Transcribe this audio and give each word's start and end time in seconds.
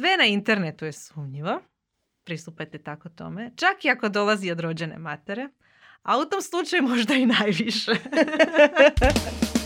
Sve 0.00 0.16
na 0.16 0.24
internetu 0.24 0.84
je 0.84 0.92
sumnjivo. 0.92 1.60
Pristupajte 2.24 2.78
tako 2.78 3.08
tome. 3.08 3.50
Čak 3.56 3.84
i 3.84 3.90
ako 3.90 4.08
dolazi 4.08 4.50
od 4.50 4.60
rođene 4.60 4.98
matere. 4.98 5.48
A 6.02 6.18
u 6.18 6.24
tom 6.24 6.42
slučaju 6.42 6.82
možda 6.82 7.14
i 7.14 7.26
najviše. 7.26 7.92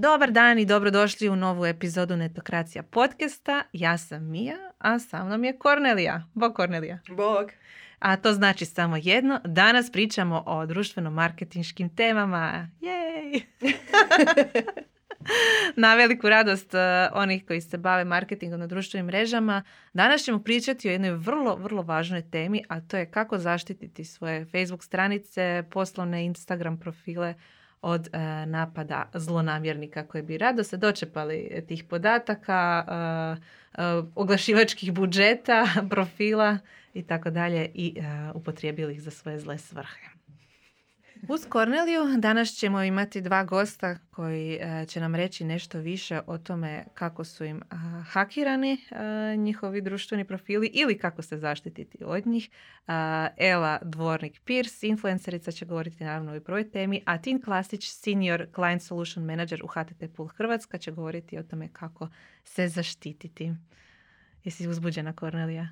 Dobar 0.00 0.30
dan 0.30 0.58
i 0.58 0.66
dobrodošli 0.66 1.28
u 1.28 1.36
novu 1.36 1.66
epizodu 1.66 2.16
Netokracija 2.16 2.82
podcasta. 2.82 3.62
Ja 3.72 3.98
sam 3.98 4.30
Mija, 4.30 4.56
a 4.78 4.98
sa 4.98 5.24
mnom 5.24 5.44
je 5.44 5.58
Kornelija. 5.58 6.22
Bog 6.34 6.54
Kornelija. 6.54 6.98
Bog. 7.08 7.50
A 7.98 8.16
to 8.16 8.32
znači 8.32 8.64
samo 8.64 8.96
jedno. 8.96 9.40
Danas 9.44 9.92
pričamo 9.92 10.42
o 10.46 10.66
društveno-marketinškim 10.66 11.96
temama. 11.96 12.70
Jej! 12.80 13.42
na 15.76 15.94
veliku 15.94 16.28
radost 16.28 16.74
uh, 16.74 16.80
onih 17.12 17.46
koji 17.46 17.60
se 17.60 17.78
bave 17.78 18.04
marketingom 18.04 18.60
na 18.60 18.66
društvenim 18.66 19.06
mrežama. 19.06 19.62
Danas 19.92 20.22
ćemo 20.22 20.42
pričati 20.42 20.88
o 20.88 20.92
jednoj 20.92 21.10
vrlo, 21.10 21.56
vrlo 21.56 21.82
važnoj 21.82 22.30
temi, 22.30 22.64
a 22.68 22.80
to 22.80 22.96
je 22.96 23.10
kako 23.10 23.38
zaštititi 23.38 24.04
svoje 24.04 24.44
Facebook 24.44 24.84
stranice, 24.84 25.64
poslovne 25.70 26.24
Instagram 26.24 26.80
profile, 26.80 27.34
od 27.82 28.08
e, 28.12 28.46
napada 28.46 29.10
zlonamjernika 29.14 30.06
koji 30.06 30.22
bi 30.22 30.38
rado 30.38 30.64
se 30.64 30.76
dočepali 30.76 31.64
tih 31.68 31.84
podataka, 31.84 32.84
e, 32.88 33.82
e, 33.82 34.02
oglašivačkih 34.14 34.92
budžeta, 34.92 35.66
profila 35.90 36.58
i 36.94 37.02
tako 37.02 37.30
dalje 37.30 37.70
i 37.74 38.02
upotrijebili 38.34 38.92
ih 38.92 39.02
za 39.02 39.10
svoje 39.10 39.38
zle 39.38 39.58
svrhe. 39.58 40.17
Uz 41.28 41.46
Korneliju 41.48 42.02
danas 42.18 42.48
ćemo 42.48 42.82
imati 42.82 43.20
dva 43.20 43.44
gosta 43.44 43.98
koji 44.10 44.58
e, 44.60 44.86
će 44.88 45.00
nam 45.00 45.14
reći 45.14 45.44
nešto 45.44 45.78
više 45.78 46.20
o 46.26 46.38
tome 46.38 46.84
kako 46.94 47.24
su 47.24 47.44
im 47.44 47.62
hakirani 48.10 48.72
e, 48.72 49.36
njihovi 49.36 49.80
društveni 49.80 50.24
profili 50.24 50.66
ili 50.66 50.98
kako 50.98 51.22
se 51.22 51.38
zaštititi 51.38 51.98
od 52.04 52.26
njih. 52.26 52.50
Ela 53.36 53.78
Dvornik 53.82 54.40
Pierce, 54.44 54.86
influencerica, 54.86 55.52
će 55.52 55.66
govoriti 55.66 56.04
naravno 56.04 56.36
o 56.36 56.40
prvoj 56.40 56.70
temi, 56.70 57.02
a 57.06 57.18
Tin 57.18 57.42
Klasić, 57.42 57.90
senior 57.90 58.46
client 58.54 58.82
solution 58.82 59.24
manager 59.24 59.60
u 59.64 59.66
HTT 59.66 60.04
Pool 60.16 60.28
Hrvatska, 60.28 60.78
će 60.78 60.90
govoriti 60.90 61.38
o 61.38 61.42
tome 61.42 61.68
kako 61.72 62.08
se 62.44 62.68
zaštititi. 62.68 63.52
Jesi 64.44 64.68
uzbuđena, 64.68 65.12
Kornelija? 65.12 65.68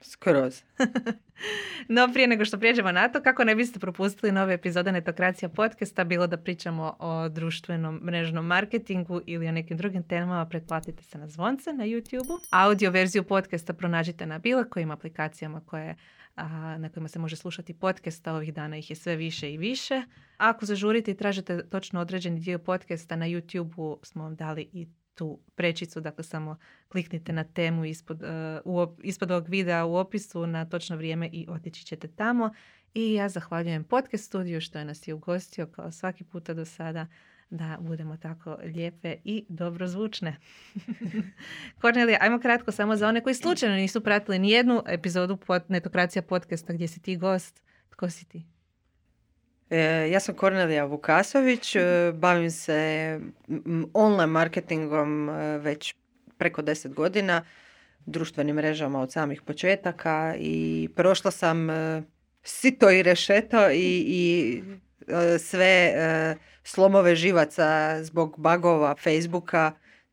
Skroz. 0.00 0.62
no 1.88 2.08
prije 2.12 2.28
nego 2.28 2.44
što 2.44 2.58
prijeđemo 2.58 2.92
na 2.92 3.08
to, 3.08 3.22
kako 3.22 3.44
ne 3.44 3.54
biste 3.54 3.78
propustili 3.78 4.32
nove 4.32 4.54
epizode 4.54 4.92
Netokracija 4.92 5.48
podcasta, 5.48 6.04
bilo 6.04 6.26
da 6.26 6.36
pričamo 6.36 6.96
o 6.98 7.28
društvenom 7.28 8.00
mrežnom 8.02 8.46
marketingu 8.46 9.20
ili 9.26 9.48
o 9.48 9.52
nekim 9.52 9.76
drugim 9.76 10.02
temama, 10.02 10.46
pretplatite 10.46 11.02
se 11.02 11.18
na 11.18 11.28
zvonce 11.28 11.72
na 11.72 11.84
YouTube-u. 11.84 12.38
Audio 12.50 12.90
verziju 12.90 13.24
podcasta 13.24 13.72
pronađite 13.72 14.26
na 14.26 14.38
bilo 14.38 14.64
kojim 14.70 14.90
aplikacijama 14.90 15.60
koje 15.60 15.94
a, 16.36 16.78
na 16.78 16.88
kojima 16.88 17.08
se 17.08 17.18
može 17.18 17.36
slušati 17.36 17.74
podcasta. 17.74 18.34
Ovih 18.34 18.54
dana 18.54 18.76
ih 18.76 18.90
je 18.90 18.96
sve 18.96 19.16
više 19.16 19.52
i 19.52 19.58
više. 19.58 20.02
Ako 20.36 20.66
zažurite 20.66 21.10
i 21.10 21.16
tražite 21.16 21.68
točno 21.68 22.00
određeni 22.00 22.40
dio 22.40 22.58
podcasta 22.58 23.16
na 23.16 23.26
YouTube-u 23.26 23.98
smo 24.02 24.22
vam 24.22 24.36
dali 24.36 24.68
i 24.72 24.86
tu 25.16 25.38
prečicu, 25.54 26.00
dakle 26.00 26.24
samo 26.24 26.56
kliknite 26.88 27.32
na 27.32 27.44
temu 27.44 27.84
ispod, 27.84 28.22
uh, 28.64 28.88
ispod 29.02 29.30
ovog 29.30 29.48
videa 29.48 29.84
u 29.84 29.96
opisu 29.96 30.46
na 30.46 30.64
točno 30.64 30.96
vrijeme 30.96 31.28
i 31.32 31.46
otići 31.48 31.84
ćete 31.84 32.08
tamo. 32.08 32.50
I 32.94 33.14
ja 33.14 33.28
zahvaljujem 33.28 33.84
podcast 33.84 34.24
studiju 34.24 34.60
što 34.60 34.78
je 34.78 34.84
nas 34.84 35.08
je 35.08 35.14
ugostio 35.14 35.66
kao 35.66 35.92
svaki 35.92 36.24
puta 36.24 36.54
do 36.54 36.64
sada 36.64 37.06
da 37.50 37.78
budemo 37.80 38.16
tako 38.16 38.58
lijepe 38.64 39.16
i 39.24 39.44
dobrozvučne. 39.48 40.36
Kornelija, 41.80 42.18
ajmo 42.20 42.40
kratko 42.40 42.72
samo 42.72 42.96
za 42.96 43.08
one 43.08 43.22
koji 43.22 43.34
slučajno 43.34 43.76
nisu 43.76 44.00
pratili 44.00 44.38
ni 44.38 44.50
jednu 44.50 44.82
epizodu 44.86 45.36
pod 45.36 45.62
Netokracija 45.68 46.22
podcasta 46.22 46.72
gdje 46.72 46.88
si 46.88 47.02
ti 47.02 47.16
gost. 47.16 47.62
Tko 47.90 48.10
si 48.10 48.24
ti? 48.24 48.55
E, 49.70 50.08
ja 50.10 50.20
sam 50.20 50.34
Kornelija 50.34 50.84
Vukasović, 50.84 51.76
e, 51.76 52.12
bavim 52.14 52.50
se 52.50 53.20
online 53.94 54.26
marketingom 54.26 55.28
e, 55.28 55.58
već 55.58 55.94
preko 56.38 56.62
deset 56.62 56.94
godina, 56.94 57.44
društvenim 58.06 58.56
mrežama 58.56 59.00
od 59.00 59.12
samih 59.12 59.42
početaka 59.42 60.34
i 60.38 60.88
prošla 60.96 61.30
sam 61.30 61.68
sito 62.42 62.90
i 62.90 63.02
rešeto 63.02 63.70
i, 63.70 64.04
i 64.06 64.62
sve 65.38 65.94
slomove 66.64 67.16
živaca 67.16 67.98
zbog 68.04 68.34
bagova 68.38 68.94
Facebooka. 68.94 69.72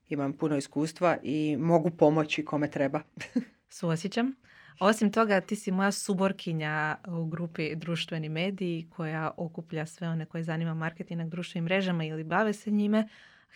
Imam 0.09 0.33
puno 0.33 0.57
iskustva 0.57 1.17
i 1.23 1.57
mogu 1.59 1.89
pomoći 1.89 2.45
kome 2.45 2.71
treba. 2.71 3.01
Suosjećam. 3.69 4.42
Osim 4.79 5.11
toga, 5.11 5.41
ti 5.41 5.55
si 5.55 5.71
moja 5.71 5.91
suborkinja 5.91 6.97
u 7.07 7.25
grupi 7.25 7.75
Društveni 7.75 8.29
mediji 8.29 8.87
koja 8.89 9.31
okuplja 9.37 9.85
sve 9.85 10.09
one 10.09 10.25
koje 10.25 10.43
zanima 10.43 10.73
marketing 10.73 11.17
na 11.17 11.27
društvenim 11.27 11.63
mrežama 11.63 12.03
ili 12.03 12.23
bave 12.23 12.53
se 12.53 12.71
njime, 12.71 13.07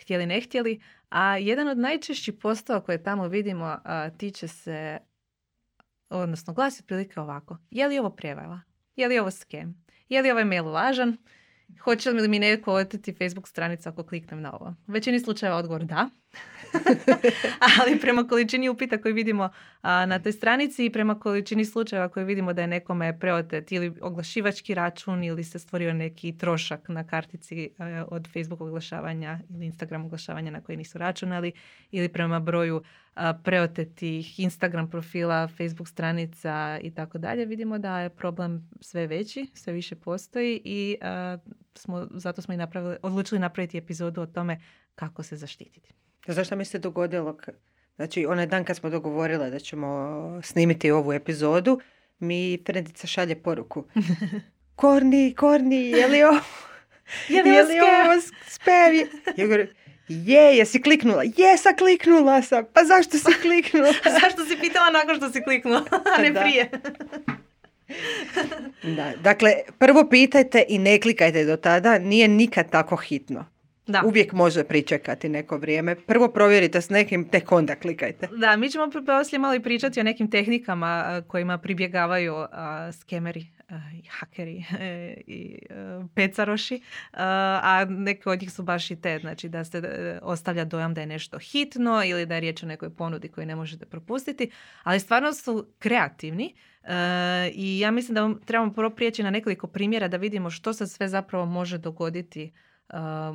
htjeli 0.02 0.26
ne 0.26 0.42
htjeli. 0.42 0.82
A 1.10 1.38
jedan 1.38 1.68
od 1.68 1.78
najčešćih 1.78 2.34
postova 2.34 2.82
koje 2.82 3.04
tamo 3.04 3.28
vidimo 3.28 3.78
tiče 4.18 4.48
se, 4.48 4.98
odnosno 6.10 6.54
glasi 6.54 6.82
otprilike 6.84 7.20
ovako. 7.20 7.58
Je 7.72 7.88
li 7.88 8.00
ovo 8.00 8.10
prijevara? 8.10 8.62
Je 8.96 9.08
li 9.08 9.20
ovo 9.20 9.32
skem? 9.32 9.84
Je 10.10 10.22
li 10.22 10.32
ovaj 10.32 10.46
mail 10.46 10.68
lažan? 10.68 11.18
Hoće 11.82 12.12
li 12.12 12.28
mi 12.28 12.40
neko 12.40 12.74
oteti 12.74 13.14
Facebook 13.14 13.48
stranica 13.48 13.90
ako 13.90 14.04
kliknem 14.04 14.42
na 14.42 14.54
ovo? 14.54 14.76
U 14.88 14.92
većini 14.92 15.20
slučajeva 15.20 15.58
odgovor 15.58 15.86
da. 15.86 16.10
Ali 17.80 18.00
prema 18.00 18.28
količini 18.28 18.70
upita 18.70 18.98
koji 19.02 19.14
vidimo 19.14 19.50
na 19.84 20.20
toj 20.20 20.32
stranici 20.32 20.86
i 20.86 20.90
prema 20.90 21.20
količini 21.20 21.66
slučajeva 21.66 22.10
koji 22.10 22.26
vidimo 22.26 22.54
da 22.54 22.62
je 22.62 22.68
nekome 22.68 23.20
preotet 23.20 23.72
ili 23.72 23.94
oglašivački 24.02 24.74
račun 24.74 25.24
ili 25.24 25.44
se 25.44 25.60
stvorio 25.60 25.94
neki 25.94 26.38
trošak 26.38 26.90
na 26.90 27.08
kartici 27.08 27.70
od 28.08 28.28
Facebook 28.34 28.62
oglašavanja 28.62 29.40
ili 29.50 29.66
Instagram 29.66 30.06
oglašavanja 30.06 30.52
na 30.52 30.62
koji 30.62 30.78
nisu 30.78 30.98
računali 30.98 31.52
ili 31.92 32.10
prema 32.10 32.40
broju 32.40 32.84
preotetih 33.44 34.40
Instagram 34.40 34.90
profila, 34.90 35.48
Facebook 35.48 35.88
stranica 35.88 36.80
i 36.82 36.92
tako 36.92 37.18
dalje, 37.18 37.46
vidimo 37.46 37.78
da 37.78 38.00
je 38.00 38.10
problem 38.10 38.70
sve 38.82 39.08
veći, 39.08 39.48
sve 39.54 39.74
više 39.74 39.96
postoji 39.96 40.62
i 40.64 40.98
smo, 41.76 42.08
zato 42.12 42.42
smo 42.42 42.54
i 42.54 42.58
napravili, 42.58 42.98
odlučili 43.02 43.40
napraviti 43.40 43.78
epizodu 43.78 44.22
o 44.22 44.26
tome 44.26 44.60
kako 44.96 45.24
se 45.24 45.36
zaštititi. 45.36 46.07
Zašto 46.28 46.56
mi 46.56 46.66
se 46.66 46.80
dogodilo? 46.80 47.38
Znači, 47.96 48.26
onaj 48.26 48.46
dan 48.46 48.64
kad 48.64 48.78
smo 48.78 48.90
dogovorile 48.90 49.50
da 49.50 49.60
ćemo 49.60 50.40
snimiti 50.44 50.92
ovu 50.92 51.14
epizodu, 51.14 51.80
mi 52.20 52.64
Frendica 52.66 53.08
šalje 53.08 53.36
poruku. 53.36 53.86
Korni, 54.76 55.34
Korni, 55.38 55.90
je 55.90 56.08
li 56.08 56.24
ovo? 56.24 56.40
Je 57.30 57.44
li, 57.44 57.50
je 57.50 57.64
li 57.64 57.80
ovo 57.80 58.22
spevi? 58.48 59.08
Ja 59.38 59.46
govorim, 59.46 59.68
je, 60.08 60.58
jesi 60.58 60.82
kliknula? 60.82 61.24
Jesam, 61.38 61.76
kliknula 61.78 62.42
sam. 62.42 62.66
Pa 62.74 62.84
zašto 62.84 63.18
si 63.18 63.34
kliknula? 63.42 63.94
zašto 64.22 64.46
si 64.46 64.58
pitala 64.62 64.90
nakon 64.90 65.16
što 65.16 65.30
si 65.30 65.44
kliknula, 65.44 65.84
a 66.18 66.22
ne 66.22 66.34
prije? 66.34 66.70
da, 68.96 69.14
dakle, 69.24 69.54
prvo 69.80 70.10
pitajte 70.10 70.66
i 70.70 70.80
ne 70.80 71.00
klikajte 71.02 71.46
do 71.46 71.58
tada. 71.58 72.00
Nije 72.00 72.28
nikad 72.28 72.72
tako 72.72 72.96
hitno. 72.96 73.46
Da. 73.88 74.04
Uvijek 74.06 74.34
može 74.34 74.64
pričekati 74.64 75.30
neko 75.30 75.58
vrijeme. 75.58 75.96
Prvo 75.96 76.28
provjerite 76.28 76.82
s 76.82 76.90
nekim, 76.90 77.30
tek 77.30 77.52
onda 77.52 77.76
klikajte. 77.76 78.28
Da, 78.38 78.56
mi 78.56 78.70
ćemo 78.70 78.90
poslije 79.06 79.40
malo 79.40 79.56
i 79.56 79.64
pričati 79.64 80.00
o 80.00 80.04
nekim 80.04 80.32
tehnikama 80.32 81.22
kojima 81.28 81.58
pribjegavaju 81.58 82.36
skemeri 83.02 83.48
i 83.94 84.08
hakeri 84.10 84.66
e, 84.80 85.14
i 85.28 85.60
e, 85.70 85.76
pecaroši, 86.16 86.82
a 87.12 87.86
neke 87.90 88.30
od 88.30 88.42
njih 88.42 88.52
su 88.52 88.64
baš 88.64 88.92
i 88.92 89.02
te, 89.02 89.20
znači 89.20 89.50
da 89.50 89.64
se 89.64 89.78
e, 89.78 90.20
ostavlja 90.22 90.66
dojam 90.66 90.94
da 90.94 91.02
je 91.02 91.08
nešto 91.08 91.40
hitno 91.40 92.04
ili 92.06 92.26
da 92.26 92.36
je 92.36 92.42
riječ 92.42 92.64
o 92.64 92.66
nekoj 92.66 92.90
ponudi 92.90 93.28
koju 93.28 93.46
ne 93.46 93.56
možete 93.56 93.86
propustiti, 93.86 94.52
ali 94.84 95.00
stvarno 95.00 95.34
su 95.34 95.68
kreativni 95.80 96.56
i 97.54 97.80
ja 97.80 97.92
mislim 97.92 98.16
da 98.16 98.46
trebamo 98.46 98.74
prvo 98.74 98.90
prijeći 98.90 99.24
na 99.24 99.30
nekoliko 99.30 99.68
primjera 99.68 100.08
da 100.08 100.18
vidimo 100.18 100.50
što 100.50 100.74
se 100.74 100.88
sve 100.88 101.08
zapravo 101.08 101.46
može 101.46 101.78
dogoditi 101.78 102.52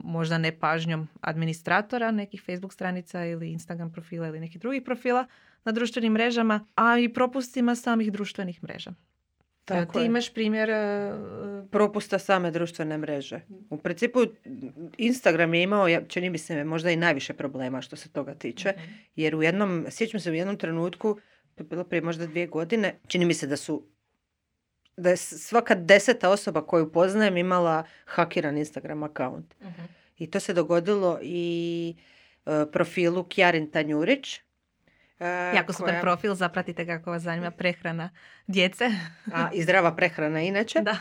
možda 0.05 0.39
nepažnjom 0.39 1.09
administratora 1.21 2.11
nekih 2.11 2.43
Facebook 2.47 2.73
stranica 2.73 3.25
ili 3.25 3.53
Instagram 3.53 3.93
profila 3.93 4.29
ili 4.29 4.41
nekih 4.41 4.61
drugih 4.61 4.83
profila 4.83 5.27
na 5.65 5.73
društvenim 5.73 6.13
mrežama, 6.13 6.67
a 6.75 6.99
i 6.99 7.09
propustima 7.09 7.75
samih 7.75 8.13
društvenih 8.13 8.63
mreža. 8.63 8.93
Tako 9.65 9.99
Ti 9.99 10.07
imaš 10.07 10.35
primjer... 10.35 10.71
Uh, 10.71 11.69
Propusta 11.71 12.19
same 12.19 12.51
društvene 12.51 12.99
mreže. 12.99 13.41
U 13.71 13.79
principu 13.79 14.21
Instagram 14.99 15.55
je 15.55 15.63
imao, 15.63 15.87
čini 16.09 16.31
mi 16.31 16.39
se, 16.39 16.65
možda 16.65 16.91
i 16.91 16.97
najviše 16.97 17.33
problema 17.33 17.83
što 17.83 17.97
se 17.97 18.09
toga 18.09 18.35
tiče. 18.35 18.75
Mhm. 18.77 18.93
Jer 19.17 19.37
u 19.37 19.43
jednom, 19.43 19.87
sjećam 19.91 20.21
se 20.21 20.31
u 20.31 20.35
jednom 20.35 20.57
trenutku, 20.57 21.19
to 21.55 21.63
je 21.63 21.67
bilo 21.69 21.85
prije 21.85 22.03
možda 22.03 22.27
dvije 22.27 22.47
godine, 22.47 22.95
čini 23.07 23.25
mi 23.25 23.35
se 23.35 23.47
da 23.47 23.57
su 23.57 23.87
da 24.97 25.11
je 25.11 25.17
svaka 25.17 25.75
deseta 25.75 26.31
osoba 26.31 26.63
koju 26.63 26.93
poznajem 26.93 27.37
imala 27.37 27.85
hakiran 28.07 28.59
Instagram 28.59 29.03
account. 29.03 29.55
Mhm. 29.61 29.83
I 30.19 30.27
to 30.27 30.41
se 30.41 30.53
dogodilo 30.55 31.19
i 31.23 31.95
e, 32.47 32.67
profilu 32.67 33.25
Kjarin 33.25 33.71
Tanjurić. 33.71 34.41
e, 35.21 35.27
Jako 35.55 35.73
super 35.73 35.91
koja- 35.91 36.01
profil, 36.01 36.35
zapratite 36.35 36.87
kako 36.87 37.11
vas 37.11 37.23
zanima 37.23 37.51
prehrana 37.51 38.11
djece. 38.47 38.91
A, 39.33 39.51
I 39.53 39.63
zdrava 39.63 39.97
prehrana 39.97 40.41
inače. 40.41 40.81
da. 40.81 40.97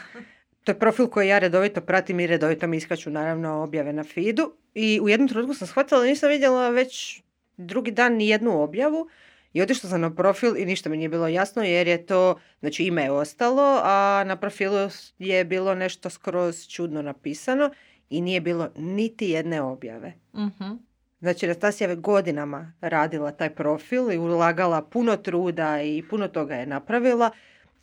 To 0.64 0.72
je 0.72 0.80
profil 0.80 1.08
koji 1.08 1.28
ja 1.28 1.40
redovito 1.40 1.82
pratim 1.82 2.20
i 2.20 2.28
redovito 2.28 2.68
mi 2.68 2.78
iskaču 2.78 3.10
naravno 3.10 3.54
objave 3.54 3.94
na 3.94 4.04
feedu. 4.06 4.54
I 4.74 5.00
u 5.02 5.10
jednom 5.10 5.30
trenutku 5.30 5.54
sam 5.54 5.68
shvatila 5.68 6.00
da 6.00 6.06
nisam 6.06 6.30
vidjela 6.30 6.70
već 6.70 7.22
drugi 7.58 7.92
dan 7.92 8.14
ni 8.14 8.28
jednu 8.30 8.62
objavu. 8.62 9.10
I 9.54 9.62
otišla 9.62 9.90
sam 9.90 10.02
na 10.02 10.16
profil 10.16 10.58
i 10.58 10.66
ništa 10.66 10.90
mi 10.90 10.98
nije 10.98 11.10
bilo 11.10 11.28
jasno 11.28 11.64
jer 11.64 11.88
je 11.88 12.06
to, 12.06 12.40
znači 12.60 12.84
ime 12.84 13.04
je 13.04 13.12
ostalo, 13.12 13.82
a 13.84 14.24
na 14.28 14.36
profilu 14.36 14.90
je 15.20 15.46
bilo 15.46 15.76
nešto 15.76 16.10
skroz 16.10 16.68
čudno 16.68 17.02
napisano 17.02 17.70
i 18.10 18.22
nije 18.22 18.42
bilo 18.42 18.70
niti 18.78 19.30
jedne 19.30 19.62
objave. 19.62 20.14
Mhm. 20.36 20.72
Znači, 21.20 21.48
Rastasija 21.48 21.90
je 21.90 21.96
godinama 21.96 22.74
radila 22.82 23.32
taj 23.32 23.56
profil 23.56 24.12
i 24.12 24.18
ulagala 24.18 24.82
puno 24.82 25.18
truda 25.18 25.82
i 25.82 26.04
puno 26.10 26.28
toga 26.28 26.56
je 26.56 26.66
napravila. 26.66 27.32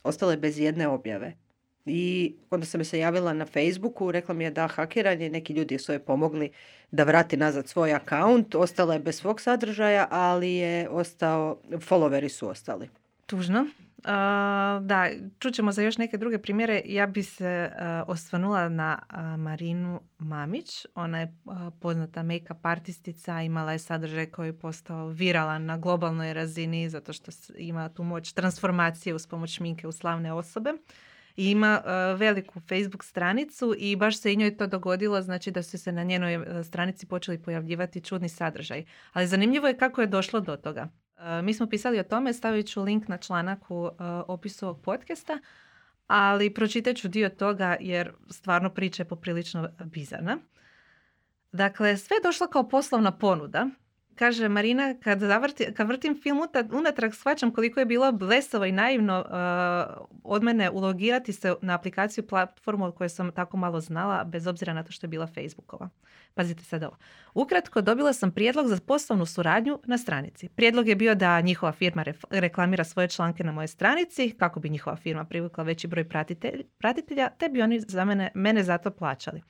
Ostala 0.03 0.32
je 0.32 0.38
bez 0.38 0.59
jedne 0.59 0.88
objave. 0.88 1.32
I 1.88 2.35
onda 2.50 2.67
sam 2.67 2.85
se 2.85 2.99
javila 2.99 3.32
na 3.32 3.46
Facebooku, 3.46 4.12
rekla 4.12 4.35
mi 4.35 4.44
je 4.44 4.50
da 4.50 4.67
hakiranje, 4.67 5.31
neki 5.31 5.52
ljudi 5.52 5.79
su 5.79 5.93
joj 5.93 5.99
pomogli 5.99 6.50
da 6.90 7.05
vrati 7.05 7.37
nazad 7.37 7.69
svoj 7.69 7.94
akaunt. 7.94 8.55
Ostala 8.55 8.94
je 8.94 9.00
bez 9.00 9.17
svog 9.17 9.40
sadržaja, 9.40 10.06
ali 10.11 10.52
je 10.52 10.88
ostao, 10.88 11.58
followeri 11.70 12.29
su 12.29 12.49
ostali. 12.49 12.88
Tužno. 13.26 13.67
A, 14.05 14.81
da, 14.82 15.08
čućemo 15.38 15.73
za 15.73 15.82
još 15.82 15.99
neke 15.99 16.19
druge 16.19 16.38
primjere. 16.38 16.82
Ja 16.85 17.06
bi 17.06 17.23
se 17.23 17.70
a, 17.79 18.05
osvanula 18.06 18.69
na 18.69 18.99
Marinu 19.38 20.00
Mamić. 20.19 20.87
Ona 20.94 21.20
je 21.20 21.34
poznata 21.81 22.23
make-up 22.23 22.58
artistica, 22.62 23.43
imala 23.43 23.73
je 23.73 23.79
sadržaj 23.79 24.26
koji 24.26 24.49
je 24.49 24.58
postao 24.58 25.08
viralan 25.08 25.64
na 25.64 25.79
globalnoj 25.79 26.34
razini 26.34 26.91
zato 26.91 27.12
što 27.12 27.31
ima 27.56 27.88
tu 27.88 28.02
moć 28.02 28.32
transformacije 28.32 29.14
uz 29.14 29.26
pomoć 29.26 29.50
šminke 29.50 29.88
u 29.88 29.93
slavne 29.93 30.32
osobe. 30.32 30.73
I 31.38 31.50
ima 31.50 31.82
a, 31.85 32.12
veliku 32.12 32.61
Facebook 32.61 33.05
stranicu 33.05 33.75
i 33.79 33.96
baš 33.96 34.20
se 34.20 34.32
i 34.32 34.37
njoj 34.37 34.56
to 34.56 34.67
dogodilo, 34.67 35.23
znači 35.23 35.50
da 35.50 35.62
su 35.62 35.79
se 35.79 35.93
na 35.93 36.02
njenoj 36.02 36.35
a, 36.35 36.64
stranici 36.64 37.06
počeli 37.06 37.43
pojavljivati 37.43 38.00
čudni 38.00 38.29
sadržaj. 38.29 38.85
Ali 39.12 39.26
zanimljivo 39.26 39.69
je 39.69 39.76
kako 39.76 40.00
je 40.00 40.06
došlo 40.06 40.40
do 40.40 40.56
toga. 40.56 40.88
E, 41.19 41.43
Mi 41.43 41.55
smo 41.55 41.67
pisali 41.67 42.00
o 42.00 42.02
tome, 42.02 42.32
stavit 42.32 42.67
ću 42.67 42.82
link 42.82 43.08
na 43.08 43.19
članak 43.19 43.70
u 43.70 43.87
e, 43.87 44.05
opisu 44.29 44.67
ovog 44.67 44.82
podcasta, 44.82 45.38
ali 46.06 46.55
pročitat 46.55 46.96
ću 46.96 47.08
dio 47.08 47.29
toga 47.29 47.76
jer 47.81 48.12
stvarno 48.31 48.70
priča 48.70 49.02
je 49.02 49.08
poprilično 49.08 49.69
bizarna. 49.84 50.38
Dakle, 51.52 51.96
sve 51.96 52.17
je 52.17 52.23
došlo 52.23 52.46
kao 52.46 52.69
poslovna 52.69 53.19
ponuda. 53.19 53.69
Kaže 54.19 54.49
Marina, 54.49 54.94
kad, 55.03 55.20
zavrti, 55.20 55.75
kad 55.75 55.88
vrtim 55.88 56.20
film 56.23 56.41
unatrag 56.73 57.15
shvaćam 57.15 57.50
koliko 57.50 57.81
je 57.81 57.87
bilo 57.87 58.12
blesovo 58.12 58.65
i 58.65 58.73
naivno 58.73 59.19
e, 59.19 59.32
od 60.25 60.43
mene 60.43 60.70
ulogirati 60.70 61.32
se 61.32 61.55
na 61.62 61.75
aplikaciju 61.75 62.26
platformu 62.26 62.85
od 62.85 62.94
koje 62.94 63.09
sam 63.09 63.32
tako 63.32 63.56
malo 63.56 63.81
znala, 63.81 64.25
bez 64.25 64.47
obzira 64.47 64.73
na 64.73 64.82
to 64.82 64.93
što 64.93 65.06
je 65.06 65.09
bila 65.09 65.26
Facebookova. 65.26 65.88
Pazite 66.35 66.65
sad 66.65 66.82
ovo. 66.82 66.97
Ukratko, 67.35 67.81
dobila 67.81 68.12
sam 68.12 68.31
prijedlog 68.31 68.67
za 68.69 68.79
poslovnu 68.87 69.26
suradnju 69.26 69.79
na 69.85 69.99
stranici. 69.99 70.49
Prijedlog 70.49 70.88
je 70.88 70.97
bio 70.97 71.15
da 71.15 71.41
njihova 71.41 71.73
firma 71.73 72.05
ref- 72.05 72.25
reklamira 72.31 72.85
svoje 72.85 73.09
članke 73.09 73.44
na 73.44 73.53
mojoj 73.53 73.69
stranici, 73.69 74.35
kako 74.38 74.61
bi 74.61 74.70
njihova 74.70 74.97
firma 74.97 75.25
privukla 75.25 75.65
veći 75.65 75.87
broj 75.87 76.05
pratitelj- 76.09 76.65
pratitelja, 76.79 77.29
te 77.38 77.49
bi 77.49 77.62
oni 77.62 77.81
za 77.81 78.05
mene, 78.05 78.31
mene 78.35 78.62
za 78.62 78.79
to 78.79 78.91
plaćali. 78.91 79.43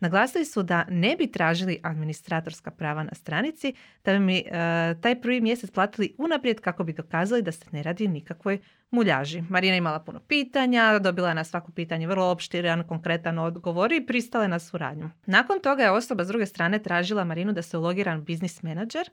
Naglasili 0.00 0.44
su 0.44 0.62
da 0.62 0.84
ne 0.88 1.16
bi 1.16 1.32
tražili 1.32 1.80
administratorska 1.82 2.70
prava 2.70 3.02
na 3.02 3.14
stranici, 3.14 3.74
da 4.04 4.12
bi 4.12 4.18
mi 4.18 4.38
e, 4.38 4.50
taj 5.00 5.20
prvi 5.20 5.40
mjesec 5.40 5.70
platili 5.70 6.14
unaprijed 6.18 6.60
kako 6.60 6.84
bi 6.84 6.92
dokazali 6.92 7.42
da 7.42 7.52
se 7.52 7.64
ne 7.72 7.82
radi 7.82 8.08
nikakvoj 8.08 8.58
muljaži. 8.90 9.42
Marina 9.48 9.76
imala 9.76 9.98
puno 9.98 10.20
pitanja, 10.20 10.98
dobila 10.98 11.28
je 11.28 11.34
na 11.34 11.44
svako 11.44 11.72
pitanje 11.72 12.06
vrlo 12.06 12.30
opštiran, 12.30 12.84
konkretan 12.88 13.38
odgovor 13.38 13.92
i 13.92 14.06
pristala 14.06 14.44
je 14.44 14.48
na 14.48 14.58
suradnju. 14.58 15.10
Nakon 15.26 15.60
toga 15.60 15.82
je 15.82 15.90
osoba 15.90 16.24
s 16.24 16.28
druge 16.28 16.46
strane 16.46 16.78
tražila 16.78 17.24
Marinu 17.24 17.52
da 17.52 17.62
se 17.62 17.78
ulogira 17.78 18.16
business 18.16 18.62
manager, 18.62 19.10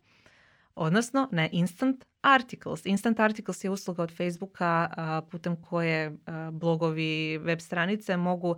odnosno 0.77 1.29
na 1.31 1.47
Instant 1.51 2.05
Articles. 2.21 2.85
Instant 2.85 3.19
Articles 3.19 3.63
je 3.63 3.69
usluga 3.69 4.03
od 4.03 4.17
Facebooka 4.17 4.89
putem 5.31 5.61
koje 5.61 6.17
blogovi, 6.51 7.37
web 7.37 7.59
stranice 7.59 8.17
mogu 8.17 8.55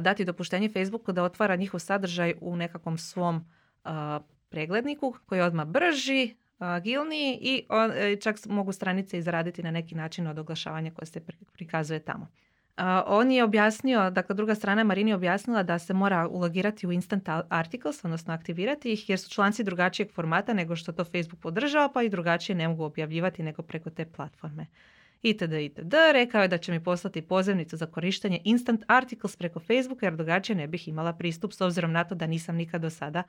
dati 0.00 0.24
dopuštenje 0.24 0.68
Facebooku 0.68 1.12
da 1.12 1.24
otvara 1.24 1.56
njihov 1.56 1.80
sadržaj 1.80 2.34
u 2.40 2.56
nekakvom 2.56 2.98
svom 2.98 3.44
pregledniku 4.48 5.14
koji 5.26 5.38
je 5.38 5.44
odmah 5.44 5.66
brži, 5.66 6.34
agilniji 6.58 7.38
i 7.40 7.66
e, 7.94 8.16
čak 8.16 8.36
mogu 8.46 8.72
stranice 8.72 9.18
izraditi 9.18 9.62
na 9.62 9.70
neki 9.70 9.94
način 9.94 10.26
od 10.26 10.38
oglašavanja 10.38 10.90
koje 10.90 11.06
se 11.06 11.20
pri- 11.20 11.44
prikazuje 11.52 12.00
tamo. 12.00 12.28
On 13.06 13.30
je 13.30 13.44
objasnio, 13.44 14.10
dakle 14.10 14.34
druga 14.34 14.54
strana 14.54 14.84
Marini 14.84 15.12
objasnila 15.12 15.62
da 15.62 15.78
se 15.78 15.94
mora 15.94 16.28
ulogirati 16.28 16.86
u 16.86 16.92
Instant 16.92 17.28
Articles, 17.48 18.04
odnosno 18.04 18.34
aktivirati 18.34 18.92
ih 18.92 19.10
jer 19.10 19.18
su 19.18 19.30
članci 19.30 19.64
drugačijeg 19.64 20.10
formata 20.12 20.54
nego 20.54 20.76
što 20.76 20.92
to 20.92 21.04
Facebook 21.04 21.40
podržava, 21.40 21.88
pa 21.92 22.02
i 22.02 22.08
drugačije 22.08 22.56
ne 22.56 22.68
mogu 22.68 22.84
objavljivati 22.84 23.42
nego 23.42 23.62
preko 23.62 23.90
te 23.90 24.04
platforme. 24.04 24.66
Itd. 25.24 25.52
itd. 25.52 25.94
Rekao 26.12 26.42
je 26.42 26.48
da 26.48 26.58
će 26.58 26.72
mi 26.72 26.84
poslati 26.84 27.22
pozivnicu 27.22 27.76
za 27.76 27.86
korištenje 27.86 28.40
Instant 28.44 28.84
Articles 28.86 29.36
preko 29.36 29.60
Facebooka 29.60 30.06
jer 30.06 30.16
drugačije 30.16 30.56
ne 30.56 30.66
bih 30.66 30.88
imala 30.88 31.12
pristup 31.12 31.52
s 31.52 31.60
obzirom 31.60 31.92
na 31.92 32.04
to 32.04 32.14
da 32.14 32.26
nisam 32.26 32.56
nikad 32.56 32.82
do 32.82 32.90
sada 32.90 33.22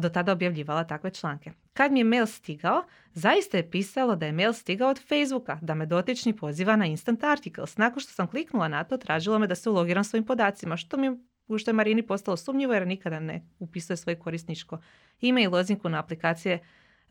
do 0.00 0.08
tada 0.08 0.32
objavljivala 0.32 0.84
takve 0.84 1.10
članke. 1.10 1.52
Kad 1.72 1.92
mi 1.92 2.00
je 2.00 2.04
mail 2.04 2.26
stigao, 2.26 2.84
zaista 3.12 3.56
je 3.56 3.70
pisalo 3.70 4.16
da 4.16 4.26
je 4.26 4.32
mail 4.32 4.52
stigao 4.52 4.90
od 4.90 5.00
Facebooka, 5.08 5.58
da 5.62 5.74
me 5.74 5.86
dotični 5.86 6.36
poziva 6.36 6.76
na 6.76 6.86
Instant 6.86 7.24
Articles. 7.24 7.76
Nakon 7.76 8.00
što 8.00 8.12
sam 8.12 8.26
kliknula 8.26 8.68
na 8.68 8.84
to, 8.84 8.96
tražilo 8.96 9.38
me 9.38 9.46
da 9.46 9.54
se 9.54 9.70
ulogiram 9.70 10.04
svojim 10.04 10.24
podacima, 10.24 10.76
što 10.76 10.96
mi 10.96 11.18
što 11.58 11.70
je 11.70 11.74
Marini 11.74 12.02
postalo 12.02 12.36
sumnjivo 12.36 12.74
jer 12.74 12.86
nikada 12.86 13.20
ne 13.20 13.42
upisuje 13.58 13.96
svoje 13.96 14.18
korisničko 14.18 14.78
ime 15.20 15.42
i 15.42 15.46
lozinku 15.46 15.88
na 15.88 15.98
aplikacije 15.98 16.58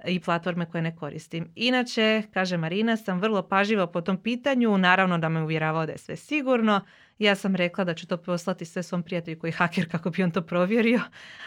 i 0.06 0.20
platforme 0.20 0.66
koje 0.66 0.82
ne 0.82 0.96
koristim. 0.96 1.52
Inače, 1.56 2.24
kaže 2.34 2.58
Marina, 2.58 2.98
sam 2.98 3.20
vrlo 3.20 3.48
pažljiva 3.48 3.88
po 3.88 4.02
tom 4.02 4.18
pitanju, 4.18 4.78
naravno 4.78 5.18
da 5.18 5.30
me 5.30 5.42
uvjeravao 5.42 5.86
da 5.86 5.92
je 5.92 5.98
sve 5.98 6.16
sigurno. 6.16 6.82
Ja 7.20 7.36
sam 7.36 7.56
rekla 7.56 7.84
da 7.84 7.94
ću 7.94 8.08
to 8.08 8.18
poslati 8.18 8.66
sve 8.66 8.84
svom 8.84 9.04
prijatelju 9.04 9.40
koji 9.40 9.50
je 9.50 9.56
haker 9.56 9.92
kako 9.92 10.10
bi 10.10 10.24
on 10.24 10.32
to 10.32 10.42
provjerio, 10.42 11.00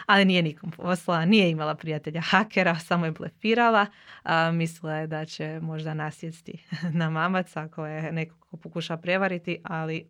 ali 0.05 0.25
nije 0.25 0.41
nikom 0.41 0.71
poslala, 0.71 1.25
nije 1.25 1.49
imala 1.49 1.75
prijatelja 1.75 2.21
hakera, 2.21 2.79
samo 2.79 3.05
je 3.05 3.11
blefirala. 3.11 3.85
A, 4.23 4.51
mislila 4.51 4.95
je 4.95 5.07
da 5.07 5.25
će 5.25 5.59
možda 5.61 5.93
nasjesti 5.93 6.63
na 6.99 7.09
mamac 7.09 7.55
ako 7.57 7.85
je 7.85 8.11
neko 8.11 8.35
ko 8.39 8.57
pokuša 8.57 8.97
prevariti, 8.97 9.61
ali 9.63 10.09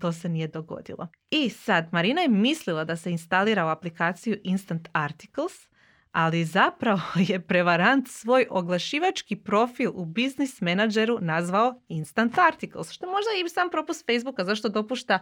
to 0.00 0.12
se 0.12 0.28
nije 0.28 0.48
dogodilo. 0.48 1.08
I 1.30 1.48
sad, 1.48 1.88
Marina 1.92 2.20
je 2.20 2.28
mislila 2.28 2.84
da 2.84 2.96
se 2.96 3.10
instalira 3.10 3.66
u 3.66 3.68
aplikaciju 3.68 4.40
Instant 4.44 4.88
Articles, 4.92 5.68
ali 6.12 6.44
zapravo 6.44 7.00
je 7.28 7.40
prevarant 7.40 8.08
svoj 8.08 8.46
oglašivački 8.50 9.36
profil 9.36 9.90
u 9.94 10.04
Business 10.04 10.60
Manageru 10.60 11.18
nazvao 11.20 11.80
Instant 11.88 12.38
Articles, 12.38 12.90
što 12.90 13.06
možda 13.06 13.30
i 13.44 13.48
sam 13.48 13.70
propust 13.70 14.06
Facebooka, 14.06 14.44
zašto 14.44 14.68
dopušta 14.68 15.18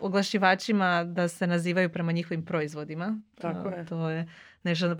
oglašivačima 0.00 1.04
da 1.04 1.28
se 1.28 1.46
nazivaju 1.46 1.92
prema 1.92 2.12
njihovim 2.12 2.44
proizvodima. 2.44 3.20
Tako 3.40 3.68
je. 3.68 3.86
To 3.86 4.10
je 4.10 4.28
nešto 4.62 4.96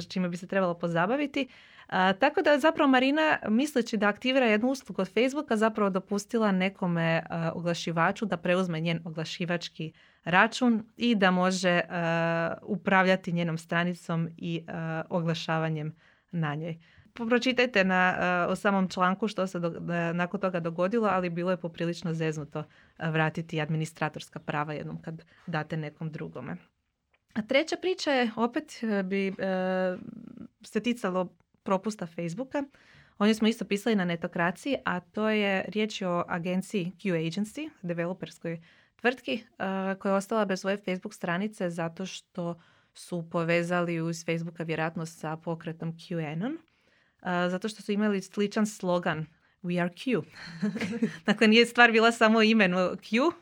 s 0.00 0.08
čime 0.08 0.28
bi 0.28 0.36
se 0.36 0.46
trebalo 0.46 0.74
pozabaviti. 0.74 1.48
A, 1.86 2.12
tako 2.12 2.42
da 2.42 2.58
zapravo 2.58 2.90
Marina, 2.90 3.38
misleći 3.48 3.96
da 3.96 4.08
aktivira 4.08 4.46
jednu 4.46 4.68
uslugu 4.68 5.02
od 5.02 5.12
Facebooka, 5.12 5.56
zapravo 5.56 5.90
dopustila 5.90 6.52
nekome 6.52 7.22
a, 7.30 7.52
oglašivaču 7.54 8.26
da 8.26 8.36
preuzme 8.36 8.80
njen 8.80 9.00
oglašivački 9.04 9.92
račun 10.24 10.82
i 10.96 11.14
da 11.14 11.30
može 11.30 11.80
a, 11.88 12.54
upravljati 12.62 13.32
njenom 13.32 13.58
stranicom 13.58 14.28
i 14.36 14.64
a, 14.68 15.02
oglašavanjem 15.10 15.94
na 16.30 16.54
njoj. 16.54 16.78
Pročitajte 17.14 17.84
na, 17.84 18.14
a, 18.18 18.46
o 18.50 18.56
samom 18.56 18.88
članku 18.88 19.28
što 19.28 19.46
se 19.46 19.58
do- 19.58 19.80
nakon 20.14 20.40
toga 20.40 20.60
dogodilo, 20.60 21.08
ali 21.08 21.30
bilo 21.30 21.50
je 21.50 21.56
poprilično 21.56 22.14
zeznuto 22.14 22.64
vratiti 22.98 23.60
administratorska 23.60 24.38
prava 24.38 24.72
jednom 24.72 25.02
kad 25.02 25.24
date 25.46 25.76
nekom 25.76 26.10
drugome. 26.10 26.56
A 27.34 27.42
treća 27.42 27.76
priča 27.80 28.10
je, 28.10 28.30
opet 28.36 28.80
e, 28.82 29.02
bi 29.02 29.28
e, 29.28 29.32
se 30.62 30.80
ticalo 30.80 31.36
propusta 31.62 32.06
Facebooka. 32.06 32.64
Oni 33.18 33.34
smo 33.34 33.48
isto 33.48 33.64
pisali 33.64 33.96
na 33.96 34.04
netokraciji, 34.04 34.76
a 34.84 35.00
to 35.00 35.28
je 35.28 35.64
riječ 35.68 36.00
je 36.00 36.08
o 36.08 36.24
agenciji 36.28 36.92
Q 36.98 37.12
Agency, 37.12 37.70
developerskoj 37.82 38.60
tvrtki, 39.04 39.44
koja 39.98 40.12
je 40.12 40.16
ostala 40.16 40.44
bez 40.44 40.60
svoje 40.60 40.76
Facebook 40.76 41.14
stranice 41.14 41.70
zato 41.70 42.06
što 42.06 42.60
su 42.94 43.28
povezali 43.30 44.00
uz 44.00 44.24
Facebooka 44.24 44.62
vjerojatno 44.62 45.06
sa 45.06 45.36
pokretom 45.36 45.92
QAnon. 45.92 46.56
zato 47.50 47.68
što 47.68 47.82
su 47.82 47.92
imali 47.92 48.22
sličan 48.22 48.66
slogan 48.66 49.26
We 49.62 49.82
are 49.82 49.90
Q. 49.94 50.22
dakle, 51.26 51.48
nije 51.48 51.66
stvar 51.66 51.92
bila 51.92 52.12
samo 52.12 52.42
imenu 52.42 52.76
Q 52.78 53.32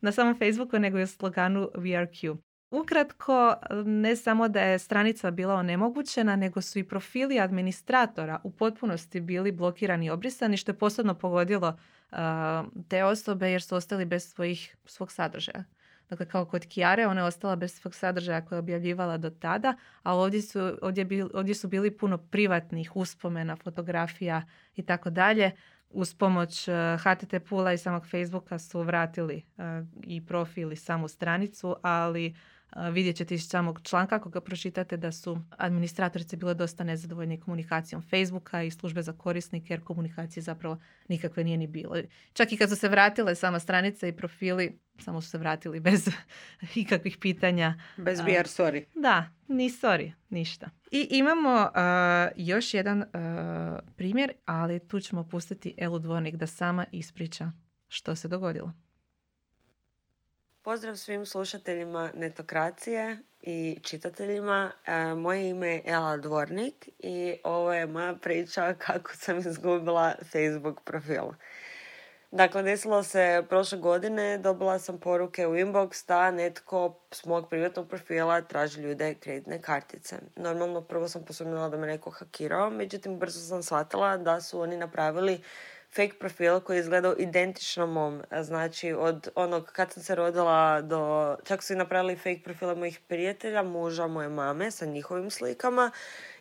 na 0.00 0.12
samom 0.12 0.38
Facebooku, 0.38 0.78
nego 0.78 0.98
je 0.98 1.06
sloganu 1.06 1.70
We 1.74 1.96
are 1.96 2.06
Q. 2.06 2.36
Ukratko, 2.70 3.54
ne 3.84 4.16
samo 4.16 4.48
da 4.48 4.60
je 4.60 4.78
stranica 4.78 5.30
bila 5.30 5.54
onemogućena, 5.54 6.36
nego 6.36 6.60
su 6.60 6.78
i 6.78 6.84
profili 6.84 7.40
administratora 7.40 8.40
u 8.44 8.50
potpunosti 8.50 9.20
bili 9.20 9.52
blokirani 9.52 10.06
i 10.06 10.10
obrisani, 10.10 10.56
što 10.56 10.70
je 10.70 10.78
posebno 10.78 11.14
pogodilo 11.14 11.78
te 12.88 13.04
osobe 13.04 13.50
jer 13.50 13.62
su 13.62 13.76
ostali 13.76 14.04
bez 14.04 14.32
svojih, 14.32 14.76
svog 14.84 15.12
sadržaja. 15.12 15.64
Dakle, 16.08 16.26
kao 16.26 16.44
kod 16.44 16.66
Kijare, 16.66 17.06
ona 17.06 17.20
je 17.20 17.26
ostala 17.26 17.56
bez 17.56 17.74
svog 17.74 17.94
sadržaja 17.94 18.44
koje 18.44 18.56
je 18.56 18.60
objavljivala 18.60 19.16
do 19.16 19.30
tada, 19.30 19.76
a 20.02 20.14
ovdje 20.14 20.42
su, 20.42 20.78
ovdje, 20.82 21.06
ovdje 21.34 21.54
su 21.54 21.68
bili 21.68 21.96
puno 21.96 22.18
privatnih 22.18 22.96
uspomena, 22.96 23.56
fotografija 23.56 24.42
i 24.76 24.82
tako 24.82 25.10
dalje. 25.10 25.50
Uz 25.90 26.14
pomoć 26.14 26.68
HTT 26.98 27.34
Pula 27.48 27.72
i 27.72 27.78
samog 27.78 28.06
Facebooka 28.10 28.58
su 28.58 28.82
vratili 28.82 29.44
i 30.02 30.26
profil 30.26 30.76
samu 30.76 31.08
stranicu, 31.08 31.76
ali 31.82 32.36
vidjet 32.92 33.16
ćete 33.16 33.34
iz 33.34 33.48
samog 33.48 33.80
članka 33.82 34.14
ako 34.14 34.28
ga 34.28 34.40
pročitate 34.40 34.96
da 34.96 35.12
su 35.12 35.38
administratorice 35.50 36.36
bile 36.36 36.54
dosta 36.54 36.84
nezadovoljne 36.84 37.40
komunikacijom 37.40 38.02
Facebooka 38.02 38.62
i 38.62 38.70
službe 38.70 39.02
za 39.02 39.12
korisnike 39.12 39.72
jer 39.72 39.84
komunikacije 39.84 40.42
zapravo 40.42 40.78
nikakve 41.08 41.44
nije 41.44 41.56
ni 41.56 41.66
bilo. 41.66 41.96
Čak 42.32 42.52
i 42.52 42.56
kad 42.56 42.70
su 42.70 42.76
se 42.76 42.88
vratile 42.88 43.34
sama 43.34 43.58
stranica 43.58 44.06
i 44.06 44.16
profili, 44.16 44.78
samo 44.98 45.20
su 45.20 45.30
se 45.30 45.38
vratili 45.38 45.80
bez 45.90 46.08
ikakvih 46.74 47.16
pitanja. 47.20 47.74
Bez 47.96 48.20
VR 48.20 48.46
sorry. 48.46 48.84
Da, 48.94 49.30
ni 49.48 49.70
sorry, 49.70 50.12
ništa. 50.28 50.70
I 50.90 51.08
imamo 51.10 51.70
još 52.36 52.74
jedan 52.74 53.04
primjer, 53.96 54.32
ali 54.44 54.88
tu 54.88 55.00
ćemo 55.00 55.28
pustiti 55.28 55.74
Elu 55.76 55.98
Dvornik 55.98 56.36
da 56.36 56.46
sama 56.46 56.86
ispriča 56.92 57.52
što 57.88 58.16
se 58.16 58.28
dogodilo. 58.28 58.72
Pozdrav 60.62 60.96
svim 60.96 61.26
slušateljima 61.26 62.10
Netokracije 62.14 63.18
i 63.42 63.78
čitateljima. 63.82 64.72
E, 64.86 65.14
moje 65.14 65.48
ime 65.48 65.68
je 65.68 65.82
Ela 65.86 66.16
Dvornik 66.16 66.88
i 66.98 67.36
ovo 67.44 67.72
je 67.72 67.86
moja 67.86 68.14
priča 68.14 68.74
kako 68.74 69.14
sam 69.14 69.38
izgubila 69.38 70.14
Facebook 70.32 70.80
profil. 70.84 71.24
Dakle, 72.30 72.62
desilo 72.62 73.02
se 73.02 73.44
prošle 73.48 73.78
godine, 73.78 74.38
dobila 74.38 74.78
sam 74.78 74.98
poruke 74.98 75.46
u 75.46 75.54
inbox 75.54 76.08
da 76.08 76.30
netko 76.30 77.00
s 77.10 77.24
mog 77.24 77.48
privatnog 77.48 77.88
profila 77.88 78.40
traži 78.40 78.80
ljude 78.80 79.14
kreditne 79.14 79.62
kartice. 79.62 80.16
Normalno, 80.36 80.80
prvo 80.80 81.08
sam 81.08 81.24
posumnila 81.24 81.68
da 81.68 81.76
me 81.76 81.86
neko 81.86 82.10
hakirao, 82.10 82.70
međutim, 82.70 83.18
brzo 83.18 83.40
sam 83.40 83.62
shvatila 83.62 84.16
da 84.16 84.40
su 84.40 84.60
oni 84.60 84.76
napravili 84.76 85.40
fake 85.94 86.18
profil 86.18 86.60
koji 86.60 86.76
je 86.76 86.80
izgledao 86.80 87.14
identično 87.18 87.86
mom. 87.86 88.22
Znači, 88.42 88.92
od 88.92 89.28
onog 89.34 89.70
kad 89.72 89.92
sam 89.92 90.02
se 90.02 90.14
rodila 90.14 90.80
do... 90.80 91.36
Čak 91.44 91.62
su 91.62 91.72
i 91.72 91.76
napravili 91.76 92.16
fake 92.16 92.40
profile 92.44 92.74
mojih 92.74 93.00
prijatelja, 93.08 93.62
muža, 93.62 94.06
moje 94.06 94.28
mame 94.28 94.70
sa 94.70 94.86
njihovim 94.86 95.30
slikama. 95.30 95.90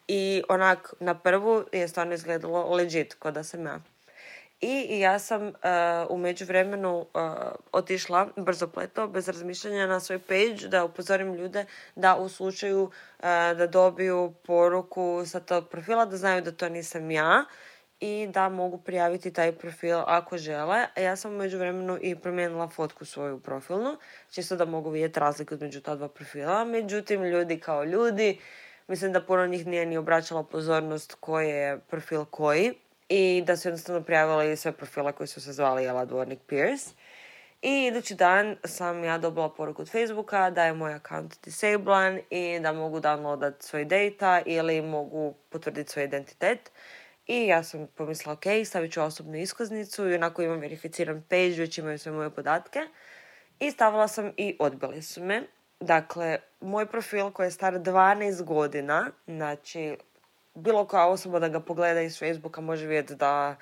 I 0.07 0.43
onak, 0.49 0.93
na 0.99 1.19
prvu 1.19 1.65
je 1.71 1.87
stvarno 1.87 2.13
izgledalo 2.13 2.75
legit, 2.75 3.13
kod 3.13 3.33
da 3.33 3.43
sam 3.43 3.65
ja. 3.65 3.79
I 4.61 4.99
ja 4.99 5.19
sam 5.19 5.47
uh, 5.47 5.53
u 6.09 6.17
međuvremenu 6.17 6.99
uh, 6.99 7.05
otišla 7.71 8.27
brzo 8.35 8.67
pleto, 8.67 9.07
bez 9.07 9.27
razmišljanja 9.27 9.87
na 9.87 9.99
svoj 9.99 10.19
page 10.19 10.67
da 10.67 10.83
upozorim 10.83 11.33
ljude 11.33 11.65
da 11.95 12.15
u 12.15 12.29
slučaju 12.29 12.83
uh, 12.83 13.23
da 13.57 13.67
dobiju 13.67 14.33
poruku 14.45 15.23
sa 15.25 15.39
tog 15.39 15.69
profila 15.69 16.05
da 16.05 16.17
znaju 16.17 16.41
da 16.41 16.51
to 16.51 16.69
nisam 16.69 17.11
ja 17.11 17.45
i 17.99 18.27
da 18.33 18.49
mogu 18.49 18.77
prijaviti 18.77 19.33
taj 19.33 19.51
profil 19.51 19.97
ako 20.07 20.37
žele. 20.37 20.87
Ja 20.95 21.15
sam 21.15 21.35
među 21.35 21.57
vremenu 21.57 21.97
i 22.01 22.15
promijenila 22.15 22.67
fotku 22.67 23.05
svoju 23.05 23.39
profilnu, 23.39 23.97
čisto 24.31 24.55
da 24.55 24.65
mogu 24.65 24.89
vidjeti 24.89 25.19
razliku 25.19 25.53
između 25.53 25.81
ta 25.81 25.95
dva 25.95 26.07
profila. 26.07 26.65
Međutim, 26.65 27.23
ljudi 27.23 27.59
kao 27.59 27.83
ljudi, 27.83 28.39
mislim 28.87 29.13
da 29.13 29.21
puno 29.21 29.47
njih 29.47 29.67
nije 29.67 29.85
ni 29.85 29.97
obraćala 29.97 30.43
pozornost 30.43 31.15
koji 31.19 31.49
je 31.49 31.79
profil 31.79 32.25
koji 32.25 32.73
i 33.09 33.43
da 33.45 33.57
su 33.57 33.67
jednostavno 33.67 34.03
prijavili 34.03 34.57
sve 34.57 34.71
profile 34.71 35.11
koji 35.11 35.27
su 35.27 35.41
se 35.41 35.53
zvali 35.53 35.83
Jela 35.83 36.05
Dvornik 36.05 36.39
Pierce. 36.47 36.89
I 37.61 37.85
idući 37.85 38.15
dan 38.15 38.55
sam 38.65 39.03
ja 39.03 39.17
dobila 39.17 39.49
poruku 39.49 39.81
od 39.81 39.91
Facebooka 39.91 40.49
da 40.49 40.65
je 40.65 40.73
moj 40.73 40.93
account 40.93 41.35
disablan 41.43 42.19
i 42.29 42.59
da 42.59 42.73
mogu 42.73 42.99
downloadat 42.99 43.53
svoj 43.59 43.85
data 43.85 44.41
ili 44.45 44.81
mogu 44.81 45.33
potvrditi 45.49 45.91
svoj 45.91 46.05
identitet. 46.05 46.71
I 47.29 47.47
ja 47.47 47.63
sam 47.63 47.87
pomislila, 47.95 48.33
ok, 48.33 48.43
stavit 48.65 48.93
ću 48.93 49.01
osobnu 49.01 49.37
iskaznicu 49.37 50.09
i 50.09 50.15
onako 50.15 50.41
imam 50.41 50.59
verificiran 50.59 51.21
page, 51.29 51.55
već 51.57 51.77
imaju 51.77 51.99
sve 51.99 52.11
moje 52.11 52.29
podatke. 52.29 52.79
I 53.59 53.71
stavila 53.71 54.07
sam 54.07 54.31
i 54.37 54.55
odbili 54.59 55.01
su 55.01 55.23
me. 55.23 55.43
Dakle, 55.79 56.37
moj 56.61 56.85
profil 56.85 57.31
koji 57.31 57.47
je 57.47 57.51
star 57.51 57.73
12 57.73 58.43
godina, 58.43 59.11
znači 59.27 59.97
bilo 60.55 60.87
koja 60.87 61.07
osoba 61.07 61.39
da 61.39 61.47
ga 61.47 61.59
pogleda 61.59 62.01
iz 62.01 62.19
Facebooka 62.19 62.61
može 62.61 62.87
vidjeti 62.87 63.15
da 63.15 63.55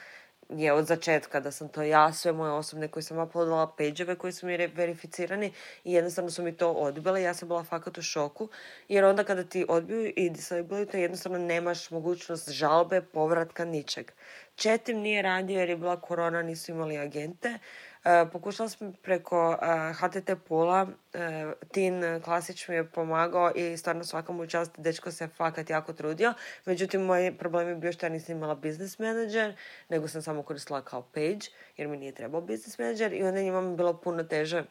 je 0.50 0.74
od 0.74 0.86
začetka 0.86 1.40
da 1.40 1.52
sam 1.52 1.70
to 1.70 1.82
ja, 1.82 2.14
sve 2.14 2.32
moje 2.32 2.52
osobne 2.52 2.88
koje 2.88 3.04
sam 3.04 3.20
uploadala, 3.20 3.68
page 3.78 4.16
koji 4.16 4.34
su 4.34 4.46
mi 4.46 4.68
verificirani 4.68 5.52
i 5.84 5.94
jednostavno 5.94 6.32
su 6.32 6.44
mi 6.44 6.58
to 6.58 6.72
odbili. 6.72 7.24
Ja 7.24 7.34
sam 7.34 7.48
bila 7.48 7.64
fakat 7.64 7.98
u 7.98 8.02
šoku 8.02 8.50
jer 8.88 9.06
onda 9.06 9.24
kada 9.24 9.44
ti 9.44 9.66
odbiju 9.70 10.14
i 10.16 10.30
disabluju 10.30 10.86
to 10.86 10.98
jednostavno 10.98 11.38
nemaš 11.38 11.92
mogućnost 11.92 12.50
žalbe, 12.50 13.02
povratka, 13.02 13.66
ničeg. 13.66 14.12
Četim 14.56 14.98
nije 14.98 15.22
radio 15.22 15.60
jer 15.60 15.70
je 15.70 15.78
bila 15.78 16.02
korona, 16.02 16.42
nisu 16.42 16.72
imali 16.72 16.98
agente. 16.98 17.60
E, 18.08 18.26
pokušala 18.32 18.70
sam 18.70 18.94
preko 18.94 19.58
e, 19.62 19.94
HTT 19.94 20.30
Pula, 20.48 20.88
e, 21.14 21.52
Tin 21.72 22.22
Klasić 22.24 22.68
mi 22.68 22.76
je 22.76 22.84
pomagao 22.84 23.52
i 23.56 23.78
stvarno 23.78 24.04
svaka 24.04 24.34
mu 24.34 24.48
čast, 24.48 24.72
dečko 24.78 25.12
se 25.12 25.28
fakat 25.28 25.70
jako 25.70 25.94
trudio. 25.94 26.34
Međutim, 26.66 27.02
moj 27.02 27.36
problem 27.40 27.68
je 27.68 27.76
bio 27.76 27.92
što 27.92 28.06
ja 28.06 28.10
nisam 28.10 28.38
imala 28.38 28.56
business 28.56 29.00
manager, 29.00 29.56
nego 29.90 30.08
sam 30.08 30.22
samo 30.22 30.44
koristila 30.44 30.82
kao 30.82 31.02
page, 31.02 31.46
jer 31.78 31.88
mi 31.88 31.98
nije 31.98 32.12
trebao 32.12 32.42
business 32.42 32.80
manager 32.80 33.14
i 33.14 33.24
onda 33.24 33.42
njima 33.42 33.62
mi 33.62 33.76
bilo 33.76 33.94
puno 33.94 34.24
teže 34.24 34.64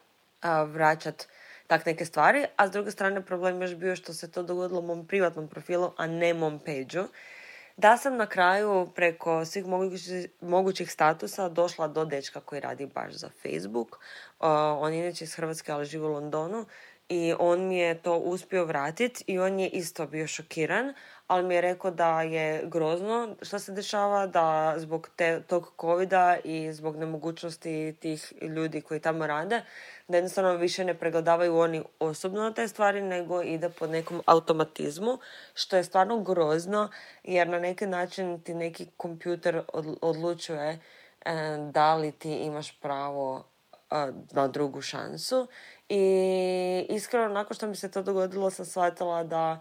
vraćat 0.67 1.27
tak 1.67 1.87
neke 1.87 2.05
stvari. 2.05 2.45
A 2.57 2.69
s 2.69 2.71
druge 2.71 2.91
strane, 2.91 3.23
problem 3.23 3.63
još 3.63 3.75
bio 3.75 3.97
što 3.97 4.15
se 4.15 4.31
to 4.31 4.43
dogodilo 4.43 4.81
mom 4.81 5.07
privatnom 5.07 5.49
profilu, 5.49 5.93
a 5.97 6.07
ne 6.07 6.35
mom 6.35 6.59
page 6.59 7.09
da 7.77 7.97
sam 7.97 8.17
na 8.17 8.27
kraju 8.27 8.89
preko 8.95 9.45
svih 9.45 9.67
mogućih, 9.67 10.27
mogućih 10.41 10.93
statusa 10.93 11.49
došla 11.49 11.89
do 11.89 12.05
dečka 12.05 12.41
koji 12.41 12.61
radi 12.61 12.87
baš 12.87 13.13
za 13.13 13.29
Facebook. 13.43 13.91
Uh, 13.91 14.47
on 14.79 14.95
je 14.95 15.01
inače 15.01 15.25
iz 15.25 15.35
Hrvatske, 15.35 15.73
ali 15.73 15.85
živi 15.85 16.05
u 16.05 16.13
Londonu. 16.13 16.67
I 17.09 17.35
on 17.39 17.69
mi 17.69 17.79
je 17.79 18.03
to 18.03 18.17
uspio 18.17 18.65
vratiti 18.65 19.25
i 19.27 19.39
on 19.39 19.61
je 19.61 19.69
isto 19.69 20.07
bio 20.07 20.27
šokiran, 20.27 20.95
ali 21.27 21.47
mi 21.47 21.55
je 21.55 21.61
rekao 21.61 21.91
da 21.91 22.23
je 22.23 22.63
grozno 22.67 23.37
što 23.43 23.59
se 23.59 23.73
dešava, 23.73 24.27
da 24.27 24.75
zbog 24.77 25.09
te, 25.17 25.43
tog 25.47 25.73
covida 25.81 26.37
i 26.45 26.73
zbog 26.73 26.97
nemogućnosti 26.97 27.97
tih 28.01 28.33
ljudi 28.43 28.81
koji 28.81 29.01
tamo 29.01 29.27
rade, 29.27 29.63
da 30.09 30.17
jednostavno 30.17 30.55
više 30.55 30.85
ne 30.85 30.95
pregledavaju 30.95 31.57
oni 31.59 31.83
osobno 31.99 32.43
na 32.43 32.53
te 32.53 32.69
stvari, 32.69 33.03
nego 33.03 33.43
ide 33.43 33.69
po 33.69 33.87
nekom 33.87 34.23
automatizmu, 34.27 35.19
što 35.55 35.77
je 35.77 35.85
stvarno 35.85 36.21
grozno, 36.21 36.91
jer 37.25 37.49
na 37.49 37.59
neki 37.59 37.87
način 37.87 38.41
ti 38.41 38.55
neki 38.55 38.87
kompjuter 38.97 39.63
odlučuje 40.01 40.69
e, 40.69 40.79
da 41.73 41.95
li 41.95 42.13
ti 42.13 42.33
imaš 42.33 42.81
pravo 42.81 43.45
e, 43.91 44.13
na 44.33 44.49
drugu 44.49 44.81
šansu. 44.81 45.49
I 45.89 46.87
iskreno, 46.89 47.29
nakon 47.29 47.55
što 47.55 47.67
mi 47.67 47.77
se 47.77 47.91
to 47.91 48.03
dogodilo, 48.03 48.51
sam 48.51 48.65
shvatila 48.65 49.25
da 49.25 49.61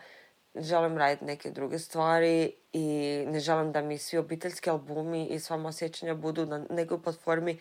želim 0.56 0.98
raditi 0.98 1.26
neke 1.26 1.52
druge 1.52 1.80
stvari 1.80 2.54
i 2.74 2.86
ne 3.28 3.40
želim 3.40 3.72
da 3.72 3.82
mi 3.82 3.98
svi 3.98 4.18
obiteljski 4.18 4.70
albumi 4.70 5.28
i 5.28 5.40
sva 5.40 5.58
moja 5.58 5.72
sjećanja 5.72 6.14
budu 6.14 6.46
na 6.46 6.66
nekoj 6.70 7.02
platformi 7.02 7.60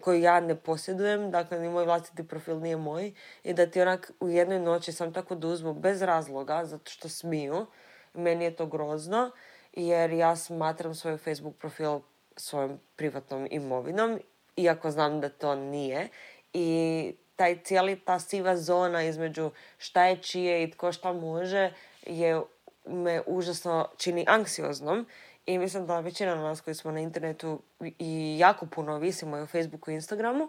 koju 0.00 0.20
ja 0.20 0.40
ne 0.40 0.56
posjedujem, 0.56 1.30
dakle 1.30 1.58
ni 1.58 1.68
moj 1.68 1.84
vlastiti 1.84 2.28
profil 2.28 2.58
nije 2.60 2.76
moj 2.76 3.12
i 3.44 3.54
da 3.54 3.66
ti 3.66 3.82
onak 3.82 4.12
u 4.20 4.28
jednoj 4.28 4.58
noći 4.58 4.92
sam 4.92 5.12
tako 5.12 5.34
oduzmu 5.34 5.74
bez 5.74 6.02
razloga 6.02 6.64
zato 6.64 6.90
što 6.90 7.08
smiju. 7.08 7.66
Meni 8.14 8.44
je 8.44 8.56
to 8.56 8.66
grozno 8.66 9.30
jer 9.72 10.10
ja 10.10 10.36
smatram 10.36 10.94
svoj 10.94 11.16
Facebook 11.16 11.56
profil 11.56 12.00
svojom 12.36 12.78
privatnom 12.96 13.48
imovinom 13.50 14.20
iako 14.56 14.90
znam 14.90 15.20
da 15.20 15.28
to 15.28 15.54
nije 15.54 16.08
i 16.52 17.14
taj 17.36 17.62
cijeli 17.62 18.00
ta 18.00 18.18
siva 18.18 18.56
zona 18.56 19.02
između 19.02 19.50
šta 19.78 20.04
je 20.04 20.16
čije 20.16 20.62
i 20.62 20.70
tko 20.70 20.92
šta 20.92 21.12
može 21.12 21.72
je 22.06 22.40
me 22.86 23.22
užasno 23.26 23.88
čini 23.96 24.24
anksioznom 24.28 25.06
i 25.46 25.58
mislim 25.58 25.86
da 25.86 26.00
većina 26.00 26.34
nas 26.34 26.60
koji 26.60 26.74
smo 26.74 26.90
na 26.90 27.00
internetu 27.00 27.60
i 27.98 28.38
jako 28.38 28.66
puno 28.66 28.98
visimo 28.98 29.38
i 29.38 29.42
u 29.42 29.46
Facebooku 29.46 29.90
i 29.90 29.94
Instagramu. 29.94 30.48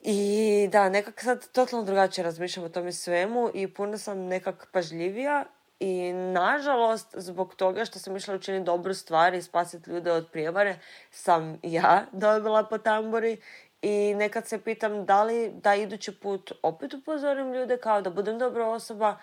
I 0.00 0.68
da, 0.72 0.88
nekak 0.88 1.22
sad 1.22 1.48
totalno 1.48 1.84
drugačije 1.84 2.24
razmišljam 2.24 2.66
o 2.66 2.68
tome 2.68 2.92
svemu 2.92 3.50
i 3.54 3.74
puno 3.74 3.98
sam 3.98 4.18
nekak 4.18 4.68
pažljivija 4.72 5.44
I 5.80 6.12
nažalost, 6.12 7.14
zbog 7.16 7.54
toga 7.54 7.84
što 7.84 7.98
sam 7.98 8.16
išla 8.16 8.34
učiniti 8.34 8.64
dobru 8.64 8.94
stvar 8.94 9.34
i 9.34 9.42
spasiti 9.42 9.90
ljude 9.90 10.12
od 10.12 10.28
prijevare, 10.32 10.78
sam 11.10 11.58
ja 11.62 12.06
dobila 12.12 12.64
po 12.64 12.78
tambori 12.78 13.36
i 13.84 14.14
nekad 14.14 14.46
se 14.46 14.60
pitam 14.64 15.06
da 15.06 15.22
li 15.24 15.52
da 15.62 15.74
idući 15.74 16.20
put 16.20 16.52
opet 16.62 16.94
upozorim 16.94 17.52
ljude 17.52 17.78
kao 17.78 18.02
da 18.02 18.10
budem 18.10 18.38
dobra 18.38 18.66
osoba 18.66 19.16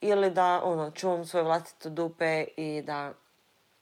ili 0.00 0.30
da 0.30 0.62
ono, 0.64 0.90
čuvam 0.90 1.24
svoje 1.24 1.44
vlastito 1.44 1.90
dupe 1.90 2.44
i 2.56 2.82
da 2.82 3.14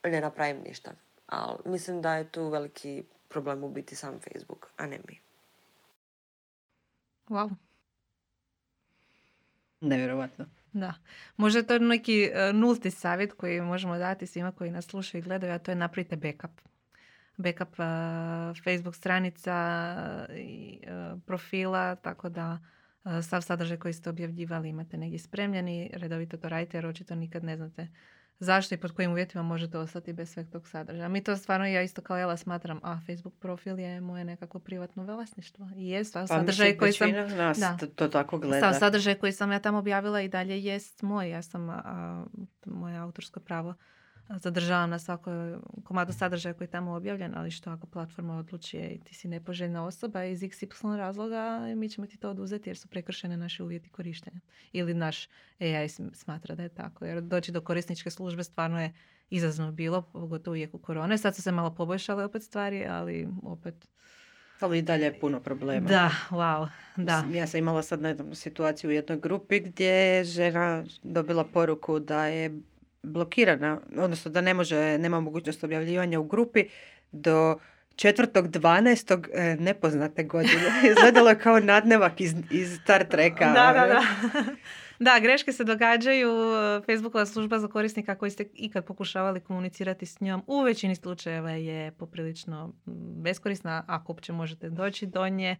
ne 0.05 0.21
napravim 0.21 0.63
ništa. 0.69 0.91
Ali 1.27 1.59
mislim 1.65 2.03
da 2.03 2.15
je 2.15 2.33
tu 2.33 2.49
veliki 2.49 3.05
problem 3.29 3.65
u 3.65 3.69
biti 3.69 3.97
sam 3.97 4.21
Facebook, 4.21 4.73
a 4.77 4.87
ne 4.87 4.99
mi. 5.09 5.21
Wow. 7.29 7.51
Nevjerovatno. 9.81 10.45
Da. 10.73 10.95
Možda 11.37 11.59
je 11.59 11.67
to 11.67 11.79
neki 11.79 12.31
e, 12.35 12.53
nulti 12.53 12.91
savjet 12.91 13.33
koji 13.33 13.61
možemo 13.61 13.99
dati 13.99 14.27
svima 14.27 14.53
koji 14.53 14.71
nas 14.71 14.87
slušaju 14.87 15.19
i 15.19 15.25
gledaju, 15.25 15.53
a 15.53 15.59
to 15.59 15.71
je 15.71 15.75
napravite 15.75 16.17
backup. 16.17 16.61
Backup 17.37 17.81
e, 17.81 17.85
Facebook 18.65 18.95
stranica 18.95 19.57
i 20.37 20.81
e, 20.83 21.17
profila, 21.27 21.95
tako 21.95 22.29
da 22.29 22.59
sav 23.23 23.43
sadržaj 23.43 23.77
koji 23.77 23.95
ste 23.95 24.11
objavljivali 24.11 24.69
imate 24.69 24.97
negdje 24.97 25.19
spremljeni, 25.19 25.91
redovito 25.95 26.37
to 26.37 26.49
radite 26.49 26.77
jer 26.77 26.87
očito 26.87 27.15
nikad 27.15 27.45
ne 27.45 27.57
znate 27.57 27.89
zašto 28.39 28.75
i 28.75 28.79
pod 28.79 28.93
kojim 28.93 29.11
uvjetima 29.11 29.43
možete 29.43 29.79
ostati 29.79 30.13
bez 30.13 30.33
sveg 30.33 30.51
tog 30.51 30.69
sadržaja. 30.69 31.09
Mi 31.09 31.25
to 31.25 31.37
stvarno, 31.37 31.67
ja 31.67 31.83
isto 31.83 32.03
kao 32.03 32.17
Jela 32.17 32.37
smatram, 32.37 32.81
a 32.83 33.01
Facebook 33.07 33.35
profil 33.41 33.79
je 33.79 34.01
moje 34.01 34.25
nekako 34.25 34.59
privatno 34.59 35.05
vlasništvo. 35.05 35.69
I 35.77 35.89
je 35.89 36.03
pa, 36.13 36.27
sadržaj 36.27 36.77
koji 36.77 36.93
sam... 36.93 37.11
Nas 37.37 37.59
da, 37.59 37.77
to 37.95 38.09
tako 38.09 38.39
gleda. 38.39 38.73
sadržaj 38.73 39.15
koji 39.15 39.33
sam 39.33 39.53
ja 39.53 39.59
tamo 39.59 39.79
objavila 39.79 40.21
i 40.23 40.29
dalje 40.29 40.65
jest 40.65 41.03
moj. 41.03 41.31
Ja 41.31 41.43
sam, 41.43 41.71
a, 41.71 42.25
moje 42.67 42.97
autorsko 42.97 43.41
pravo 43.41 43.75
zadržavam 44.29 44.91
na 44.91 44.99
svakoj 44.99 45.57
komadu 45.85 46.13
sadržaja 46.13 46.55
koji 46.55 46.67
je 46.67 46.71
tamo 46.71 46.93
objavljen, 46.93 47.35
ali 47.37 47.51
što 47.51 47.71
ako 47.71 47.87
platforma 47.87 48.39
odluči 48.39 48.77
i 48.77 49.01
ti 49.05 49.15
si 49.15 49.29
nepoželjna 49.29 49.87
osoba 49.87 50.25
iz 50.25 50.41
XY 50.41 50.97
razloga, 50.97 51.61
mi 51.77 51.89
ćemo 51.89 52.07
ti 52.07 52.17
to 52.17 52.31
oduzeti 52.31 52.71
jer 52.71 52.77
su 52.77 52.89
prekršene 52.89 53.37
naši 53.37 53.63
uvjeti 53.63 53.89
korištenja. 53.89 54.41
Ili 54.73 54.95
naš 54.95 55.29
AI 55.61 55.89
smatra 56.13 56.55
da 56.55 56.63
je 56.63 56.69
tako. 56.69 57.05
Jer 57.05 57.23
doći 57.23 57.53
do 57.53 57.61
korisničke 57.61 58.11
službe 58.11 58.45
stvarno 58.45 58.83
je 58.83 58.93
izazovno 59.31 59.73
bilo, 59.73 60.03
pogotovo 60.03 60.53
uvijek 60.53 60.75
u 60.75 60.79
korone. 60.79 61.19
Sad 61.19 61.37
su 61.37 61.43
se 61.43 61.53
malo 61.53 61.75
poboljšale 61.75 62.25
opet 62.25 62.43
stvari, 62.43 62.87
ali 62.87 63.29
opet 63.43 63.89
ali 64.61 64.79
i 64.79 64.83
dalje 64.83 65.05
je 65.05 65.21
puno 65.21 65.41
problema. 65.41 65.89
Da, 65.89 66.11
wow, 66.31 66.69
da. 66.97 67.25
Ja 67.33 67.47
sam 67.47 67.59
imala 67.59 67.83
sad 67.83 68.01
nedavnu 68.01 68.35
situaciju 68.35 68.91
u 68.91 68.93
jednoj 68.93 69.19
grupi 69.19 69.61
gdje 69.61 69.87
je 69.87 70.25
žena 70.25 70.85
dobila 71.03 71.45
poruku 71.45 71.99
da 71.99 72.27
je 72.27 72.61
blokirana, 73.07 73.81
odnosno 73.99 74.31
da 74.31 74.41
ne 74.41 74.55
može, 74.55 74.99
nema 74.99 75.21
mogućnost 75.21 75.65
objavljivanja 75.65 76.21
u 76.21 76.25
grupi 76.25 76.65
do 77.13 77.59
4.12. 77.95 79.29
E, 79.35 79.57
nepoznate 79.61 80.25
godine. 80.25 80.73
Izgledalo 80.91 81.29
je 81.29 81.39
kao 81.39 81.61
nadnevak 81.61 82.21
iz, 82.21 82.35
iz 82.51 82.79
Star 82.83 83.05
Treka. 83.05 83.45
Da, 83.53 83.73
da, 83.73 83.87
da. 83.87 84.03
Da, 84.99 85.19
greške 85.21 85.53
se 85.53 85.65
događaju. 85.65 86.31
Facebookova 86.87 87.27
služba 87.27 87.59
za 87.59 87.69
korisnika 87.69 88.15
koji 88.15 88.31
ste 88.31 88.45
ikad 88.55 88.85
pokušavali 88.85 89.41
komunicirati 89.41 90.07
s 90.07 90.21
njom 90.21 90.43
u 90.47 90.61
većini 90.61 90.97
slučajeva 90.97 91.51
je 91.51 91.93
poprilično 91.93 92.73
beskorisna 93.23 93.85
ako 93.87 94.13
uopće 94.13 94.33
možete 94.33 94.71
doći 94.71 95.07
do 95.07 95.29
nje 95.29 95.57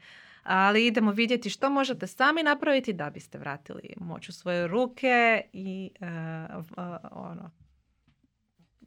ali 0.47 0.87
idemo 0.87 1.13
vidjeti 1.13 1.51
što 1.51 1.71
možete 1.71 2.07
sami 2.07 2.43
napraviti 2.43 2.93
da 2.93 3.11
biste 3.11 3.39
vratili 3.39 3.95
moć 3.97 4.29
u 4.29 4.33
svoje 4.33 4.67
ruke 4.67 5.43
i 5.53 5.91
uh, 6.01 6.65
ono, 7.11 7.51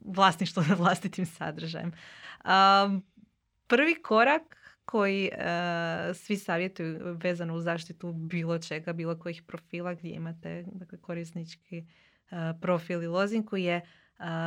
vlasništvo 0.04 0.62
nad 0.68 0.78
vlastitim 0.78 1.26
sadržajem. 1.26 1.92
prvi 3.66 4.02
korak 4.02 4.56
koji 4.84 5.30
uh, 5.32 6.16
svi 6.16 6.36
savjetuju 6.36 6.98
vezano 7.22 7.54
u 7.54 7.60
zaštitu 7.60 8.12
bilo 8.12 8.58
čega, 8.58 8.92
bilo 8.92 9.18
kojih 9.18 9.42
profila 9.42 9.94
gdje 9.94 10.10
imate 10.10 10.64
dakle, 10.72 10.98
korisnički 10.98 11.78
uh, 11.78 12.38
profil 12.60 13.02
i 13.02 13.06
lozinku 13.06 13.56
je 13.56 13.80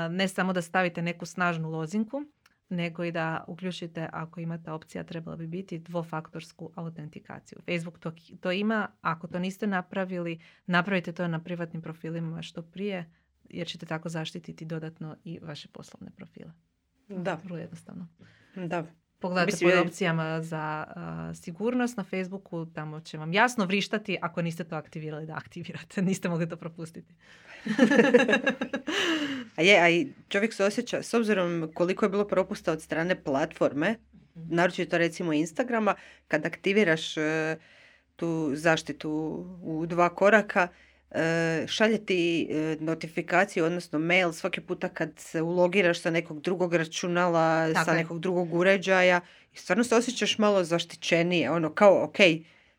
ne 0.09 0.27
samo 0.27 0.53
da 0.53 0.61
stavite 0.61 1.01
neku 1.01 1.25
snažnu 1.25 1.69
lozinku, 1.69 2.23
nego 2.75 3.03
i 3.03 3.11
da 3.11 3.43
uključite, 3.47 4.09
ako 4.11 4.39
imate 4.39 4.71
opcija, 4.71 5.03
trebala 5.03 5.37
bi 5.37 5.47
biti 5.47 5.79
dvofaktorsku 5.79 6.71
autentikaciju. 6.75 7.59
Facebook 7.65 7.99
to, 7.99 8.11
to 8.39 8.51
ima, 8.51 8.87
ako 9.01 9.27
to 9.27 9.39
niste 9.39 9.67
napravili, 9.67 10.39
napravite 10.65 11.11
to 11.11 11.27
na 11.27 11.39
privatnim 11.39 11.81
profilima 11.81 12.41
što 12.41 12.61
prije, 12.61 13.11
jer 13.49 13.67
ćete 13.67 13.85
tako 13.85 14.09
zaštititi 14.09 14.65
dodatno 14.65 15.15
i 15.23 15.39
vaše 15.39 15.67
poslovne 15.67 16.11
profile. 16.11 16.51
Da. 17.07 17.39
Vrlo 17.43 17.57
jednostavno. 17.57 18.07
Da. 18.55 18.85
Pogledajte 19.23 19.65
pod 19.65 19.87
opcijama 19.87 20.41
za 20.41 20.85
sigurnost 21.41 21.97
na 21.97 22.03
Facebooku, 22.03 22.65
tamo 22.65 22.99
će 22.99 23.17
vam 23.17 23.33
jasno 23.33 23.65
vrištati 23.65 24.17
ako 24.21 24.41
niste 24.41 24.63
to 24.63 24.75
aktivirali 24.75 25.25
da 25.25 25.35
aktivirate. 25.35 26.01
Niste 26.07 26.29
mogli 26.29 26.49
to 26.49 26.55
propustiti. 26.57 27.13
a 29.57 29.61
je, 29.61 29.79
a 29.79 29.89
i 29.89 30.07
čovjek 30.29 30.53
se 30.53 30.63
osjeća, 30.65 31.03
s 31.03 31.13
obzirom 31.13 31.71
koliko 31.73 32.05
je 32.05 32.09
bilo 32.09 32.27
propusta 32.27 32.71
od 32.71 32.81
strane 32.81 33.23
platforme, 33.23 33.91
mm-hmm. 33.91 34.55
naročito 34.55 34.97
recimo 34.97 35.33
Instagrama, 35.33 35.95
kad 36.27 36.45
aktiviraš 36.45 37.17
e, 37.17 37.57
tu 38.15 38.51
zaštitu 38.53 39.09
u 39.61 39.85
dva 39.85 40.09
koraka, 40.09 40.67
šalje 41.67 42.05
ti 42.05 42.47
e, 42.49 42.77
notifikaciju, 42.79 43.65
odnosno 43.65 43.99
mail 43.99 44.31
svaki 44.31 44.61
puta 44.61 44.89
kad 44.89 45.09
se 45.17 45.41
ulogiraš 45.41 46.01
sa 46.01 46.09
nekog 46.09 46.41
drugog 46.41 46.73
računala, 46.73 47.73
sa 47.85 47.93
nekog 47.93 48.19
drugog 48.19 48.53
uređaja 48.53 49.21
i 49.53 49.57
stvarno 49.57 49.83
se 49.83 49.95
osjećaš 49.95 50.37
malo 50.37 50.63
zaštićenije, 50.63 51.51
ono 51.51 51.73
kao 51.73 52.03
ok, 52.03 52.17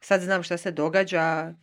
sad 0.00 0.20
znam 0.20 0.42
šta 0.42 0.56
se 0.56 0.70
događa, 0.70 1.54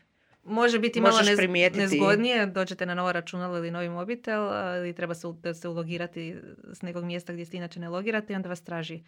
Može 0.43 0.79
biti 0.79 1.01
malo 1.01 1.21
nez, 1.21 1.39
nezgodnije, 1.75 2.45
dođete 2.45 2.85
na 2.85 2.93
novo 2.93 3.11
računalo 3.11 3.57
ili 3.57 3.71
novi 3.71 3.89
mobitel 3.89 4.47
ili 4.77 4.93
treba 4.93 5.15
se, 5.15 5.27
se 5.53 5.67
ulogirati 5.67 6.35
s 6.73 6.81
nekog 6.81 7.03
mjesta 7.03 7.33
gdje 7.33 7.45
ste 7.45 7.57
inače 7.57 7.79
ne 7.79 7.89
logirate 7.89 8.33
i 8.33 8.35
onda 8.35 8.49
vas 8.49 8.61
traži 8.61 9.03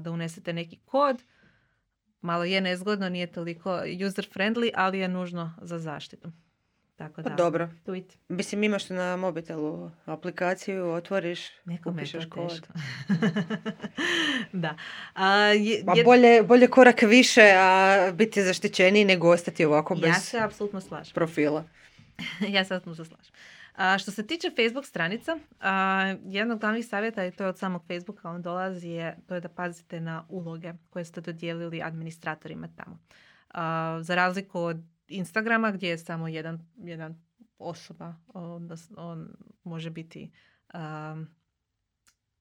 da 0.00 0.10
unesete 0.10 0.52
neki 0.52 0.78
kod. 0.84 1.22
Malo 2.20 2.44
je 2.44 2.60
nezgodno, 2.60 3.08
nije 3.08 3.32
toliko 3.32 3.80
user 4.06 4.28
friendly, 4.34 4.70
ali 4.74 4.98
je 4.98 5.08
nužno 5.08 5.54
za 5.62 5.78
zaštitu. 5.78 6.32
Tako 6.98 7.22
pa 7.22 7.28
da, 7.28 7.34
Dobro. 7.34 7.68
Tweet. 7.86 8.16
Mislim, 8.28 8.62
imaš 8.62 8.90
na 8.90 9.16
mobitelu 9.16 9.90
aplikaciju, 10.04 10.90
otvoriš, 10.90 11.40
Nekome 11.64 12.02
upišeš 12.02 12.24
kod. 12.28 12.68
da. 14.52 14.76
A, 15.14 15.34
je, 15.36 15.82
pa 15.86 15.94
bolje, 16.04 16.42
bolje 16.42 16.66
korak 16.66 17.02
više, 17.02 17.52
a 17.56 17.96
biti 18.14 18.42
zaštićeniji 18.42 19.04
nego 19.04 19.30
ostati 19.30 19.64
ovako 19.64 19.94
bez 19.94 20.08
ja 20.08 20.14
se 20.14 20.38
apsolutno 20.40 20.80
slažem. 20.80 21.14
profila. 21.14 21.64
ja 22.54 22.64
se 22.64 22.74
apsolutno 22.74 23.04
slažem. 23.04 23.32
A, 23.74 23.98
što 23.98 24.10
se 24.10 24.26
tiče 24.26 24.50
Facebook 24.50 24.86
stranica, 24.86 25.38
a, 25.60 26.14
jedan 26.24 26.50
od 26.50 26.58
glavnih 26.58 26.86
savjeta, 26.86 27.24
i 27.24 27.30
to 27.30 27.44
je 27.44 27.48
od 27.48 27.58
samog 27.58 27.82
Facebooka, 27.86 28.30
on 28.30 28.42
dolazi, 28.42 28.88
je, 28.88 29.16
to 29.26 29.34
je 29.34 29.40
da 29.40 29.48
pazite 29.48 30.00
na 30.00 30.24
uloge 30.28 30.72
koje 30.90 31.04
ste 31.04 31.20
dodijelili 31.20 31.82
administratorima 31.82 32.68
tamo. 32.76 32.98
A, 33.50 33.98
za 34.02 34.14
razliku 34.14 34.60
od 34.60 34.76
Instagrama 35.08 35.70
gdje 35.70 35.88
je 35.88 35.98
samo 35.98 36.28
jedan, 36.28 36.66
jedan 36.76 37.22
osoba, 37.58 38.14
on, 38.26 38.70
on 38.96 39.28
može 39.64 39.90
biti 39.90 40.30
um, 40.74 41.28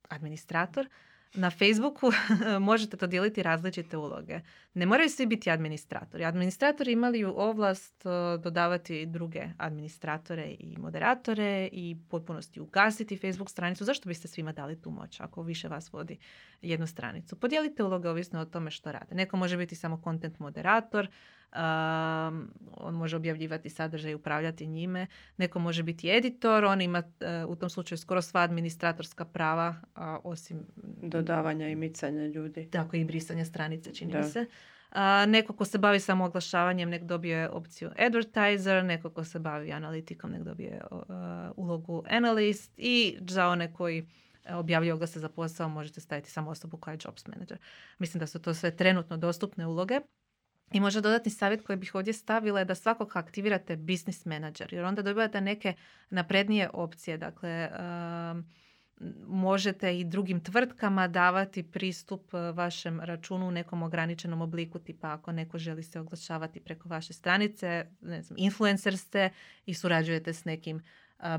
administrator. 0.10 0.90
Na 1.34 1.50
Facebooku 1.50 2.12
možete 2.60 2.98
to 2.98 3.08
dijeliti 3.08 3.44
različite 3.44 3.98
uloge. 3.98 4.40
Ne 4.74 4.86
moraju 4.86 5.10
svi 5.10 5.26
biti 5.26 5.50
administratori. 5.50 6.26
Administratori 6.26 6.92
imali 6.92 7.24
ovlast 7.24 8.04
dodavati 8.44 9.06
druge 9.06 9.44
administratore 9.58 10.56
i 10.60 10.78
moderatore 10.78 11.70
i 11.72 11.98
potpunosti 12.10 12.60
ugasiti 12.62 13.18
Facebook 13.18 13.50
stranicu. 13.50 13.86
Zašto 13.86 14.10
biste 14.10 14.28
svima 14.28 14.52
dali 14.52 14.82
tu 14.82 14.92
moć 14.92 15.20
ako 15.20 15.44
više 15.44 15.68
vas 15.68 15.94
vodi 15.94 16.18
jednu 16.62 16.88
stranicu? 16.88 17.36
Podijelite 17.36 17.84
uloge 17.84 18.10
ovisno 18.10 18.40
o 18.40 18.46
tome 18.46 18.72
što 18.72 18.92
rade. 18.92 19.16
Neko 19.16 19.38
može 19.38 19.58
biti 19.58 19.76
samo 19.76 20.02
content 20.04 20.40
moderator, 20.40 21.08
on 22.78 22.94
može 22.94 23.16
objavljivati 23.16 23.70
sadržaj 23.70 24.12
i 24.12 24.16
upravljati 24.16 24.68
njime. 24.68 25.08
Neko 25.38 25.60
može 25.60 25.84
biti 25.84 26.10
editor, 26.10 26.66
on 26.66 26.82
ima 26.82 27.04
e, 27.20 27.46
u 27.46 27.56
tom 27.56 27.70
slučaju 27.70 27.98
skoro 27.98 28.22
sva 28.22 28.42
administratorska 28.42 29.26
prava, 29.26 29.76
osim... 30.24 30.66
Dodavanja 31.02 31.70
i 31.70 31.76
micanja 31.76 32.28
ljudi. 32.28 32.70
Tako 32.72 32.96
i 32.96 33.06
brisanja 33.06 33.46
stranice, 33.46 33.94
čini 33.94 34.18
mi 34.18 34.24
se. 34.24 34.46
A, 34.90 35.26
neko 35.26 35.54
ko 35.54 35.66
se 35.66 35.78
bavi 35.78 36.00
samo 36.00 36.26
oglašavanjem 36.26 36.90
nek 36.90 37.04
dobije 37.04 37.50
opciju 37.50 37.92
advertiser, 37.98 38.86
neko 38.86 39.10
ko 39.10 39.24
se 39.24 39.40
bavi 39.40 39.72
analitikom 39.72 40.32
nek 40.32 40.44
dobije 40.44 40.82
ulogu 41.56 42.04
analyst 42.10 42.72
i 42.78 43.18
za 43.28 43.48
one 43.48 43.74
koji 43.74 44.08
objavljuju 44.50 44.96
oglase 44.96 45.20
za 45.20 45.30
posao 45.30 45.70
možete 45.70 46.02
staviti 46.02 46.32
samo 46.32 46.50
osobu 46.50 46.78
koja 46.78 46.92
je 46.92 47.00
jobs 47.06 47.28
manager. 47.28 47.58
Mislim 48.00 48.20
da 48.20 48.28
su 48.28 48.42
to 48.42 48.54
sve 48.54 48.76
trenutno 48.76 49.18
dostupne 49.18 49.68
uloge 49.68 50.00
I 50.72 50.80
možda 50.80 51.02
dodatni 51.02 51.32
savjet 51.32 51.62
koji 51.66 51.78
bih 51.78 51.96
ovdje 51.96 52.14
stavila 52.14 52.60
je 52.60 52.66
da 52.66 52.76
svakog 52.76 53.16
aktivirate 53.16 53.76
business 53.76 54.26
manager, 54.26 54.74
jer 54.74 54.86
onda 54.86 55.02
dobivate 55.02 55.42
neke 55.42 55.74
naprednije 56.10 56.70
opcije. 56.74 57.18
Dakle, 57.18 57.70
možete 59.28 60.00
i 60.00 60.04
drugim 60.04 60.40
tvrtkama 60.40 61.08
davati 61.08 61.64
pristup 61.64 62.34
e, 62.34 62.38
vašem 62.38 63.02
računu 63.02 63.48
u 63.48 63.52
nekom 63.52 63.84
ograničenom 63.84 64.42
obliku, 64.42 64.80
tipa 64.80 65.14
ako 65.14 65.32
neko 65.32 65.58
želi 65.58 65.84
se 65.84 66.00
oglašavati 66.00 66.60
preko 66.60 66.90
vaše 66.90 67.14
stranice, 67.14 67.86
ne 68.02 68.22
znam, 68.22 68.38
influencer 68.40 68.98
ste 68.98 69.30
i 69.66 69.74
surađujete 69.74 70.34
s 70.34 70.46
nekim 70.46 70.82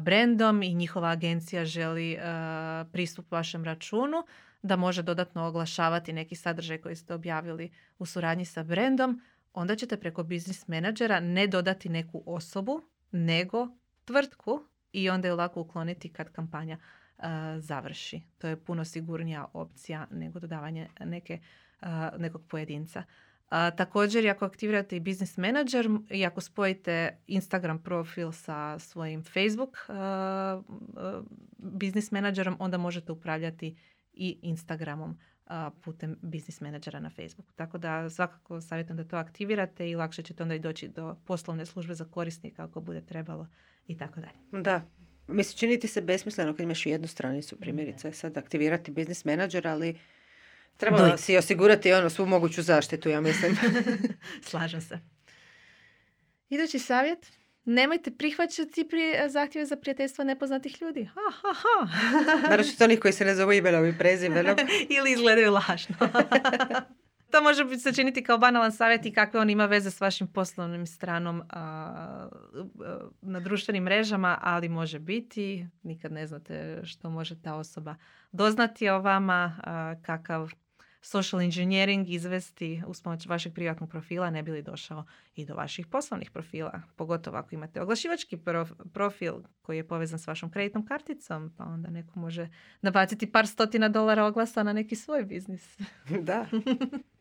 brendom 0.00 0.62
i 0.62 0.74
njihova 0.74 1.08
agencija 1.08 1.64
želi 1.64 2.18
pristup 2.92 3.32
vašem 3.32 3.64
računu, 3.64 4.16
da 4.62 4.76
može 4.76 5.02
dodatno 5.02 5.46
oglašavati 5.46 6.12
neki 6.12 6.34
sadržaj 6.34 6.78
koji 6.78 6.96
ste 6.96 7.14
objavili 7.14 7.70
u 7.98 8.06
suradnji 8.06 8.44
sa 8.44 8.62
brendom, 8.62 9.22
onda 9.52 9.76
ćete 9.76 9.96
preko 9.96 10.22
biznis 10.22 10.68
menadžera 10.68 11.20
ne 11.20 11.46
dodati 11.46 11.88
neku 11.88 12.22
osobu, 12.26 12.82
nego 13.12 13.68
tvrtku 14.04 14.60
i 14.92 15.10
onda 15.10 15.28
je 15.28 15.34
lako 15.34 15.60
ukloniti 15.60 16.12
kad 16.12 16.32
kampanja 16.32 16.78
završi. 17.58 18.22
To 18.38 18.48
je 18.48 18.64
puno 18.64 18.84
sigurnija 18.84 19.46
opcija 19.52 20.06
nego 20.10 20.40
dodavanje 20.40 20.88
neke, 21.00 21.38
nekog 22.18 22.42
pojedinca. 22.48 23.02
A, 23.50 23.70
također, 23.70 24.28
ako 24.28 24.44
aktivirate 24.44 24.96
i 24.96 25.00
business 25.00 25.36
manager 25.36 25.88
i 26.10 26.26
ako 26.26 26.40
spojite 26.40 27.18
Instagram 27.26 27.82
profil 27.82 28.32
sa 28.32 28.78
svojim 28.78 29.24
Facebook 29.24 29.76
business 31.58 32.10
managerom, 32.10 32.56
onda 32.58 32.78
možete 32.78 33.12
upravljati 33.12 33.76
i 34.18 34.38
Instagramom 34.42 35.18
putem 35.80 36.16
business 36.22 36.60
menadžera 36.60 37.00
na 37.00 37.10
Facebooku. 37.10 37.52
Tako 37.56 37.78
da 37.78 38.10
svakako 38.10 38.60
savjetujem 38.60 38.96
da 38.96 39.04
to 39.04 39.16
aktivirate 39.16 39.90
i 39.90 39.94
lakše 39.94 40.22
ćete 40.22 40.42
onda 40.42 40.54
i 40.54 40.58
doći 40.58 40.88
do 40.88 41.16
poslovne 41.24 41.66
službe 41.66 41.94
za 41.94 42.04
korisnika 42.04 42.64
ako 42.64 42.80
bude 42.80 43.00
trebalo 43.00 43.46
i 43.86 43.96
tako 43.96 44.20
dalje. 44.20 44.62
Da, 44.62 44.82
Mislim, 45.28 45.58
čini 45.58 45.80
ti 45.80 45.88
se 45.88 46.00
besmisleno 46.00 46.54
kad 46.54 46.64
imaš 46.64 46.86
jednu 46.86 47.08
stranicu, 47.08 47.56
primjerice, 47.56 48.12
sad 48.12 48.38
aktivirati 48.38 48.90
business 48.90 49.24
menadžer, 49.24 49.68
ali 49.68 49.98
treba 50.76 51.16
si 51.16 51.36
osigurati 51.36 51.92
ono 51.92 52.10
svu 52.10 52.26
moguću 52.26 52.62
zaštitu, 52.62 53.08
ja 53.08 53.20
mislim. 53.20 53.56
Slažem 54.50 54.80
se. 54.80 54.98
Idući 56.48 56.78
savjet, 56.78 57.32
nemojte 57.68 58.10
prihvaćati 58.10 58.88
prije, 58.88 59.28
zahtjeve 59.28 59.66
za 59.66 59.76
prijateljstvo 59.76 60.24
nepoznatih 60.24 60.82
ljudi. 60.82 61.04
Ha, 61.04 61.20
ha, 61.42 61.54
ha. 61.54 61.88
Naravno, 62.50 62.72
onih 62.84 63.00
koji 63.00 63.12
se 63.12 63.24
ne 63.24 63.34
zovu 63.34 63.52
imenom 63.52 63.86
i 63.86 63.98
prezimenom. 63.98 64.56
Ili 64.98 65.12
izgledaju 65.12 65.52
lažno. 65.52 65.96
to 67.32 67.42
može 67.42 67.78
se 67.78 67.92
činiti 67.92 68.24
kao 68.24 68.38
banalan 68.38 68.72
savjet 68.72 69.06
i 69.06 69.12
kakve 69.12 69.40
on 69.40 69.50
ima 69.50 69.66
veze 69.66 69.90
s 69.90 70.00
vašim 70.00 70.26
poslovnim 70.26 70.86
stranom 70.86 71.42
na 73.22 73.40
društvenim 73.40 73.84
mrežama, 73.84 74.38
ali 74.42 74.68
može 74.68 74.98
biti. 74.98 75.66
Nikad 75.82 76.12
ne 76.12 76.26
znate 76.26 76.80
što 76.84 77.10
može 77.10 77.42
ta 77.42 77.54
osoba 77.54 77.94
doznati 78.32 78.88
o 78.88 79.00
vama, 79.00 79.56
kakav 80.02 80.50
social 81.08 81.42
engineering 81.42 82.10
izvesti 82.10 82.82
uz 82.86 83.02
pomoć 83.02 83.26
vašeg 83.26 83.54
privatnog 83.54 83.90
profila 83.90 84.30
ne 84.30 84.42
bi 84.42 84.50
li 84.50 84.62
došao 84.62 85.04
i 85.36 85.46
do 85.46 85.54
vaših 85.54 85.86
poslovnih 85.86 86.30
profila. 86.30 86.82
Pogotovo 86.96 87.36
ako 87.36 87.54
imate 87.54 87.80
oglašivački 87.80 88.38
profil 88.92 89.34
koji 89.62 89.76
je 89.76 89.88
povezan 89.88 90.18
s 90.18 90.26
vašom 90.26 90.50
kreditnom 90.50 90.86
karticom, 90.86 91.54
pa 91.56 91.64
onda 91.64 91.90
neko 91.90 92.18
može 92.18 92.48
nabaciti 92.82 93.32
par 93.32 93.46
stotina 93.46 93.88
dolara 93.88 94.24
oglasa 94.24 94.62
na 94.62 94.72
neki 94.72 94.96
svoj 94.96 95.24
biznis. 95.24 95.78
Da. 96.28 96.46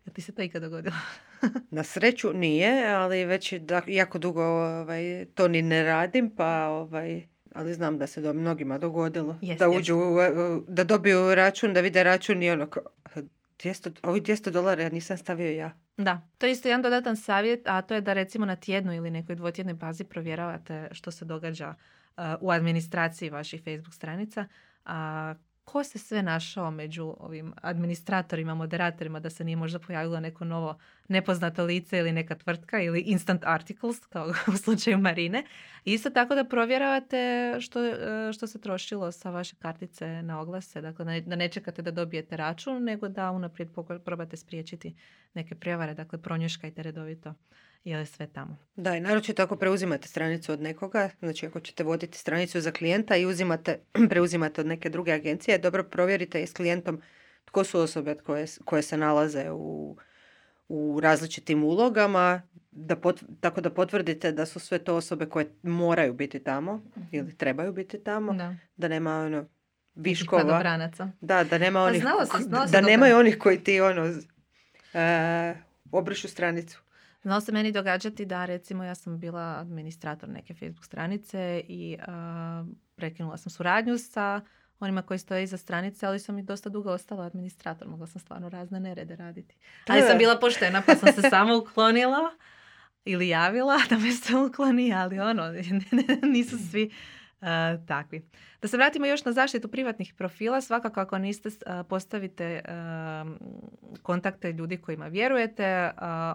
Ja 0.08 0.14
ti 0.14 0.22
se 0.22 0.32
to 0.32 0.42
ikad 0.42 0.62
dogodilo? 0.62 0.96
na 1.72 1.84
sreću 1.84 2.34
nije, 2.34 2.88
ali 2.88 3.26
već 3.26 3.54
jako 3.88 4.20
dugo 4.20 4.44
ovaj, 4.44 5.26
to 5.36 5.48
ni 5.48 5.62
ne 5.62 5.84
radim, 5.84 6.36
pa 6.36 6.68
ovaj, 6.68 7.28
ali 7.54 7.74
znam 7.74 7.98
da 7.98 8.08
se 8.08 8.22
do 8.22 8.34
mnogima 8.34 8.78
dogodilo. 8.78 9.40
da 9.60 9.70
uđu, 9.70 9.98
da 10.68 10.84
dobiju 10.84 11.36
račun, 11.36 11.74
da 11.74 11.82
vide 11.82 12.04
račun 12.04 12.44
i 12.44 12.50
ono, 12.50 12.68
200, 13.64 13.92
ovi 14.04 14.22
200 14.22 14.52
dolara 14.52 14.84
ja 14.84 14.90
nisam 14.90 15.18
stavio 15.18 15.52
ja. 15.52 15.72
Da, 15.98 16.22
to 16.38 16.46
je 16.46 16.52
isto 16.52 16.68
jedan 16.68 16.82
dodatan 16.82 17.18
savjet, 17.18 17.62
a 17.66 17.82
to 17.82 17.94
je 17.94 18.02
da 18.02 18.14
recimo 18.14 18.46
na 18.46 18.56
tjednu 18.56 18.94
ili 18.94 19.12
nekoj 19.12 19.36
dvotjednoj 19.36 19.74
bazi 19.74 20.04
provjeravate 20.04 20.88
što 20.92 21.12
se 21.12 21.26
događa 21.26 21.70
uh, 21.70 22.24
u 22.42 22.52
administraciji 22.52 23.30
vaših 23.30 23.64
Facebook 23.64 23.94
stranica. 23.94 24.46
A 24.86 25.34
ko 25.68 25.84
se 25.84 26.00
sve 26.00 26.24
našao 26.24 26.72
među 26.72 27.16
ovim 27.20 27.54
administratorima, 27.62 28.56
moderatorima, 28.56 29.20
da 29.20 29.30
se 29.30 29.44
nije 29.44 29.56
možda 29.56 29.80
pojavilo 29.80 30.20
neko 30.20 30.46
novo 30.46 30.78
nepoznato 31.08 31.64
lice 31.64 31.98
ili 31.98 32.12
neka 32.12 32.36
tvrtka 32.36 32.82
ili 32.82 33.00
instant 33.00 33.42
articles, 33.46 34.06
kao 34.06 34.28
u 34.54 34.58
slučaju 34.58 34.98
Marine. 34.98 35.44
Isto 35.86 36.10
tako 36.10 36.36
da 36.36 36.44
provjeravate 36.44 37.54
što, 37.60 37.86
e, 37.86 38.34
što 38.34 38.48
se 38.48 38.62
trošilo 38.62 39.12
sa 39.12 39.30
vaše 39.30 39.56
kartice 39.60 40.22
na 40.22 40.42
oglase, 40.42 40.82
dakle 40.82 41.22
da 41.22 41.36
ne 41.36 41.50
čekate 41.50 41.82
da 41.82 41.92
dobijete 41.92 42.38
račun, 42.38 42.84
nego 42.84 43.08
da 43.08 43.32
unaprijed 43.32 43.70
probate 44.06 44.38
spriječiti 44.38 44.96
neke 45.34 45.56
prijevare, 45.56 45.94
dakle 45.94 46.22
pronjuškajte 46.22 46.84
redovito 46.84 47.34
je 47.90 47.98
li 47.98 48.06
sve 48.06 48.28
tamo. 48.28 48.58
Da, 48.76 48.96
i 48.96 49.00
naročito 49.00 49.44
ako 49.44 49.56
preuzimate 49.56 50.08
stranicu 50.08 50.52
od 50.52 50.62
nekoga, 50.62 51.10
znači 51.20 51.46
ako 51.46 51.60
ćete 51.60 51.84
voditi 51.84 52.18
stranicu 52.18 52.62
za 52.62 52.72
klijenta 52.72 53.16
i 53.16 53.26
uzimate, 53.26 53.80
preuzimate 54.10 54.62
od 54.62 54.68
neke 54.68 54.90
druge 54.90 55.12
agencije, 55.12 55.58
dobro 55.58 55.84
provjerite 55.84 56.44
i 56.44 56.48
s 56.48 56.54
klijentom 56.54 57.02
tko 57.46 57.64
su 57.64 57.80
osobe 57.80 58.16
koje, 58.16 58.46
koje 58.66 58.82
se 58.82 58.98
nalaze 58.98 59.52
u, 59.52 59.98
u 60.68 61.00
različitim 61.00 61.64
ulogama, 61.64 62.42
da 62.72 62.96
tako 63.40 63.62
da 63.62 63.70
potvrdite 63.70 64.32
da 64.32 64.46
su 64.46 64.60
sve 64.60 64.80
to 64.80 64.96
osobe 64.96 65.26
koje 65.26 65.52
moraju 65.64 66.14
biti 66.14 66.40
tamo 66.40 66.76
mhm. 66.98 67.06
ili 67.12 67.38
trebaju 67.38 67.74
biti 67.74 68.04
tamo, 68.04 68.34
da, 68.34 68.56
da 68.78 68.88
nema 68.88 69.20
ono 69.20 69.46
viškova. 69.96 70.44
Da, 71.22 71.44
da 71.44 71.58
nema 71.58 71.80
pa 71.80 71.86
onih, 71.86 72.04
da 72.72 72.82
nemaju 72.82 73.18
onih 73.18 73.38
koji 73.38 73.64
ti 73.64 73.82
ono 73.82 74.04
uh, 74.04 75.58
obrišu 75.92 76.28
stranicu. 76.28 76.87
Znalo 77.28 77.42
se 77.42 77.52
meni 77.52 77.72
događati 77.72 78.26
da 78.26 78.46
recimo 78.46 78.84
ja 78.84 78.96
sam 78.96 79.20
bila 79.20 79.60
administrator 79.60 80.30
neke 80.30 80.54
Facebook 80.54 80.86
stranice 80.86 81.64
i 81.68 81.98
prekinula 82.96 83.38
sam 83.38 83.50
suradnju 83.50 83.98
sa 83.98 84.42
onima 84.80 85.02
koji 85.02 85.20
stoje 85.20 85.44
iza 85.44 85.58
stranice, 85.58 86.06
ali 86.06 86.20
sam 86.20 86.40
i 86.40 86.44
dosta 86.44 86.70
dugo 86.70 86.92
ostala 86.92 87.26
administrator. 87.26 87.88
Mogla 87.88 88.08
sam 88.08 88.22
stvarno 88.22 88.50
razne 88.50 88.80
nerede 88.80 89.16
raditi. 89.16 89.56
Ali 89.88 90.02
sam 90.02 90.18
bila 90.18 90.40
poštena 90.40 90.82
pa 90.86 90.96
sam 90.96 91.14
se 91.14 91.30
samo 91.30 91.58
uklonila 91.58 92.36
ili 93.06 93.28
javila 93.28 93.78
da 93.90 93.98
me 93.98 94.12
se 94.12 94.36
ukloni, 94.36 94.94
ali 94.94 95.20
ono, 95.20 95.44
nisu 96.34 96.58
svi 96.72 96.92
takvi. 97.88 98.22
Da 98.62 98.68
se 98.68 98.78
vratimo 98.78 99.06
još 99.06 99.26
na 99.26 99.32
zaštitu 99.32 99.68
privatnih 99.68 100.14
profila, 100.14 100.62
svakako 100.62 101.00
ako 101.00 101.18
niste 101.18 101.50
postavite 101.90 102.62
kontakte 104.02 104.52
ljudi 104.52 104.78
kojima 104.78 105.08
vjerujete, 105.08 105.92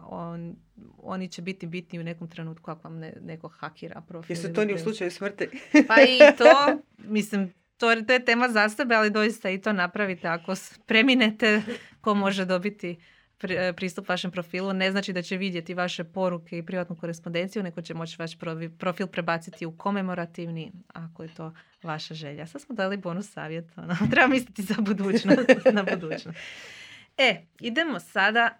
on, 0.07 0.57
oni 0.99 1.29
će 1.29 1.43
biti 1.43 1.67
bitni 1.67 2.01
u 2.01 2.03
nekom 2.03 2.29
trenutku 2.29 2.71
ako 2.71 2.89
vam 2.89 3.01
neko 3.21 3.49
hakira 3.49 4.01
profil. 4.01 4.37
Jesu 4.37 4.53
to 4.53 4.65
ni 4.65 4.75
u 4.75 4.79
slučaju 4.79 5.11
smrti? 5.11 5.49
pa 5.89 5.95
i 6.03 6.19
to, 6.39 6.83
mislim, 6.99 7.53
to, 7.77 7.95
to 8.07 8.13
je 8.13 8.25
tema 8.25 8.49
za 8.49 8.69
sebe, 8.69 8.95
ali 8.95 9.11
doista 9.11 9.51
i 9.51 9.61
to 9.61 9.73
napravite. 9.73 10.29
Ako 10.29 10.55
preminete, 10.87 11.63
ko 12.01 12.15
može 12.15 12.45
dobiti 12.45 12.91
E, 12.91 13.22
pristup 13.77 14.09
vašem 14.09 14.31
profilu 14.31 14.73
ne 14.73 14.91
znači 14.91 15.13
da 15.13 15.23
će 15.23 15.37
vidjeti 15.37 15.75
vaše 15.75 16.05
poruke 16.05 16.59
i 16.59 16.63
privatnu 16.63 16.97
korespondenciju, 16.97 17.63
nego 17.63 17.83
će 17.83 17.95
moći 17.95 18.17
vaš 18.19 18.33
profil 18.79 19.07
prebaciti 19.07 19.67
u 19.67 19.77
komemorativni, 19.77 20.73
ako 20.93 21.23
je 21.23 21.35
to 21.35 21.53
vaša 21.83 22.15
želja. 22.15 22.47
Sad 22.47 22.61
smo 22.61 22.75
dali 22.75 22.97
bonus 22.97 23.33
savjet. 23.33 23.79
Ono. 23.79 23.97
Treba 24.11 24.29
misliti 24.29 24.63
za 24.63 24.75
budućnost. 24.79 25.49
na 25.73 25.83
budućnost. 25.83 26.39
E, 27.17 27.47
idemo 27.61 28.01
sada 28.01 28.59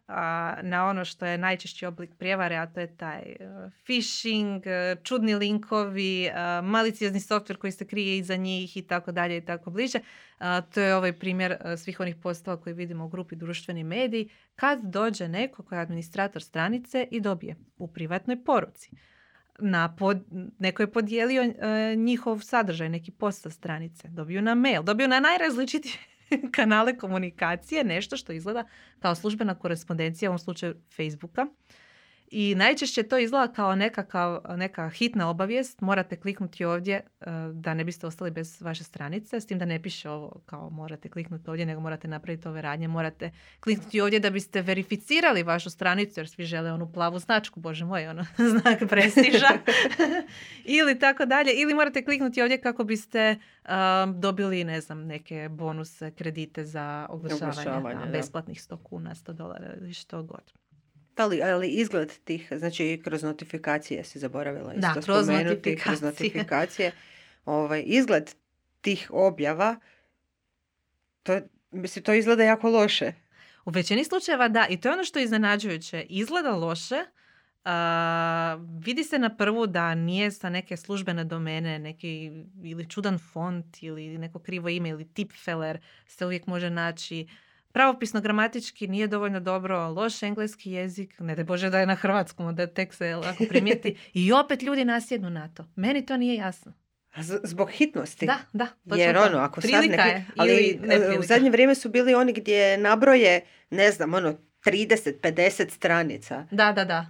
na 0.63 0.87
ono 0.87 1.05
što 1.05 1.27
je 1.27 1.39
najčešći 1.39 1.87
oblik 1.87 2.11
prijevare, 2.19 2.57
a 2.57 2.67
to 2.67 2.81
je 2.81 2.97
taj 2.97 3.23
uh, 3.23 3.73
phishing, 3.85 4.67
e, 4.67 4.97
čudni 5.03 5.35
linkovi, 5.35 6.31
uh, 6.31 6.69
maliciozni 6.69 7.21
softver 7.21 7.57
koji 7.57 7.73
se 7.73 7.87
krije 7.87 8.19
iza 8.19 8.37
njih 8.37 8.77
i 8.77 8.83
tako 8.83 9.13
dalje 9.13 9.37
i 9.37 9.45
tako 9.45 9.71
bliže. 9.71 9.99
to 10.75 10.81
je 10.81 10.97
ovaj 10.97 11.13
primjer 11.13 11.57
svih 11.77 12.01
onih 12.01 12.17
postava 12.17 12.61
koje 12.61 12.75
vidimo 12.75 13.05
u 13.05 13.09
grupi 13.09 13.37
društveni 13.37 13.85
mediji. 13.85 14.29
Kad 14.57 14.81
dođe 14.83 15.29
neko 15.29 15.63
koji 15.63 15.79
je 15.79 15.83
administrator 15.83 16.43
stranice 16.43 17.09
i 17.11 17.21
dobije 17.21 17.57
u 17.79 17.89
privatnoj 17.89 18.45
poruci 18.45 18.91
na 19.59 19.97
pod, 19.97 20.19
neko 20.59 20.83
je 20.83 20.93
podijelio 20.93 21.55
njihov 21.97 22.41
sadržaj, 22.41 22.89
neki 22.89 23.11
post 23.11 23.43
sa 23.43 23.51
stranice, 23.51 24.09
dobiju 24.09 24.43
na 24.43 24.55
mail, 24.55 24.83
dobiju 24.83 25.09
na 25.09 25.21
najrazličitije 25.21 25.95
kanale 26.57 26.97
komunikacije, 26.99 27.85
nešto 27.85 28.17
što 28.17 28.33
izgleda 28.33 28.65
kao 28.99 29.15
službena 29.15 29.55
korespondencija, 29.55 30.31
u 30.31 30.33
ovom 30.33 30.39
slučaju 30.39 30.75
Facebooka. 30.97 31.47
I 32.35 32.55
najčešće 32.55 33.03
to 33.03 33.19
izgleda 33.19 33.53
kao 33.53 33.75
nekakav, 33.75 34.41
neka 34.57 34.89
hitna 34.89 35.31
obavijest. 35.31 35.81
Morate 35.81 36.17
kliknuti 36.17 36.65
ovdje 36.65 36.95
e, 36.95 37.27
da 37.53 37.75
ne 37.75 37.85
biste 37.85 38.07
ostali 38.07 38.31
bez 38.31 38.63
vaše 38.63 38.85
stranice. 38.85 39.41
S 39.41 39.47
tim 39.47 39.59
da 39.59 39.65
ne 39.65 39.83
piše 39.83 40.11
ovo 40.11 40.41
kao 40.47 40.71
morate 40.71 41.09
kliknuti 41.09 41.51
ovdje, 41.51 41.67
nego 41.67 41.81
morate 41.81 42.09
napraviti 42.09 42.49
ove 42.49 42.63
radnje. 42.63 42.89
Morate 42.89 43.31
kliknuti 43.61 44.01
ovdje 44.01 44.21
da 44.21 44.31
biste 44.31 44.63
verificirali 44.63 45.43
vašu 45.43 45.71
stranicu 45.71 46.21
jer 46.21 46.29
svi 46.29 46.45
žele 46.45 46.73
onu 46.73 46.93
plavu 46.93 47.19
značku, 47.19 47.61
bože 47.61 47.85
moj, 47.85 48.09
ono 48.09 48.25
znak 48.61 48.79
prestiža. 48.89 49.49
ili 50.79 50.99
tako 50.99 51.25
dalje. 51.25 51.53
Ili 51.55 51.75
morate 51.75 52.05
kliknuti 52.05 52.43
ovdje 52.43 52.61
kako 52.61 52.85
biste 52.85 53.37
dobili, 54.15 54.65
ne 54.65 54.81
znam, 54.81 55.07
neke 55.07 55.49
bonuse, 55.51 56.11
kredite 56.11 56.65
za 56.65 57.07
oglašavanje, 57.11 58.07
besplatnih 58.13 58.59
100 58.59 58.83
kuna, 58.83 59.15
100 59.15 59.33
dolara 59.33 59.75
ili 59.81 59.95
što 59.95 60.23
god. 60.23 60.62
Ali, 61.17 61.43
ali 61.43 61.69
izgled 61.69 62.13
tih, 62.25 62.53
znači 62.57 63.01
kroz 63.05 63.23
notifikacije 63.23 64.05
si 64.05 64.19
zaboravila 64.19 64.75
isto 64.75 64.95
da, 64.95 65.01
kroz 65.01 65.25
spomenuti, 65.25 65.55
notifikacije. 65.55 65.83
kroz 65.85 66.03
notifikacije. 66.03 66.93
Ovaj, 67.45 67.83
izgled 67.87 68.35
tih 68.81 69.11
objava, 69.13 69.77
to, 71.23 71.41
mislim, 71.71 72.05
to 72.05 72.13
izgleda 72.15 72.45
jako 72.45 72.71
loše. 72.71 73.13
U 73.65 73.71
većini 73.71 74.05
slučajeva 74.05 74.49
da, 74.49 74.67
i 74.71 74.81
to 74.81 74.89
je 74.89 74.93
ono 74.93 75.05
što 75.05 75.19
je 75.19 75.25
iznenađujuće. 75.25 76.07
Izgleda 76.09 76.51
loše, 76.51 77.05
vidi 78.81 79.05
se 79.05 79.19
na 79.19 79.37
prvu 79.37 79.67
da 79.67 79.95
nije 79.95 80.31
sa 80.31 80.49
neke 80.49 80.77
službene 80.77 81.25
domene, 81.25 81.79
neki 81.79 82.31
ili 82.65 82.89
čudan 82.89 83.19
font 83.19 83.83
ili 83.83 84.19
neko 84.19 84.39
krivo 84.39 84.69
ime 84.69 84.89
ili 84.89 85.09
tipfeler 85.09 85.81
se 86.07 86.27
uvijek 86.27 86.47
može 86.47 86.71
naći. 86.71 87.27
Pravopisno 87.73 88.21
gramatički 88.21 88.89
nije 88.89 89.07
dovoljno 89.07 89.41
dobro, 89.41 89.89
loš 89.89 90.23
engleski 90.23 90.71
jezik, 90.71 91.15
ne 91.21 91.35
da 91.35 91.45
Bože 91.45 91.71
da 91.71 91.81
je 91.81 91.87
na 91.87 91.95
hrvatskom, 91.95 92.55
da 92.55 92.67
tek 92.67 92.95
se 92.95 93.17
lako 93.17 93.45
primijeti. 93.51 93.97
I 94.15 94.33
opet 94.33 94.63
ljudi 94.63 94.85
nasjednu 94.85 95.31
na 95.31 95.49
to. 95.49 95.65
Meni 95.77 96.07
to 96.07 96.17
nije 96.17 96.35
jasno. 96.35 96.73
Zbog 97.43 97.71
hitnosti. 97.71 98.27
Da, 98.27 98.39
da. 98.53 98.97
Jer 98.97 99.17
ono, 99.17 99.39
ako 99.39 99.61
sad 99.61 99.85
je, 99.85 100.25
ali 100.37 100.81
e, 100.91 101.19
u 101.19 101.23
zadnje 101.23 101.51
vrijeme 101.51 101.75
su 101.75 101.89
bili 101.89 102.15
oni 102.15 102.33
gdje 102.33 102.79
nabroje, 102.79 103.41
ne 103.71 103.91
znam, 103.91 104.15
ono, 104.15 104.37
30, 104.65 105.21
50 105.21 105.71
stranica. 105.71 106.47
Da, 106.51 106.73
da, 106.73 106.85
da. 106.85 107.07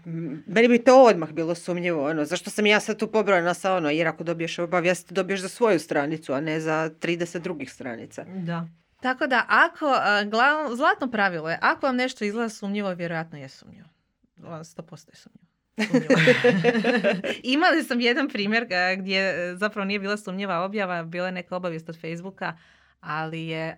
Meni 0.46 0.68
bi 0.68 0.84
to 0.84 1.04
odmah 1.04 1.30
bilo 1.30 1.54
sumnjivo. 1.54 2.10
Ono, 2.10 2.24
zašto 2.24 2.50
sam 2.50 2.66
ja 2.66 2.80
sad 2.80 2.98
tu 2.98 3.06
pobrojena 3.06 3.54
sa 3.54 3.74
ono, 3.74 3.90
jer 3.90 4.08
ako 4.08 4.24
dobiješ 4.24 4.58
obavijest, 4.58 5.12
dobiješ 5.12 5.40
za 5.40 5.48
svoju 5.48 5.78
stranicu, 5.78 6.32
a 6.32 6.40
ne 6.40 6.60
za 6.60 6.90
30 7.00 7.38
drugih 7.38 7.72
stranica. 7.72 8.24
Da. 8.24 8.68
Tako 9.02 9.26
da, 9.26 9.44
ako, 9.48 9.94
glav, 10.30 10.76
zlatno 10.76 11.10
pravilo 11.10 11.50
je, 11.50 11.58
ako 11.62 11.86
vam 11.86 11.96
nešto 11.96 12.24
izgleda 12.24 12.48
sumnjivo, 12.48 12.94
vjerojatno 12.94 13.38
je 13.38 13.48
sumnjivo. 13.48 13.88
100% 14.36 15.08
je 15.08 15.16
sumnjivo. 15.16 15.52
Imali 17.54 17.82
sam 17.82 18.00
jedan 18.00 18.28
primjer 18.28 18.66
gdje 18.98 19.18
e, 19.20 19.54
zapravo 19.56 19.84
nije 19.84 19.98
bila 19.98 20.16
sumnjiva 20.16 20.64
objava, 20.64 21.02
bila 21.02 21.26
je 21.26 21.32
neka 21.32 21.56
obavijest 21.56 21.88
od 21.88 22.00
Facebooka, 22.00 22.56
ali 23.00 23.46
je 23.46 23.76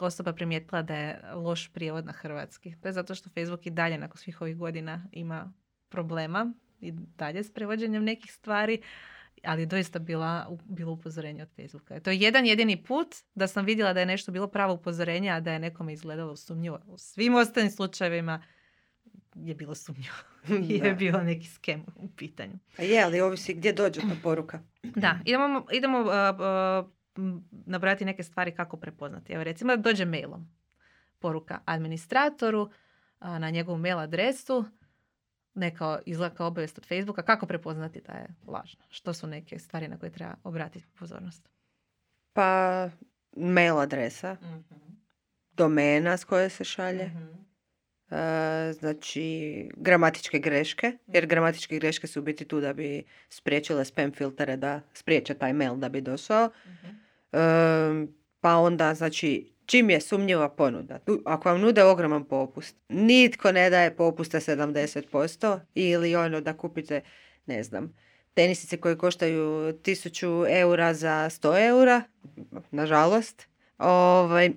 osoba 0.00 0.32
primijetila 0.32 0.82
da 0.82 0.94
je 0.94 1.20
loš 1.34 1.72
prijevod 1.72 2.06
na 2.06 2.12
hrvatski. 2.12 2.74
To 2.82 2.88
je 2.88 2.92
zato 2.92 3.14
što 3.14 3.30
Facebook 3.30 3.66
i 3.66 3.70
dalje 3.70 3.98
nakon 3.98 4.16
svih 4.16 4.40
ovih 4.40 4.56
godina 4.56 5.04
ima 5.12 5.52
problema 5.88 6.52
i 6.80 6.92
dalje 6.92 7.44
s 7.44 7.52
prevođenjem 7.52 8.04
nekih 8.04 8.32
stvari 8.32 8.82
ali 9.44 9.62
je 9.62 9.66
doista 9.66 9.98
bila, 9.98 10.58
bilo 10.64 10.92
upozorenje 10.92 11.42
od 11.42 11.48
Facebooka. 11.56 12.00
To 12.00 12.10
je 12.10 12.18
jedan 12.18 12.46
jedini 12.46 12.84
put 12.84 13.14
da 13.34 13.46
sam 13.46 13.64
vidjela 13.64 13.92
da 13.92 14.00
je 14.00 14.06
nešto 14.06 14.32
bilo 14.32 14.48
pravo 14.48 14.74
upozorenje, 14.74 15.30
a 15.30 15.40
da 15.40 15.52
je 15.52 15.58
nekome 15.58 15.92
izgledalo 15.92 16.36
sumnjivo. 16.36 16.80
U 16.86 16.98
svim 16.98 17.34
ostalim 17.34 17.70
slučajevima 17.70 18.42
je 19.34 19.54
bilo 19.54 19.74
sumnjivo. 19.74 20.14
je 20.84 20.94
bilo 20.94 21.22
neki 21.22 21.46
skem 21.46 21.84
u 21.96 22.08
pitanju. 22.08 22.58
A 22.78 22.82
je, 22.82 23.02
ali 23.04 23.20
ovisi 23.20 23.54
gdje 23.54 23.72
dođe 23.72 24.00
ta 24.00 24.16
poruka. 24.22 24.60
Da, 24.82 25.18
idemo, 25.24 25.66
idemo 25.72 26.00
uh, 26.00 26.06
uh, 26.06 26.90
nabrati 27.66 28.04
neke 28.04 28.22
stvari 28.22 28.54
kako 28.54 28.76
prepoznati. 28.76 29.32
Evo 29.32 29.44
recimo 29.44 29.76
da 29.76 29.82
dođe 29.82 30.04
mailom 30.04 30.48
poruka 31.18 31.60
administratoru 31.64 32.70
na 33.20 33.50
njegovu 33.50 33.78
mail 33.78 33.98
adresu 33.98 34.64
neka 35.54 35.98
izlaka 36.06 36.44
obavijest 36.44 36.78
od 36.78 36.86
Facebooka, 36.86 37.22
kako 37.22 37.46
prepoznati 37.46 38.00
da 38.00 38.12
je 38.12 38.26
lažno? 38.46 38.84
Što 38.88 39.12
su 39.12 39.26
neke 39.26 39.58
stvari 39.58 39.88
na 39.88 39.98
koje 39.98 40.12
treba 40.12 40.34
obratiti 40.44 40.86
pozornost? 40.98 41.48
Pa 42.32 42.88
mail 43.36 43.78
adresa, 43.78 44.34
mm 44.34 44.64
domena 45.52 46.16
s 46.16 46.24
koje 46.24 46.48
se 46.48 46.64
šalje, 46.64 47.06
mm 47.06 47.50
znači 48.72 49.68
gramatičke 49.76 50.38
greške, 50.38 50.98
jer 51.06 51.26
gramatičke 51.26 51.78
greške 51.78 52.06
su 52.06 52.22
biti 52.22 52.44
tu 52.44 52.60
da 52.60 52.72
bi 52.72 53.04
spriječile 53.28 53.84
spam 53.84 54.12
filtere 54.12 54.56
da 54.56 54.80
spriječe 54.94 55.34
taj 55.34 55.52
mail 55.52 55.76
da 55.76 55.88
bi 55.88 56.00
došao. 56.00 56.50
mm 56.66 58.20
pa 58.40 58.56
onda, 58.56 58.94
znači, 58.94 59.52
čim 59.70 59.90
je 59.90 60.00
sumnjiva 60.00 60.48
ponuda. 60.48 60.98
Ako 61.24 61.48
vam 61.48 61.60
nude 61.60 61.84
ogroman 61.84 62.24
popust, 62.24 62.76
nitko 62.88 63.52
ne 63.52 63.70
daje 63.70 63.96
popusta 63.96 64.40
70% 64.40 65.60
ili 65.74 66.16
ono 66.16 66.40
da 66.40 66.56
kupite, 66.56 67.00
ne 67.46 67.62
znam, 67.62 67.94
tenisice 68.34 68.76
koje 68.76 68.98
koštaju 68.98 69.42
1000 69.82 70.60
eura 70.60 70.94
za 70.94 71.30
100 71.30 71.68
eura, 71.68 72.02
nažalost, 72.70 73.46
ovaj, 73.78 74.50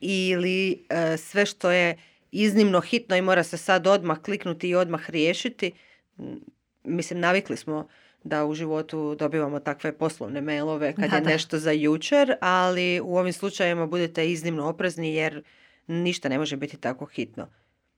ili 0.00 0.86
e, 0.88 1.16
sve 1.16 1.46
što 1.46 1.70
je 1.70 1.98
iznimno 2.30 2.80
hitno 2.80 3.16
i 3.16 3.22
mora 3.22 3.42
se 3.42 3.56
sad 3.56 3.86
odmah 3.86 4.18
kliknuti 4.22 4.68
i 4.68 4.74
odmah 4.74 5.10
riješiti. 5.10 5.72
Mislim, 6.84 7.20
navikli 7.20 7.56
smo 7.56 7.88
da 8.28 8.46
u 8.46 8.54
životu 8.54 9.14
dobivamo 9.14 9.60
takve 9.60 9.92
poslovne 9.92 10.40
mailove 10.40 10.94
kad 10.94 11.12
je 11.12 11.20
nešto 11.20 11.58
za 11.58 11.70
jučer, 11.70 12.34
ali 12.40 13.00
u 13.00 13.16
ovim 13.16 13.32
slučajevima 13.32 13.86
budete 13.86 14.30
iznimno 14.30 14.68
oprezni 14.68 15.14
jer 15.14 15.42
ništa 15.86 16.28
ne 16.28 16.38
može 16.38 16.56
biti 16.56 16.76
tako 16.76 17.04
hitno. 17.06 17.48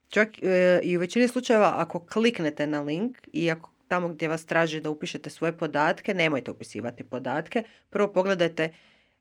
Čak 0.09 0.29
e, 0.43 0.81
i 0.83 0.97
u 0.97 1.01
većini 1.01 1.29
slučajeva 1.29 1.75
ako 1.77 1.99
kliknete 2.07 2.67
na 2.67 2.81
link 2.81 3.19
i 3.33 3.51
ako 3.51 3.71
tamo 3.89 4.09
gdje 4.09 4.29
vas 4.29 4.47
traži 4.47 4.81
da 4.81 4.91
upišete 4.91 5.31
svoje 5.31 5.53
podatke, 5.53 6.15
nemojte 6.15 6.51
upisivati 6.51 7.05
podatke. 7.05 7.63
Prvo 7.91 8.13
pogledajte 8.13 8.73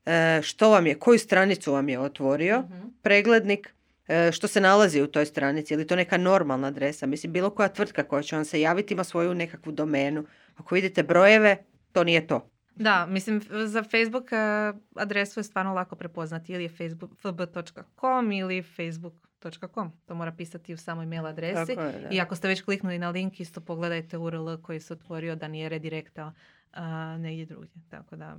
e, 0.05 0.41
što 0.43 0.69
vam 0.69 0.87
je, 0.87 0.99
koju 0.99 1.19
stranicu 1.19 1.73
vam 1.73 1.89
je 1.89 1.99
otvorio 1.99 2.59
mhm. 2.59 2.87
preglednik, 3.01 3.73
e, 4.07 4.31
što 4.31 4.47
se 4.47 4.61
nalazi 4.61 5.01
u 5.01 5.07
toj 5.07 5.25
stranici, 5.25 5.73
je 5.73 5.77
li 5.77 5.87
to 5.87 5.95
neka 5.95 6.17
normalna 6.17 6.67
adresa. 6.67 7.05
Mislim, 7.05 7.33
bilo 7.33 7.49
koja 7.49 7.69
tvrtka 7.69 8.03
koja 8.03 8.21
će 8.21 8.35
vam 8.35 8.45
se 8.45 8.61
javiti 8.61 8.93
ima 8.93 9.03
svoju 9.03 9.33
nekakvu 9.33 9.71
domenu. 9.71 10.25
Ako 10.59 10.75
vidite 10.75 11.03
brojeve, 11.03 11.57
to 11.91 12.03
nije 12.03 12.27
to. 12.27 12.49
Da, 12.75 13.05
mislim, 13.05 13.41
za 13.65 13.83
Facebook 13.83 14.31
eh, 14.31 14.73
adresu 14.95 15.39
je 15.39 15.43
stvarno 15.43 15.73
lako 15.73 15.95
prepoznati. 15.95 16.53
Ili 16.53 16.63
je 16.63 16.69
facebook 16.69 17.11
fb.com 17.17 18.31
ili 18.31 18.61
facebook.com. 18.61 19.91
To 20.05 20.15
mora 20.15 20.31
pisati 20.31 20.73
u 20.73 20.77
samoj 20.77 21.05
mail 21.05 21.25
adresi. 21.25 21.75
I 22.11 22.19
ako 22.19 22.35
ste 22.35 22.47
već 22.47 22.61
kliknuli 22.61 22.99
na 22.99 23.09
link, 23.09 23.39
isto 23.39 23.61
pogledajte 23.61 24.17
URL 24.17 24.57
koji 24.61 24.79
se 24.79 24.93
otvorio 24.93 25.35
da 25.35 25.47
nije 25.47 25.69
redirektao 25.69 26.31
a, 26.73 27.17
negdje 27.17 27.45
drugdje. 27.45 27.81
Tako 27.89 28.15
da, 28.15 28.37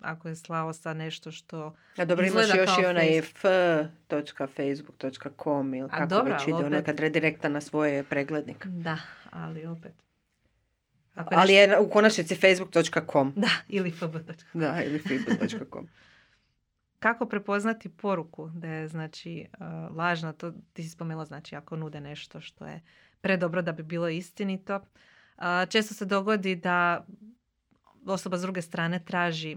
ako 0.00 0.28
je 0.28 0.36
slao 0.36 0.72
sa 0.72 0.94
nešto 0.94 1.30
što 1.30 1.74
A 1.96 2.04
dobro, 2.04 2.26
imaš 2.26 2.54
još 2.56 2.70
i 2.82 2.86
onaj 2.86 3.18
f.facebook.com 3.18 5.74
ili 5.74 5.88
kako 5.88 6.06
dobro, 6.06 6.32
već 6.32 6.42
ide, 6.42 6.54
opet... 6.54 6.70
nekad 6.70 7.00
redirekta 7.00 7.48
na 7.48 7.60
svoje 7.60 8.04
preglednik. 8.04 8.66
Da, 8.66 8.98
ali 9.30 9.66
opet. 9.66 10.09
Ako 11.14 11.34
Ali 11.34 11.54
je 11.54 11.78
u 11.78 11.90
konačnici 11.90 12.34
facebook.com. 12.34 13.32
Da, 13.36 13.50
ili 13.68 13.90
fb.com. 13.90 14.60
Da, 14.60 14.82
ili 14.82 14.98
fb.com. 14.98 15.88
Kako 16.98 17.26
prepoznati 17.26 17.88
poruku 17.88 18.50
da 18.54 18.68
je 18.68 18.88
znači 18.88 19.46
uh, 19.52 19.96
lažna, 19.96 20.32
to 20.32 20.52
ti 20.72 20.82
si 20.82 20.88
spomenula 20.88 21.24
znači 21.24 21.56
ako 21.56 21.76
nude 21.76 22.00
nešto 22.00 22.40
što 22.40 22.66
je 22.66 22.80
predobro 23.20 23.62
da 23.62 23.72
bi 23.72 23.82
bilo 23.82 24.08
istinito. 24.08 24.76
Uh, 24.76 25.44
često 25.68 25.94
se 25.94 26.04
dogodi 26.04 26.56
da 26.56 27.06
osoba 28.06 28.38
s 28.38 28.42
druge 28.42 28.62
strane 28.62 29.04
traži 29.04 29.56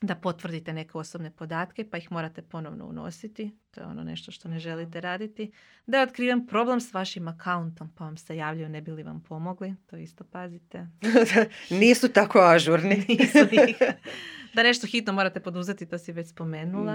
da 0.00 0.14
potvrdite 0.14 0.72
neke 0.72 0.98
osobne 0.98 1.30
podatke 1.30 1.90
pa 1.90 1.98
ih 1.98 2.12
morate 2.12 2.42
ponovno 2.42 2.86
unositi. 2.86 3.56
To 3.70 3.80
je 3.80 3.86
ono 3.86 4.04
nešto 4.04 4.32
što 4.32 4.48
ne 4.48 4.58
želite 4.58 5.00
raditi. 5.00 5.52
Da 5.86 5.96
je 5.96 6.02
otkriven 6.02 6.46
problem 6.46 6.80
s 6.80 6.94
vašim 6.94 7.28
akauntom 7.28 7.90
pa 7.94 8.04
vam 8.04 8.16
se 8.16 8.36
javljaju 8.36 8.68
ne 8.68 8.80
bi 8.80 8.90
li 8.90 9.02
vam 9.02 9.22
pomogli. 9.28 9.74
To 9.86 9.96
isto 9.96 10.24
pazite. 10.24 10.86
Nisu 11.80 12.08
tako 12.08 12.38
ažurni. 12.38 13.04
Nisu 13.08 13.38
da 14.54 14.62
nešto 14.62 14.86
hitno 14.86 15.12
morate 15.12 15.40
poduzeti, 15.40 15.86
to 15.86 15.98
si 15.98 16.12
već 16.12 16.28
spomenula. 16.28 16.92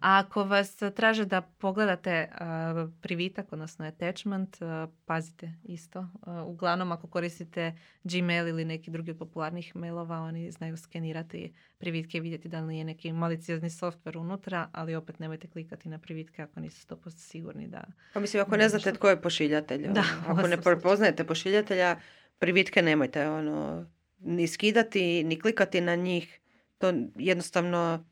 A 0.00 0.18
ako 0.18 0.44
vas 0.44 0.76
traže 0.96 1.24
da 1.24 1.40
pogledate 1.40 2.28
uh, 2.30 2.90
privitak, 3.00 3.52
odnosno 3.52 3.86
attachment, 3.86 4.56
pazite 5.04 5.52
isto. 5.64 6.06
uglavnom 6.46 6.92
ako 6.92 7.06
koristite 7.06 7.74
Gmail 8.04 8.48
ili 8.48 8.64
neki 8.64 8.90
drugi 8.90 9.10
od 9.10 9.18
popularnih 9.18 9.76
mailova, 9.76 10.18
oni 10.18 10.50
znaju 10.50 10.76
skenirati 10.76 11.54
privitke 11.78 12.18
i 12.18 12.20
vidjeti 12.20 12.47
da 12.48 12.60
li 12.60 12.66
nije 12.66 12.84
neki 12.84 13.12
maliciozni 13.12 13.70
softver 13.70 14.18
unutra, 14.18 14.68
ali 14.72 14.94
opet 14.94 15.18
nemojte 15.18 15.48
klikati 15.48 15.88
na 15.88 15.98
privitke 15.98 16.42
ako 16.42 16.60
niste 16.60 16.94
100% 16.94 17.10
sigurni 17.10 17.68
da... 17.68 17.84
Pa 18.14 18.20
mislim, 18.20 18.42
ako 18.42 18.56
ne 18.56 18.68
znate 18.68 18.92
tko 18.92 19.08
je 19.08 19.22
pošiljatelj, 19.22 19.86
Da, 19.88 20.04
ono, 20.28 20.38
ako 20.38 20.48
ne 20.48 20.60
prepoznajete 20.60 21.24
pošiljatelja, 21.24 21.96
privitke 22.38 22.82
nemojte 22.82 23.28
ono, 23.28 23.86
ni 24.18 24.46
skidati, 24.46 25.24
ni 25.24 25.40
klikati 25.40 25.80
na 25.80 25.94
njih. 25.94 26.40
To 26.78 26.92
jednostavno 27.16 28.04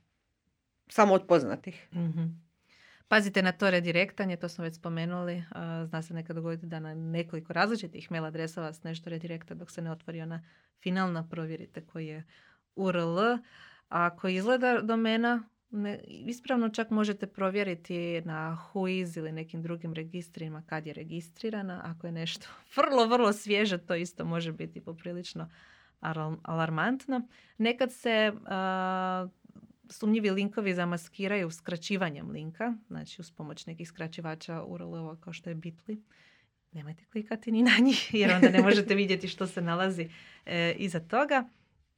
samo 0.88 1.14
od 1.14 1.26
poznatih. 1.28 1.88
Mhm. 1.94 2.24
Pazite 3.08 3.42
na 3.42 3.52
to 3.52 3.70
redirektanje, 3.70 4.36
to 4.36 4.48
smo 4.48 4.64
već 4.64 4.74
spomenuli. 4.74 5.44
Zna 5.84 6.02
se 6.02 6.14
nekad 6.14 6.36
dogoditi 6.36 6.66
da 6.66 6.80
na 6.80 6.94
nekoliko 6.94 7.52
različitih 7.52 8.10
mail 8.10 8.24
adresa 8.24 8.60
vas 8.60 8.82
nešto 8.82 9.10
redirekta 9.10 9.54
dok 9.54 9.70
se 9.70 9.82
ne 9.82 9.90
otvori 9.90 10.20
ona 10.20 10.44
finalna. 10.82 11.28
Provjerite 11.30 11.80
koji 11.80 12.06
je 12.06 12.24
URL. 12.76 13.18
A 13.88 14.06
ako 14.06 14.28
izgleda 14.28 14.80
domena, 14.82 15.42
ne, 15.70 16.00
ispravno 16.06 16.68
čak 16.68 16.90
možete 16.90 17.26
provjeriti 17.26 18.22
na 18.24 18.58
Whois 18.74 19.18
ili 19.18 19.32
nekim 19.32 19.62
drugim 19.62 19.94
registrima 19.94 20.62
kad 20.66 20.86
je 20.86 20.92
registrirana. 20.92 21.80
Ako 21.84 22.06
je 22.06 22.12
nešto 22.12 22.48
vrlo, 22.76 23.06
vrlo 23.06 23.32
svježe, 23.32 23.78
to 23.78 23.94
isto 23.94 24.24
može 24.24 24.52
biti 24.52 24.80
poprilično 24.80 25.50
alarm- 26.00 26.38
alarmantno. 26.42 27.28
Nekad 27.58 27.92
se 27.92 28.32
a, 28.46 29.28
sumnjivi 29.90 30.30
linkovi 30.30 30.74
zamaskiraju 30.74 31.50
skraćivanjem 31.50 32.30
linka, 32.30 32.74
znači 32.88 33.20
uz 33.20 33.30
pomoć 33.30 33.66
nekih 33.66 33.88
skraćivača 33.88 34.62
URL-ova 34.62 35.16
kao 35.20 35.32
što 35.32 35.50
je 35.50 35.56
Bitly. 35.56 36.00
Nemojte 36.72 37.04
klikati 37.12 37.52
ni 37.52 37.62
na 37.62 37.78
njih 37.80 38.14
jer 38.14 38.34
onda 38.34 38.48
ne 38.48 38.62
možete 38.62 38.94
vidjeti 38.94 39.28
što 39.28 39.46
se 39.46 39.62
nalazi 39.62 40.08
e, 40.46 40.74
iza 40.78 41.00
toga. 41.00 41.48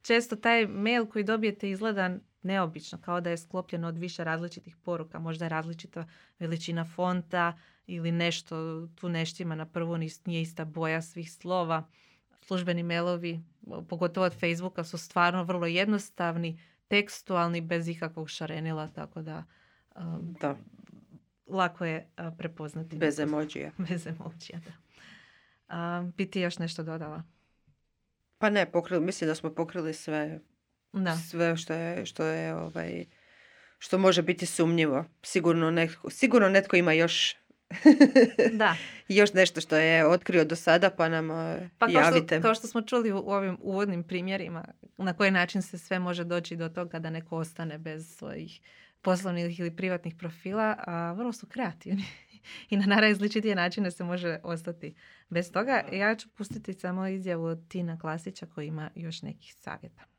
Često 0.09 0.35
taj 0.35 0.67
mail 0.67 1.05
koji 1.05 1.23
dobijete 1.23 1.69
izgleda 1.69 2.17
neobično, 2.41 2.97
kao 3.01 3.21
da 3.21 3.29
je 3.29 3.37
sklopljen 3.37 3.85
od 3.85 3.97
više 3.97 4.23
različitih 4.23 4.77
poruka. 4.77 5.19
Možda 5.19 5.45
je 5.45 5.49
različita 5.49 6.07
veličina 6.39 6.85
fonta 6.85 7.57
ili 7.87 8.11
nešto 8.11 8.87
tu 8.87 9.09
neštima 9.09 9.55
na 9.55 9.65
prvu 9.65 9.97
nije 9.97 10.41
ista 10.41 10.65
boja 10.65 11.01
svih 11.01 11.31
slova. 11.31 11.87
Službeni 12.41 12.83
mailovi, 12.83 13.43
pogotovo 13.89 14.25
od 14.25 14.33
Facebooka, 14.39 14.83
su 14.83 14.97
stvarno 14.97 15.43
vrlo 15.43 15.65
jednostavni, 15.65 16.59
tekstualni, 16.87 17.61
bez 17.61 17.87
ikakvog 17.87 18.29
šarenila, 18.29 18.87
tako 18.87 19.21
da 19.21 19.43
um, 19.95 20.35
Da, 20.41 20.55
lako 21.47 21.85
je 21.85 22.09
prepoznati. 22.37 22.97
bez 22.97 23.19
emojija. 23.19 23.71
Bez 23.89 24.07
emojija, 24.07 24.59
da. 24.65 24.71
A, 25.67 26.11
bi 26.17 26.31
ti 26.31 26.39
još 26.41 26.57
nešto 26.57 26.83
dodala? 26.83 27.23
Pa 28.39 28.49
ne, 28.49 28.71
pokrili, 28.71 29.05
mislim 29.05 29.27
da 29.27 29.35
smo 29.35 29.53
pokrili 29.53 29.93
sve, 29.93 30.39
Da. 30.93 31.17
sve 31.17 31.57
što 31.57 31.73
je, 31.73 32.05
što 32.05 32.23
je 32.25 32.55
ovaj, 32.55 33.05
što 33.79 33.97
može 33.97 34.21
biti 34.21 34.45
sumnjivo. 34.45 35.05
Sigurno 35.23 35.71
netko, 35.71 36.09
sigurno 36.09 36.49
netko 36.49 36.75
ima 36.75 36.93
još 36.93 37.35
Da. 38.53 38.75
još 39.07 39.33
nešto 39.33 39.61
što 39.61 39.75
je 39.75 40.05
otkrio 40.07 40.45
do 40.45 40.55
sada, 40.55 40.89
pa 40.89 41.09
nam 41.09 41.31
eh, 41.31 41.69
Pa 41.77 41.85
kao 41.85 41.91
što, 41.91 42.01
javite. 42.01 42.41
kao 42.41 42.55
što 42.55 42.67
smo 42.67 42.81
čuli 42.81 43.11
u 43.11 43.17
ovim 43.17 43.57
uvodnim 43.61 44.03
primjerima, 44.03 44.65
na 44.97 45.13
koji 45.13 45.31
način 45.31 45.61
se 45.61 45.77
sve 45.77 45.99
može 45.99 46.23
doći 46.23 46.55
do 46.55 46.69
toga 46.69 46.99
da 46.99 47.09
neko 47.09 47.37
ostane 47.37 47.77
bez 47.77 48.17
svojih 48.17 48.61
poslovnih 49.01 49.59
ili 49.59 49.75
privatnih 49.75 50.15
profila, 50.15 50.75
a 50.87 51.11
vrlo 51.11 51.33
su 51.33 51.47
kreativni. 51.47 52.03
I 52.69 52.77
na 52.77 52.85
najrazličitije 52.85 53.55
načine 53.55 53.91
se 53.91 54.03
može 54.03 54.39
ostati 54.43 54.95
bez 55.29 55.51
toga. 55.51 55.83
Ja 55.91 56.15
ću 56.15 56.29
pustiti 56.29 56.73
samo 56.73 57.07
izjavu 57.07 57.55
Tina 57.67 57.99
Klasića 57.99 58.45
koji 58.45 58.67
ima 58.67 58.89
još 58.95 59.21
nekih 59.21 59.53
savjeta. 59.53 60.18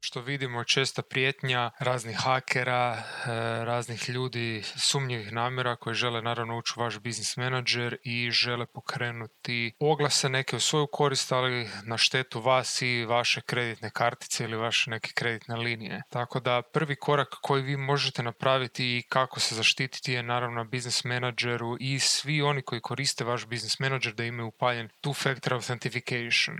Što 0.00 0.20
vidimo 0.20 0.64
česta 0.64 1.02
prijetnja 1.02 1.70
raznih 1.78 2.16
hakera, 2.16 2.96
e, 2.96 3.30
raznih 3.64 4.08
ljudi 4.08 4.62
sumnjivih 4.76 5.32
namjera 5.32 5.76
koji 5.76 5.94
žele 5.94 6.22
naravno 6.22 6.58
ući 6.58 6.72
u 6.76 6.80
vaš 6.80 6.98
biznis 6.98 7.36
menadžer 7.36 7.96
i 8.02 8.30
žele 8.30 8.66
pokrenuti 8.66 9.72
oglase 9.78 10.28
neke 10.28 10.56
u 10.56 10.60
svoju 10.60 10.86
korist, 10.92 11.32
ali 11.32 11.68
na 11.84 11.98
štetu 11.98 12.40
vas 12.40 12.82
i 12.82 13.04
vaše 13.04 13.40
kreditne 13.40 13.90
kartice 13.90 14.44
ili 14.44 14.56
vaše 14.56 14.90
neke 14.90 15.10
kreditne 15.14 15.56
linije. 15.56 16.02
Tako 16.10 16.40
da 16.40 16.62
prvi 16.62 16.96
korak 16.96 17.28
koji 17.42 17.62
vi 17.62 17.76
možete 17.76 18.22
napraviti 18.22 18.96
i 18.96 19.02
kako 19.02 19.40
se 19.40 19.54
zaštititi 19.54 20.12
je 20.12 20.22
naravno 20.22 20.64
biznis 20.64 21.04
menadžeru 21.04 21.76
i 21.80 21.98
svi 21.98 22.42
oni 22.42 22.62
koji 22.62 22.80
koriste 22.80 23.24
vaš 23.24 23.46
biznis 23.46 23.78
menadžer 23.78 24.14
da 24.14 24.24
imaju 24.24 24.48
upaljen 24.48 24.88
two-factor 25.02 25.52
authentication. 25.52 26.56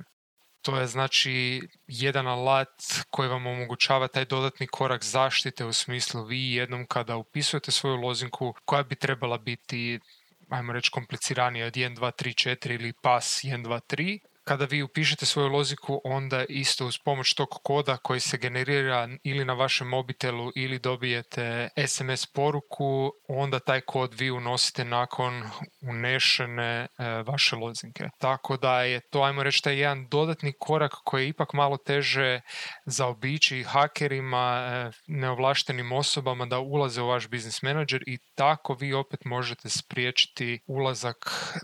To 0.63 0.77
je 0.81 0.87
znači 0.87 1.61
jedan 1.87 2.27
alat 2.27 2.83
koji 3.11 3.29
vam 3.29 3.47
omogućava 3.47 4.09
taj 4.09 4.25
dodatni 4.25 4.67
korak 4.67 5.05
zaštite 5.05 5.65
u 5.65 5.73
smislu 5.73 6.25
vi 6.25 6.53
jednom 6.53 6.87
kada 6.87 7.17
upisujete 7.17 7.71
svoju 7.71 7.97
lozinku 7.97 8.55
koja 8.65 8.83
bi 8.83 8.95
trebala 8.95 9.39
biti 9.39 10.01
ajmo 10.49 10.73
reći 10.73 10.91
kompliciranija 10.91 11.67
od 11.67 11.73
1, 11.73 11.97
2, 11.97 12.11
3, 12.25 12.51
4 12.51 12.75
ili 12.75 12.93
pas 13.03 13.45
1, 13.45 13.65
2, 13.65 13.81
3. 13.97 14.19
Kada 14.51 14.65
vi 14.65 14.83
upišete 14.83 15.27
svoju 15.27 15.49
loziku, 15.49 16.01
onda 16.05 16.45
isto 16.49 16.87
uz 16.87 16.99
pomoć 17.05 17.35
tog 17.35 17.49
koda 17.63 17.97
koji 17.97 18.21
se 18.21 18.39
generira 18.39 19.09
ili 19.25 19.45
na 19.45 19.53
vašem 19.53 19.89
mobitelu 19.89 20.53
ili 20.57 20.79
dobijete 20.79 21.69
SMS 21.87 22.27
poruku, 22.27 23.13
onda 23.29 23.59
taj 23.59 23.81
kod 23.81 24.15
vi 24.15 24.31
unosite 24.31 24.85
nakon 24.85 25.43
unešene 25.83 26.87
e, 26.99 27.05
vaše 27.27 27.57
lozinke. 27.57 28.09
Tako 28.19 28.57
da 28.57 28.83
je 28.83 29.01
to, 29.01 29.23
ajmo 29.23 29.43
reći, 29.43 29.63
taj 29.63 29.79
jedan 29.79 30.09
dodatni 30.09 30.53
korak 30.59 30.93
koji 31.05 31.25
je 31.25 31.29
ipak 31.29 31.53
malo 31.53 31.77
teže 31.77 32.41
zaobići 32.87 33.63
hakerima, 33.63 34.71
e, 34.73 34.91
neovlaštenim 35.07 35.93
osobama 35.93 36.47
da 36.47 36.59
ulaze 36.59 37.03
u 37.03 37.09
vaš 37.09 37.29
biznis 37.29 37.63
menadžer 37.63 38.03
i 38.07 38.19
tako 38.35 38.75
vi 38.75 38.93
opet 38.93 39.25
možete 39.25 39.69
spriječiti 39.69 40.61
ulazak 40.67 41.17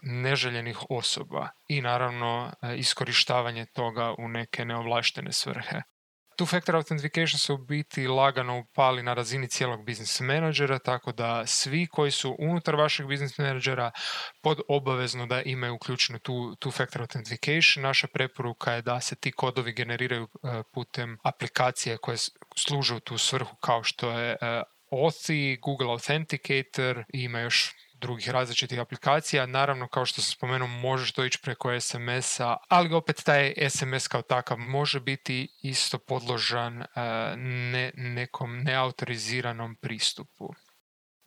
neželjenih 0.03 0.79
osoba 0.91 1.49
i 1.69 1.81
naravno 1.81 2.53
e, 2.63 2.77
iskorištavanje 2.77 3.67
toga 3.67 4.15
u 4.19 4.29
neke 4.29 4.65
neovlaštene 4.65 5.33
svrhe. 5.33 5.81
Two-factor 6.39 6.75
authentication 6.75 7.39
se 7.39 7.53
u 7.53 7.59
biti 7.59 8.07
lagano 8.07 8.59
upali 8.59 9.03
na 9.03 9.15
razini 9.15 9.49
cijelog 9.49 9.85
biznis 9.85 10.21
menadžera, 10.21 10.79
tako 10.79 11.13
da 11.13 11.47
svi 11.47 11.87
koji 11.87 12.11
su 12.11 12.37
unutar 12.39 12.75
vašeg 12.77 13.07
biznis 13.07 13.39
menadžera 13.39 13.91
pod 14.43 14.61
obavezno 14.69 15.27
da 15.27 15.43
imaju 15.43 15.75
uključenu 15.75 16.19
two-factor 16.19 17.01
authentication. 17.01 17.83
Naša 17.83 18.07
preporuka 18.07 18.73
je 18.73 18.83
da 18.83 19.01
se 19.01 19.17
ti 19.17 19.33
kodovi 19.33 19.73
generiraju 19.73 20.23
e, 20.25 20.63
putem 20.75 21.19
aplikacije 21.25 21.97
koje 21.97 22.17
s- 22.17 22.31
služe 22.57 22.95
u 22.95 23.01
tu 23.01 23.19
svrhu 23.19 23.57
kao 23.57 23.83
što 23.83 24.11
je 24.11 24.31
e, 24.41 24.63
Authy, 24.93 25.61
Google 25.61 25.91
Authenticator 25.91 27.05
i 27.15 27.23
ima 27.23 27.41
još 27.41 27.73
drugih 28.01 28.31
različitih 28.31 28.81
aplikacija. 28.81 29.47
Naravno, 29.47 29.89
kao 29.89 30.07
što 30.07 30.23
sam 30.23 30.33
spomenuo, 30.33 30.69
možeš 30.69 31.13
to 31.13 31.25
ići 31.25 31.39
preko 31.43 31.81
SMS-a, 31.81 32.57
ali 32.69 32.95
opet 32.95 33.23
taj 33.25 33.55
SMS 33.71 34.09
kao 34.09 34.23
takav 34.23 34.59
može 34.59 35.01
biti 35.01 35.49
isto 35.63 35.99
podložan 35.99 36.83
e, 36.83 36.87
ne, 37.37 37.93
nekom 37.95 38.59
neautoriziranom 38.59 39.75
pristupu. 39.75 40.55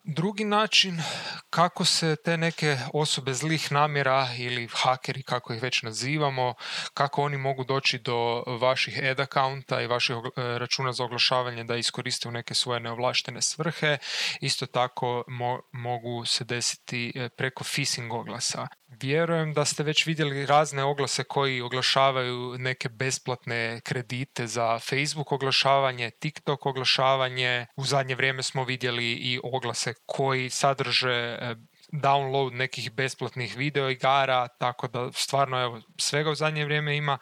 Drugi 0.03 0.43
način 0.43 1.01
kako 1.49 1.85
se 1.85 2.15
te 2.23 2.37
neke 2.37 2.77
osobe 2.93 3.33
zlih 3.33 3.71
namjera 3.71 4.27
ili 4.37 4.67
hakeri 4.71 5.23
kako 5.23 5.53
ih 5.53 5.61
već 5.61 5.81
nazivamo, 5.83 6.53
kako 6.93 7.23
oni 7.23 7.37
mogu 7.37 7.63
doći 7.63 7.99
do 7.99 8.43
vaših 8.61 8.99
ad 9.11 9.19
accounta 9.19 9.81
i 9.81 9.87
vaših 9.87 10.15
e, 10.15 10.41
računa 10.59 10.93
za 10.93 11.03
oglašavanje 11.03 11.63
da 11.63 11.75
iskoriste 11.75 12.27
u 12.27 12.31
neke 12.31 12.53
svoje 12.53 12.79
neovlaštene 12.79 13.41
svrhe. 13.41 13.97
Isto 14.41 14.65
tako 14.65 15.23
mo- 15.27 15.61
mogu 15.71 16.25
se 16.25 16.43
desiti 16.43 17.11
e, 17.15 17.29
preko 17.29 17.63
phishing 17.63 18.13
oglasa. 18.13 18.67
Vjerujem 18.89 19.53
da 19.53 19.65
ste 19.65 19.83
već 19.83 20.05
vidjeli 20.05 20.45
razne 20.45 20.83
oglase 20.83 21.23
koji 21.23 21.61
oglašavaju 21.61 22.55
neke 22.57 22.89
besplatne 22.89 23.81
kredite 23.83 24.47
za 24.47 24.79
Facebook 24.79 25.31
oglašavanje, 25.31 26.09
TikTok 26.09 26.65
oglašavanje. 26.65 27.65
U 27.75 27.85
zadnje 27.85 28.15
vrijeme 28.15 28.43
smo 28.43 28.63
vidjeli 28.63 29.11
i 29.11 29.39
oglase 29.43 29.93
koji 30.05 30.49
sadrže 30.49 31.37
e, 31.41 31.55
download 31.91 32.53
nekih 32.53 32.91
besplatnih 32.91 33.57
video 33.57 33.89
igara, 33.89 34.47
tako 34.47 34.87
da 34.87 35.11
stvarno 35.11 35.61
evo, 35.61 35.81
svega 35.97 36.29
u 36.31 36.35
zadnje 36.35 36.65
vrijeme 36.65 36.97
ima. 36.97 37.17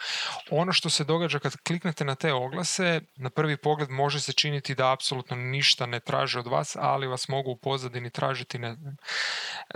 Ono 0.51 0.73
što 0.73 0.89
se 0.89 1.03
događa 1.03 1.39
kad 1.39 1.58
kliknete 1.67 2.06
na 2.06 2.15
te 2.15 2.34
oglase, 2.34 3.01
na 3.15 3.30
prvi 3.30 3.58
pogled 3.58 3.89
može 3.89 4.19
se 4.19 4.34
činiti 4.34 4.75
da 4.75 4.91
apsolutno 4.91 5.36
ništa 5.36 5.86
ne 5.86 5.99
traže 5.99 6.39
od 6.39 6.47
vas, 6.47 6.75
ali 6.80 7.08
vas 7.08 7.27
mogu 7.27 7.51
u 7.51 7.58
pozadini 7.58 8.10
tražiti 8.10 8.60
ne, 8.60 8.77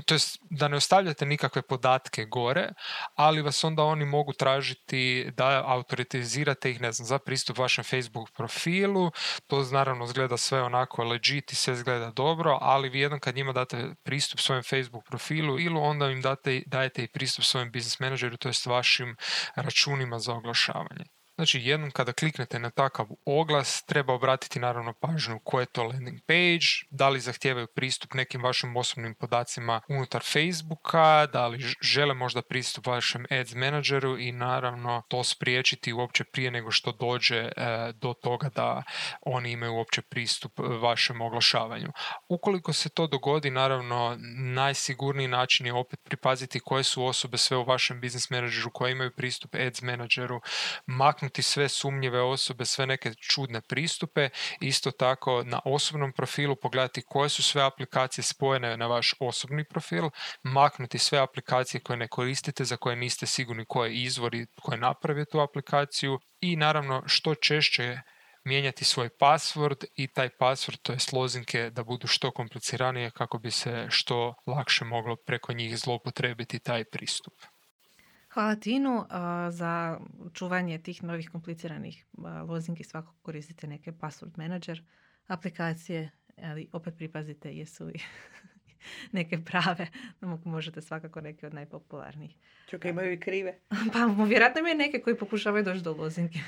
to 0.06 0.14
jest 0.14 0.38
da 0.50 0.68
ne 0.68 0.78
ostavljate 0.78 1.26
nikakve 1.26 1.62
podatke 1.62 2.26
gore, 2.26 2.70
ali 3.16 3.42
vas 3.42 3.64
onda 3.64 3.84
oni 3.84 4.06
mogu 4.06 4.34
tražiti 4.34 5.32
da 5.38 5.64
autoritizirate 5.66 6.72
ih, 6.72 6.82
ne 6.82 6.92
znam, 6.92 7.06
za 7.06 7.20
pristup 7.20 7.58
vašem 7.58 7.84
Facebook 7.84 8.32
profilu, 8.32 9.12
to 9.48 9.64
naravno 9.72 10.06
izgleda 10.06 10.38
sve 10.38 10.62
onako 10.62 11.04
legit 11.04 11.52
i 11.52 11.56
sve 11.56 11.74
izgleda 11.74 12.12
dobro, 12.12 12.58
ali 12.62 12.90
vi 12.90 13.00
jednom 13.00 13.20
kad 13.20 13.36
njima 13.36 13.54
date 13.54 13.96
pristup 14.04 14.40
svojem 14.40 14.64
Facebook 14.64 15.04
profilu 15.06 15.60
ili 15.60 15.78
onda 15.78 16.12
im 16.12 16.22
date, 16.22 16.62
dajete 16.66 17.04
i 17.04 17.08
pristup 17.08 17.46
svojem 17.46 17.72
business 17.72 18.00
menadžeru, 18.00 18.38
to 18.38 18.50
jest 18.50 18.66
vašim 18.66 19.16
računima 19.56 20.20
za 20.20 20.34
oglašavanje. 20.34 21.21
Znači 21.42 21.60
jednom 21.62 21.92
kada 21.92 22.14
kliknete 22.14 22.60
na 22.60 22.70
takav 22.70 23.08
oglas 23.26 23.84
treba 23.86 24.14
obratiti 24.14 24.60
naravno 24.60 24.94
pažnju 24.94 25.40
koje 25.44 25.62
je 25.62 25.66
to 25.66 25.84
landing 25.84 26.20
page, 26.28 26.68
da 26.90 27.10
li 27.10 27.20
zahtijevaju 27.20 27.68
pristup 27.76 28.14
nekim 28.14 28.44
vašim 28.44 28.78
osobnim 28.78 29.16
podacima 29.16 29.82
unutar 29.90 30.22
Facebooka, 30.24 31.28
da 31.34 31.48
li 31.48 31.60
žele 31.82 32.14
možda 32.14 32.42
pristup 32.42 32.88
vašem 32.88 33.26
ads 33.30 33.54
menadžeru 33.54 34.18
i 34.20 34.32
naravno 34.32 35.04
to 35.08 35.24
spriječiti 35.24 35.94
uopće 35.94 36.24
prije 36.24 36.52
nego 36.52 36.72
što 36.72 36.92
dođe 36.92 37.38
e, 37.38 37.52
do 37.94 38.14
toga 38.14 38.50
da 38.56 38.84
oni 39.22 39.52
imaju 39.52 39.74
uopće 39.74 40.02
pristup 40.02 40.52
vašem 40.82 41.22
oglašavanju. 41.22 41.92
Ukoliko 42.30 42.74
se 42.74 42.90
to 42.90 43.08
dogodi, 43.08 43.50
naravno 43.50 44.18
najsigurniji 44.38 45.28
način 45.28 45.66
je 45.66 45.74
opet 45.74 46.00
pripaziti 46.04 46.60
koje 46.60 46.84
su 46.84 47.06
osobe 47.06 47.38
sve 47.38 47.58
u 47.58 47.64
vašem 47.64 48.02
business 48.02 48.30
menadžeru 48.30 48.72
koje 48.74 48.92
imaju 48.92 49.12
pristup 49.16 49.56
ads 49.56 49.82
menadžeru, 49.82 50.42
maknuti 50.86 51.31
sve 51.40 51.70
sumnjive 51.70 52.22
osobe, 52.22 52.66
sve 52.66 52.88
neke 52.88 53.14
čudne 53.14 53.62
pristupe, 53.62 54.30
isto 54.62 54.92
tako 54.92 55.44
na 55.46 55.60
osobnom 55.66 56.14
profilu 56.14 56.56
pogledati 56.56 57.04
koje 57.06 57.30
su 57.30 57.44
sve 57.44 57.64
aplikacije 57.64 58.24
spojene 58.24 58.78
na 58.78 58.88
vaš 58.88 59.14
osobni 59.20 59.64
profil, 59.64 60.10
maknuti 60.44 60.98
sve 60.98 61.20
aplikacije 61.20 61.82
koje 61.82 61.98
ne 61.98 62.08
koristite, 62.08 62.66
za 62.66 62.78
koje 62.78 62.96
niste 62.96 63.26
sigurni 63.26 63.66
koje 63.68 63.94
izvori 63.94 64.46
koje 64.62 64.78
naprave 64.78 65.26
tu 65.26 65.40
aplikaciju 65.40 66.20
i 66.42 66.56
naravno 66.56 67.04
što 67.08 67.36
češće 67.36 67.98
mijenjati 68.44 68.86
svoj 68.86 69.10
password 69.20 69.86
i 69.96 70.08
taj 70.08 70.30
password, 70.40 70.82
to 70.82 70.94
je 70.94 71.00
slozinke, 71.00 71.70
da 71.70 71.84
budu 71.84 72.08
što 72.08 72.32
kompliciranije 72.32 73.12
kako 73.12 73.38
bi 73.38 73.52
se 73.52 73.88
što 73.90 74.34
lakše 74.48 74.86
moglo 74.86 75.16
preko 75.26 75.54
njih 75.54 75.78
zloupotrebiti 75.78 76.60
taj 76.60 76.84
pristup. 76.92 77.34
Hvala 78.34 78.56
Tinu 78.56 79.06
za 79.50 80.00
čuvanje 80.34 80.78
tih 80.78 81.04
novih 81.04 81.30
kompliciranih 81.30 82.06
lozinki. 82.48 82.84
Svako 82.84 83.14
koristite 83.22 83.68
neke 83.68 83.92
password 83.92 84.38
manager 84.38 84.84
aplikacije, 85.28 86.10
ali 86.44 86.68
opet 86.72 86.98
pripazite 86.98 87.54
jesu 87.54 87.86
li 87.86 88.00
neke 89.18 89.38
prave. 89.46 89.88
Možete 90.46 90.82
svakako 90.82 91.22
neke 91.22 91.48
od 91.48 91.54
najpopularnijih. 91.54 92.36
Čekaj, 92.68 92.92
imaju 92.92 93.14
i 93.14 93.20
krive. 93.20 93.60
Pa 93.94 94.24
vjerojatno 94.26 94.60
imaju 94.60 94.76
neke 94.76 95.00
koji 95.00 95.18
pokušavaju 95.18 95.64
doći 95.64 95.82
do 95.82 95.94
lozinke. 95.94 96.40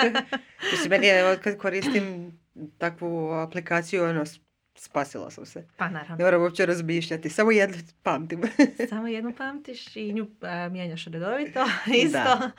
Mislim, 0.72 0.90
meni 0.90 1.06
je, 1.06 1.38
kad 1.42 1.58
koristim 1.58 2.38
takvu 2.78 3.30
aplikaciju, 3.30 4.04
ono, 4.04 4.24
spasila 4.76 5.30
sam 5.30 5.46
se. 5.46 5.66
Pa 5.76 5.88
naravno. 5.88 6.16
Ne 6.16 6.24
moram 6.24 6.42
uopće 6.42 6.66
razmišljati. 6.66 7.30
Samo 7.30 7.50
jednu 7.50 7.76
pamtim. 8.02 8.42
Samo 8.90 9.08
jednu 9.08 9.32
pamtiš 9.32 9.96
i 9.96 10.12
nju 10.12 10.26
mijenjaš 10.70 11.04
redovito 11.04 11.64
isto. 12.04 12.50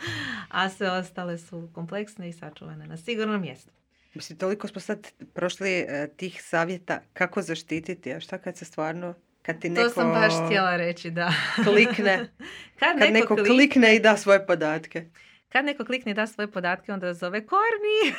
A 0.49 0.69
sve 0.69 0.91
ostale 0.91 1.37
su 1.37 1.69
kompleksne 1.73 2.29
i 2.29 2.33
sačuvane 2.33 2.87
na 2.87 2.97
sigurnom 2.97 3.41
mjestu. 3.41 3.71
Mislim, 4.13 4.39
toliko 4.39 4.67
smo 4.67 4.81
sad 4.81 5.07
prošli 5.33 5.69
e, 5.71 6.09
tih 6.17 6.43
savjeta 6.43 6.99
kako 7.13 7.41
zaštititi, 7.41 8.13
a 8.13 8.19
šta 8.19 8.37
kad 8.37 8.57
se 8.57 8.65
stvarno 8.65 9.13
kad 9.41 9.61
ti 9.61 9.69
neko... 9.69 9.83
To 9.83 9.89
sam 9.89 10.11
baš 10.11 10.33
htjela 10.45 10.77
reći, 10.77 11.11
da. 11.11 11.33
Klikne. 11.63 12.17
kad, 12.79 12.99
kad 12.99 13.13
neko, 13.13 13.35
klikne 13.35 13.95
i 13.95 13.99
da 13.99 14.17
svoje 14.17 14.45
podatke. 14.45 15.05
Kad 15.49 15.65
neko 15.65 15.85
klikne 15.85 16.11
i 16.11 16.15
da 16.15 16.27
svoje 16.27 16.51
podatke, 16.51 16.93
onda 16.93 17.13
zove 17.13 17.45
Korni. 17.45 18.15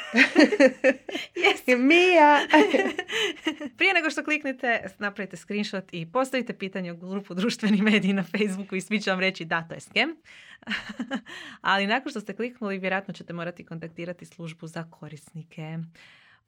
Mija. 1.89 2.41
Prije 3.77 3.95
nego 3.95 4.11
što 4.11 4.25
kliknete, 4.25 4.85
napravite 4.99 5.37
screenshot 5.37 5.85
i 5.93 6.13
postavite 6.13 6.59
pitanje 6.59 6.93
u 6.93 6.97
grupu 6.97 7.35
društveni 7.35 7.83
mediji 7.83 8.13
na 8.13 8.23
Facebooku 8.23 8.77
i 8.77 8.81
svi 8.81 9.01
će 9.01 9.11
vam 9.11 9.21
reći 9.21 9.45
da, 9.45 9.67
to 9.69 9.75
je 9.75 9.81
skem. 9.81 10.17
Ali 11.61 11.87
nakon 11.87 12.11
što 12.11 12.21
ste 12.21 12.37
kliknuli, 12.37 12.79
vjerojatno 12.79 13.15
ćete 13.15 13.33
morati 13.33 13.65
kontaktirati 13.65 14.25
službu 14.25 14.67
za 14.67 14.91
korisnike. 14.91 15.79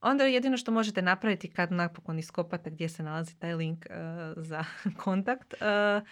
Onda 0.01 0.25
jedino 0.25 0.57
što 0.57 0.73
možete 0.73 1.03
napraviti 1.03 1.51
kad 1.51 1.73
napokon 1.73 2.19
iskopate 2.19 2.71
gdje 2.71 2.89
se 2.89 3.03
nalazi 3.03 3.39
taj 3.39 3.55
link 3.55 3.87
uh, 3.91 4.43
za 4.43 4.65
kontakt 4.97 5.55
uh, 5.55 6.07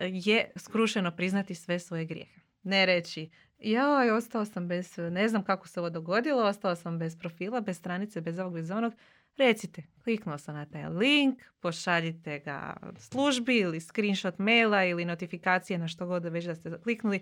je 0.00 0.50
skrušeno 0.56 1.10
priznati 1.10 1.54
sve 1.54 1.78
svoje 1.78 2.04
grijehe. 2.04 2.40
Ne 2.62 2.86
reći, 2.86 3.30
joj, 3.58 4.10
ostao 4.10 4.44
sam 4.44 4.68
bez, 4.68 4.98
ne 4.98 5.28
znam 5.28 5.44
kako 5.44 5.68
se 5.68 5.80
ovo 5.80 5.90
dogodilo, 5.90 6.44
ostao 6.44 6.76
sam 6.76 6.98
bez 6.98 7.18
profila, 7.18 7.60
bez 7.60 7.78
stranice, 7.78 8.20
bez 8.20 8.38
ovog, 8.38 8.54
bez 8.54 8.70
onog. 8.70 8.94
Recite, 9.36 9.82
kliknuo 10.04 10.38
sam 10.38 10.54
na 10.54 10.66
taj 10.66 10.88
link, 10.88 11.42
pošaljite 11.60 12.38
ga 12.38 12.76
službi 12.98 13.56
ili 13.56 13.80
screenshot 13.80 14.38
maila 14.38 14.84
ili 14.84 15.04
notifikacije 15.04 15.78
na 15.78 15.88
što 15.88 16.06
god 16.06 16.24
već 16.24 16.44
da 16.44 16.54
ste 16.54 16.78
kliknuli, 16.82 17.20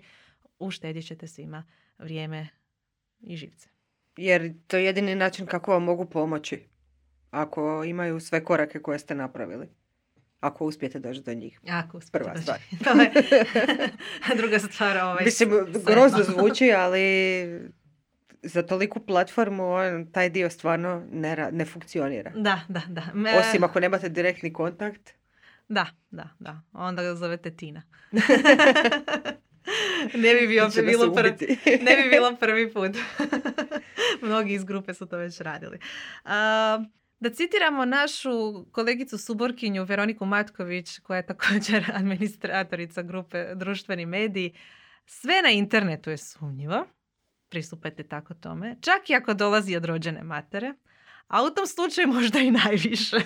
uštedit 0.59 1.07
ćete 1.07 1.27
svima 1.27 1.65
vrijeme 1.97 2.47
i 3.19 3.37
živce. 3.37 3.69
Jer 4.17 4.53
to 4.67 4.77
je 4.77 4.85
jedini 4.85 5.15
način 5.15 5.45
kako 5.45 5.71
vam 5.71 5.83
mogu 5.83 6.05
pomoći 6.05 6.63
ako 7.31 7.83
imaju 7.83 8.19
sve 8.19 8.43
korake 8.43 8.79
koje 8.79 8.99
ste 8.99 9.15
napravili. 9.15 9.67
Ako 10.43 10.65
uspijete 10.65 10.99
doći 10.99 11.21
do 11.21 11.33
njih. 11.33 11.59
Ako 11.69 11.97
uspijete 11.97 12.25
Prva 12.25 12.41
stvar. 12.41 12.59
Druga 14.41 14.59
stvar. 14.59 14.97
Ovaj, 14.97 15.25
Mislim, 15.25 15.49
grozno 15.85 16.23
zvuči, 16.23 16.71
ali 16.71 17.03
za 18.43 18.63
toliku 18.63 18.99
platformu 18.99 19.73
on, 19.73 20.11
taj 20.11 20.29
dio 20.29 20.49
stvarno 20.49 21.03
ne, 21.11 21.49
ne 21.51 21.65
funkcionira. 21.65 22.31
Da, 22.35 22.59
da, 22.67 22.81
da. 22.87 23.01
Osim 23.39 23.63
ako 23.63 23.79
nemate 23.79 24.09
direktni 24.09 24.53
kontakt. 24.53 25.13
Da, 25.67 25.85
da, 26.11 26.29
da. 26.39 26.61
Onda 26.73 27.03
ga 27.03 27.15
zovete 27.15 27.55
Tina. 27.55 27.81
ne 30.23 30.35
bi 30.35 30.47
bio 30.47 30.69
bilo 30.85 31.13
prvi, 31.13 31.57
ne 31.65 31.95
bi 31.95 32.09
bilo 32.09 32.35
prvi 32.39 32.73
put. 32.73 32.91
Mnogi 34.21 34.53
iz 34.53 34.63
grupe 34.63 34.93
su 34.93 35.05
to 35.05 35.17
već 35.17 35.41
radili. 35.41 35.79
Uh, 36.25 36.31
da 37.23 37.29
citiramo 37.29 37.85
našu 37.85 38.65
kolegicu 38.71 39.17
Suborkinju 39.17 39.83
Veroniku 39.83 40.25
Matković, 40.25 40.99
koja 40.99 41.17
je 41.17 41.25
također 41.25 41.91
administratorica 41.99 43.01
grupe 43.01 43.55
Društveni 43.55 44.05
mediji. 44.05 44.53
Sve 45.05 45.41
na 45.41 45.49
internetu 45.49 46.09
je 46.09 46.17
sumnjivo. 46.17 46.85
Pristupajte 47.49 48.03
tako 48.03 48.33
tome. 48.33 48.75
Čak 48.81 49.09
i 49.09 49.15
ako 49.15 49.33
dolazi 49.33 49.75
od 49.75 49.85
rođene 49.85 50.23
matere. 50.23 50.73
A 51.27 51.43
u 51.43 51.49
tom 51.49 51.67
slučaju 51.67 52.07
možda 52.07 52.39
i 52.39 52.51
najviše. 52.51 53.17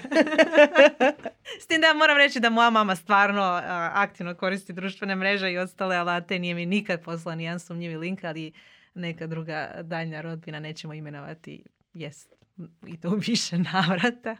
S 1.62 1.68
tim 1.68 1.82
da 1.82 1.94
moram 1.94 2.18
reći 2.18 2.40
da 2.40 2.50
moja 2.50 2.70
mama 2.70 2.96
stvarno 2.96 3.62
aktivno 3.94 4.36
koristi 4.36 4.74
društvene 4.74 5.16
mreže 5.16 5.52
i 5.52 5.58
ostale 5.58 5.96
alate. 5.96 6.40
Nije 6.40 6.56
mi 6.56 6.66
nikad 6.66 7.04
poslala 7.04 7.36
nijedan 7.36 7.60
sumnjivi 7.60 7.98
link, 7.98 8.24
ali 8.24 8.52
neka 8.94 9.28
druga 9.28 9.82
daljnja 9.84 10.22
rodbina, 10.22 10.60
nećemo 10.60 10.94
imenovati, 10.94 11.64
jest 11.94 12.37
i 12.88 12.98
to 12.98 13.10
više 13.28 13.58
navrata. 13.58 14.38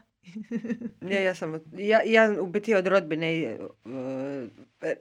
ja, 1.00 1.20
ja, 1.20 1.34
sam, 1.34 1.60
ja, 1.72 2.00
ja 2.06 2.42
u 2.42 2.46
biti 2.46 2.74
od 2.74 2.86
rodbine 2.86 3.58
uh, 3.84 3.92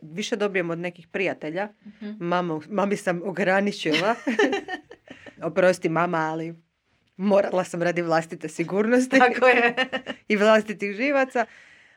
više 0.02 0.36
dobijem 0.36 0.70
od 0.70 0.80
nekih 0.80 1.08
prijatelja. 1.08 1.70
uh 2.02 2.62
mami 2.70 2.98
sam 2.98 3.22
ograničila. 3.24 4.16
Oprosti 5.44 5.90
mama, 5.90 6.18
ali 6.18 6.56
morala 7.18 7.64
sam 7.64 7.82
radi 7.82 8.02
vlastite 8.02 8.48
sigurnosti. 8.50 9.20
Tako 9.28 9.48
je. 9.48 9.76
I 10.28 10.36
vlastitih 10.36 10.96
živaca. 10.96 11.46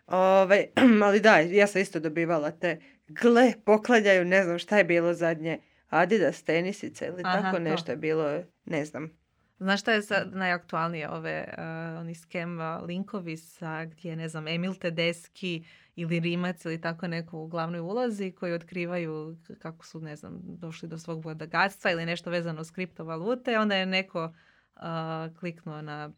Ove, 0.06 0.66
ali 1.06 1.20
da, 1.20 1.38
ja 1.38 1.66
sam 1.66 1.82
isto 1.82 2.00
dobivala 2.00 2.50
te 2.50 2.80
gle, 3.08 3.52
poklanjaju, 3.64 4.24
ne 4.24 4.44
znam 4.44 4.58
šta 4.58 4.78
je 4.78 4.84
bilo 4.84 5.14
zadnje, 5.14 5.58
Adidas 5.88 6.42
tenisice 6.42 7.06
ili 7.06 7.22
tako 7.22 7.58
nešto 7.58 7.92
je 7.92 7.96
bilo, 7.96 8.42
ne 8.64 8.84
znam. 8.84 9.19
Znaš 9.60 9.80
šta 9.80 9.92
je 9.92 10.02
sad 10.02 10.36
najaktualnije 10.36 11.10
ove 11.10 11.54
uh, 11.58 12.00
oni 12.00 12.14
skem 12.14 12.58
linkovi 12.86 13.36
sa 13.36 13.84
gdje 13.84 14.16
ne 14.16 14.28
znam 14.28 14.48
Emil 14.48 14.74
Tedeski 14.74 15.64
ili 15.96 16.20
Rimac 16.20 16.64
ili 16.64 16.80
tako 16.80 17.08
neko 17.08 17.38
u 17.38 17.46
glavnoj 17.46 17.80
ulozi 17.80 18.32
koji 18.32 18.52
otkrivaju 18.52 19.36
kako 19.58 19.86
su 19.86 20.00
ne 20.00 20.16
znam 20.16 20.40
došli 20.42 20.88
do 20.88 20.98
svog 20.98 21.22
bogatstva 21.22 21.90
ili 21.90 22.06
nešto 22.06 22.30
vezano 22.30 22.64
s 22.64 22.70
kriptovalute 22.70 23.58
onda 23.58 23.76
je 23.76 23.86
neko 23.86 24.24
uh, 24.24 25.38
kliknuo 25.38 25.82
na 25.82 26.10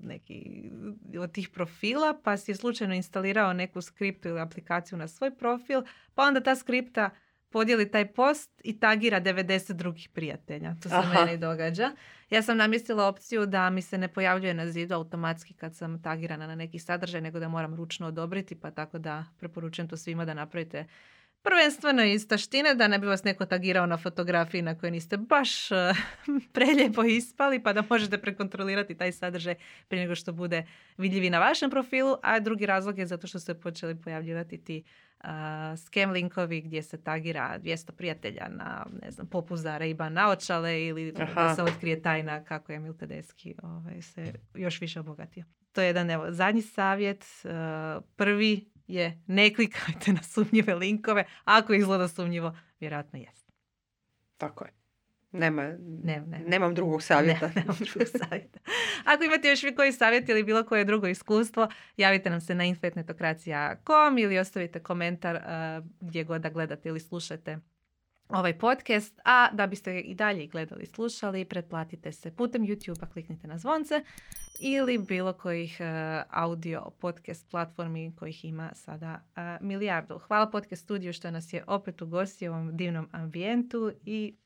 neki 0.00 0.70
od 1.20 1.32
tih 1.32 1.48
profila 1.48 2.20
pa 2.24 2.36
si 2.36 2.50
je 2.50 2.56
slučajno 2.56 2.94
instalirao 2.94 3.52
neku 3.52 3.80
skriptu 3.80 4.28
ili 4.28 4.40
aplikaciju 4.40 4.98
na 4.98 5.08
svoj 5.08 5.36
profil 5.36 5.82
pa 6.14 6.22
onda 6.22 6.40
ta 6.40 6.56
skripta 6.56 7.10
podijeli 7.54 7.90
taj 7.90 8.12
post 8.12 8.60
i 8.64 8.80
tagira 8.80 9.20
90 9.20 9.72
drugih 9.72 10.08
prijatelja. 10.08 10.74
To 10.82 10.88
se 10.88 10.94
Aha. 10.94 11.24
meni 11.24 11.38
događa. 11.38 11.90
Ja 12.30 12.42
sam 12.42 12.56
namjestila 12.56 13.06
opciju 13.08 13.46
da 13.46 13.70
mi 13.70 13.82
se 13.82 13.98
ne 13.98 14.08
pojavljuje 14.08 14.54
na 14.54 14.66
zidu 14.66 14.94
automatski 14.94 15.54
kad 15.54 15.76
sam 15.76 16.02
tagirana 16.02 16.46
na 16.46 16.54
neki 16.54 16.78
sadržaj, 16.78 17.20
nego 17.20 17.38
da 17.38 17.48
moram 17.48 17.74
ručno 17.74 18.06
odobriti, 18.06 18.60
pa 18.60 18.70
tako 18.70 18.98
da 18.98 19.24
preporučujem 19.38 19.88
to 19.88 19.96
svima 19.96 20.24
da 20.24 20.34
napravite 20.34 20.86
Prvenstveno 21.44 22.04
iz 22.04 22.28
taštine, 22.28 22.74
da 22.74 22.88
ne 22.88 22.98
bi 22.98 23.06
vas 23.06 23.24
neko 23.24 23.46
tagirao 23.46 23.86
na 23.86 23.96
fotografiji 23.96 24.62
na 24.62 24.78
kojoj 24.78 24.90
niste 24.90 25.16
baš 25.16 25.70
uh, 25.70 25.78
preljepo 26.52 27.04
ispali, 27.04 27.62
pa 27.62 27.72
da 27.72 27.84
možete 27.90 28.18
prekontrolirati 28.18 28.94
taj 28.94 29.12
sadržaj 29.12 29.54
prije 29.88 30.02
nego 30.02 30.14
što 30.14 30.32
bude 30.32 30.66
vidljivi 30.96 31.30
na 31.30 31.38
vašem 31.38 31.70
profilu, 31.70 32.16
a 32.22 32.40
drugi 32.40 32.66
razlog 32.66 32.98
je 32.98 33.06
zato 33.06 33.26
što 33.26 33.38
ste 33.38 33.54
počeli 33.54 34.00
pojavljivati 34.00 34.64
ti 34.64 34.82
uh, 35.24 35.28
scam 35.76 36.10
linkovi 36.10 36.60
gdje 36.60 36.82
se 36.82 37.02
tagira 37.02 37.58
200 37.62 37.92
prijatelja 37.92 38.48
na, 38.48 38.86
ne 39.02 39.10
znam, 39.10 39.26
popuzare 39.26 39.90
i 39.90 39.94
naočale 40.10 40.82
ili 40.82 41.12
da 41.12 41.54
se 41.54 41.62
otkrije 41.62 42.02
tajna 42.02 42.44
kako 42.44 42.72
je 42.72 42.76
Emil 42.76 42.94
Tedeschi 42.94 43.54
ovaj, 43.62 44.02
se 44.02 44.32
još 44.54 44.80
više 44.80 45.00
obogatio. 45.00 45.44
To 45.72 45.80
je 45.80 45.86
jedan, 45.86 46.10
evo, 46.10 46.26
zadnji 46.30 46.62
savjet. 46.62 47.24
Uh, 47.44 47.50
prvi 48.16 48.73
je 48.86 49.22
ne 49.26 49.54
klikajte 49.54 50.12
na 50.12 50.22
sumnjive 50.22 50.74
linkove. 50.74 51.24
Ako 51.44 51.74
izgleda 51.74 52.08
sumnjivo, 52.08 52.56
vjerojatno 52.80 53.18
jest. 53.18 53.52
Tako 54.36 54.64
je. 54.64 54.72
Nema, 55.32 55.62
ne, 56.02 56.22
ne. 56.26 56.38
Nemam 56.46 56.74
drugog 56.74 57.02
savjeta. 57.02 57.46
Ne, 57.46 57.52
nemam 57.54 57.76
drugog 57.78 58.08
savjeta. 58.08 58.58
Ako 59.04 59.24
imate 59.24 59.48
još 59.48 59.62
vi 59.62 59.74
koji 59.74 59.92
savjet 59.92 60.28
ili 60.28 60.42
bilo 60.42 60.64
koje 60.64 60.84
drugo 60.84 61.06
iskustvo, 61.06 61.68
javite 61.96 62.30
nam 62.30 62.40
se 62.40 62.54
na 62.54 62.64
infetnetokracija.com 62.64 64.18
ili 64.18 64.38
ostavite 64.38 64.82
komentar 64.82 65.36
uh, 65.36 65.86
gdje 66.00 66.24
god 66.24 66.40
da 66.40 66.50
gledate 66.50 66.88
ili 66.88 67.00
slušate 67.00 67.58
ovaj 68.28 68.58
podcast, 68.58 69.20
a 69.24 69.48
da 69.52 69.66
biste 69.66 70.00
i 70.00 70.14
dalje 70.14 70.46
gledali 70.46 70.82
i 70.82 70.86
slušali, 70.86 71.44
pretplatite 71.44 72.12
se 72.12 72.30
putem 72.30 72.62
YouTube-a, 72.62 73.06
kliknite 73.06 73.46
na 73.46 73.58
zvonce 73.58 74.04
ili 74.60 74.98
bilo 74.98 75.32
kojih 75.32 75.76
uh, 75.80 75.86
audio 76.30 76.90
podcast 77.00 77.50
platformi 77.50 78.16
kojih 78.18 78.44
ima 78.44 78.70
sada 78.74 79.20
uh, 79.36 79.66
milijardu. 79.66 80.18
Hvala 80.18 80.50
podcast 80.50 80.82
studiju 80.82 81.12
što 81.12 81.30
nas 81.30 81.52
je 81.52 81.64
opet 81.66 82.02
ugostio 82.02 82.52
u 82.52 82.54
ovom 82.54 82.76
divnom 82.76 83.08
ambijentu 83.12 83.92
i 84.04 84.36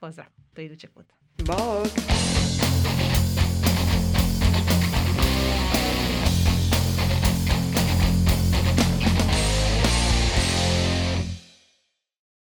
pozdrav 0.00 0.26
do 0.54 0.62
idućeg 0.62 0.90
puta. 0.90 1.14
Bog! 1.38 2.37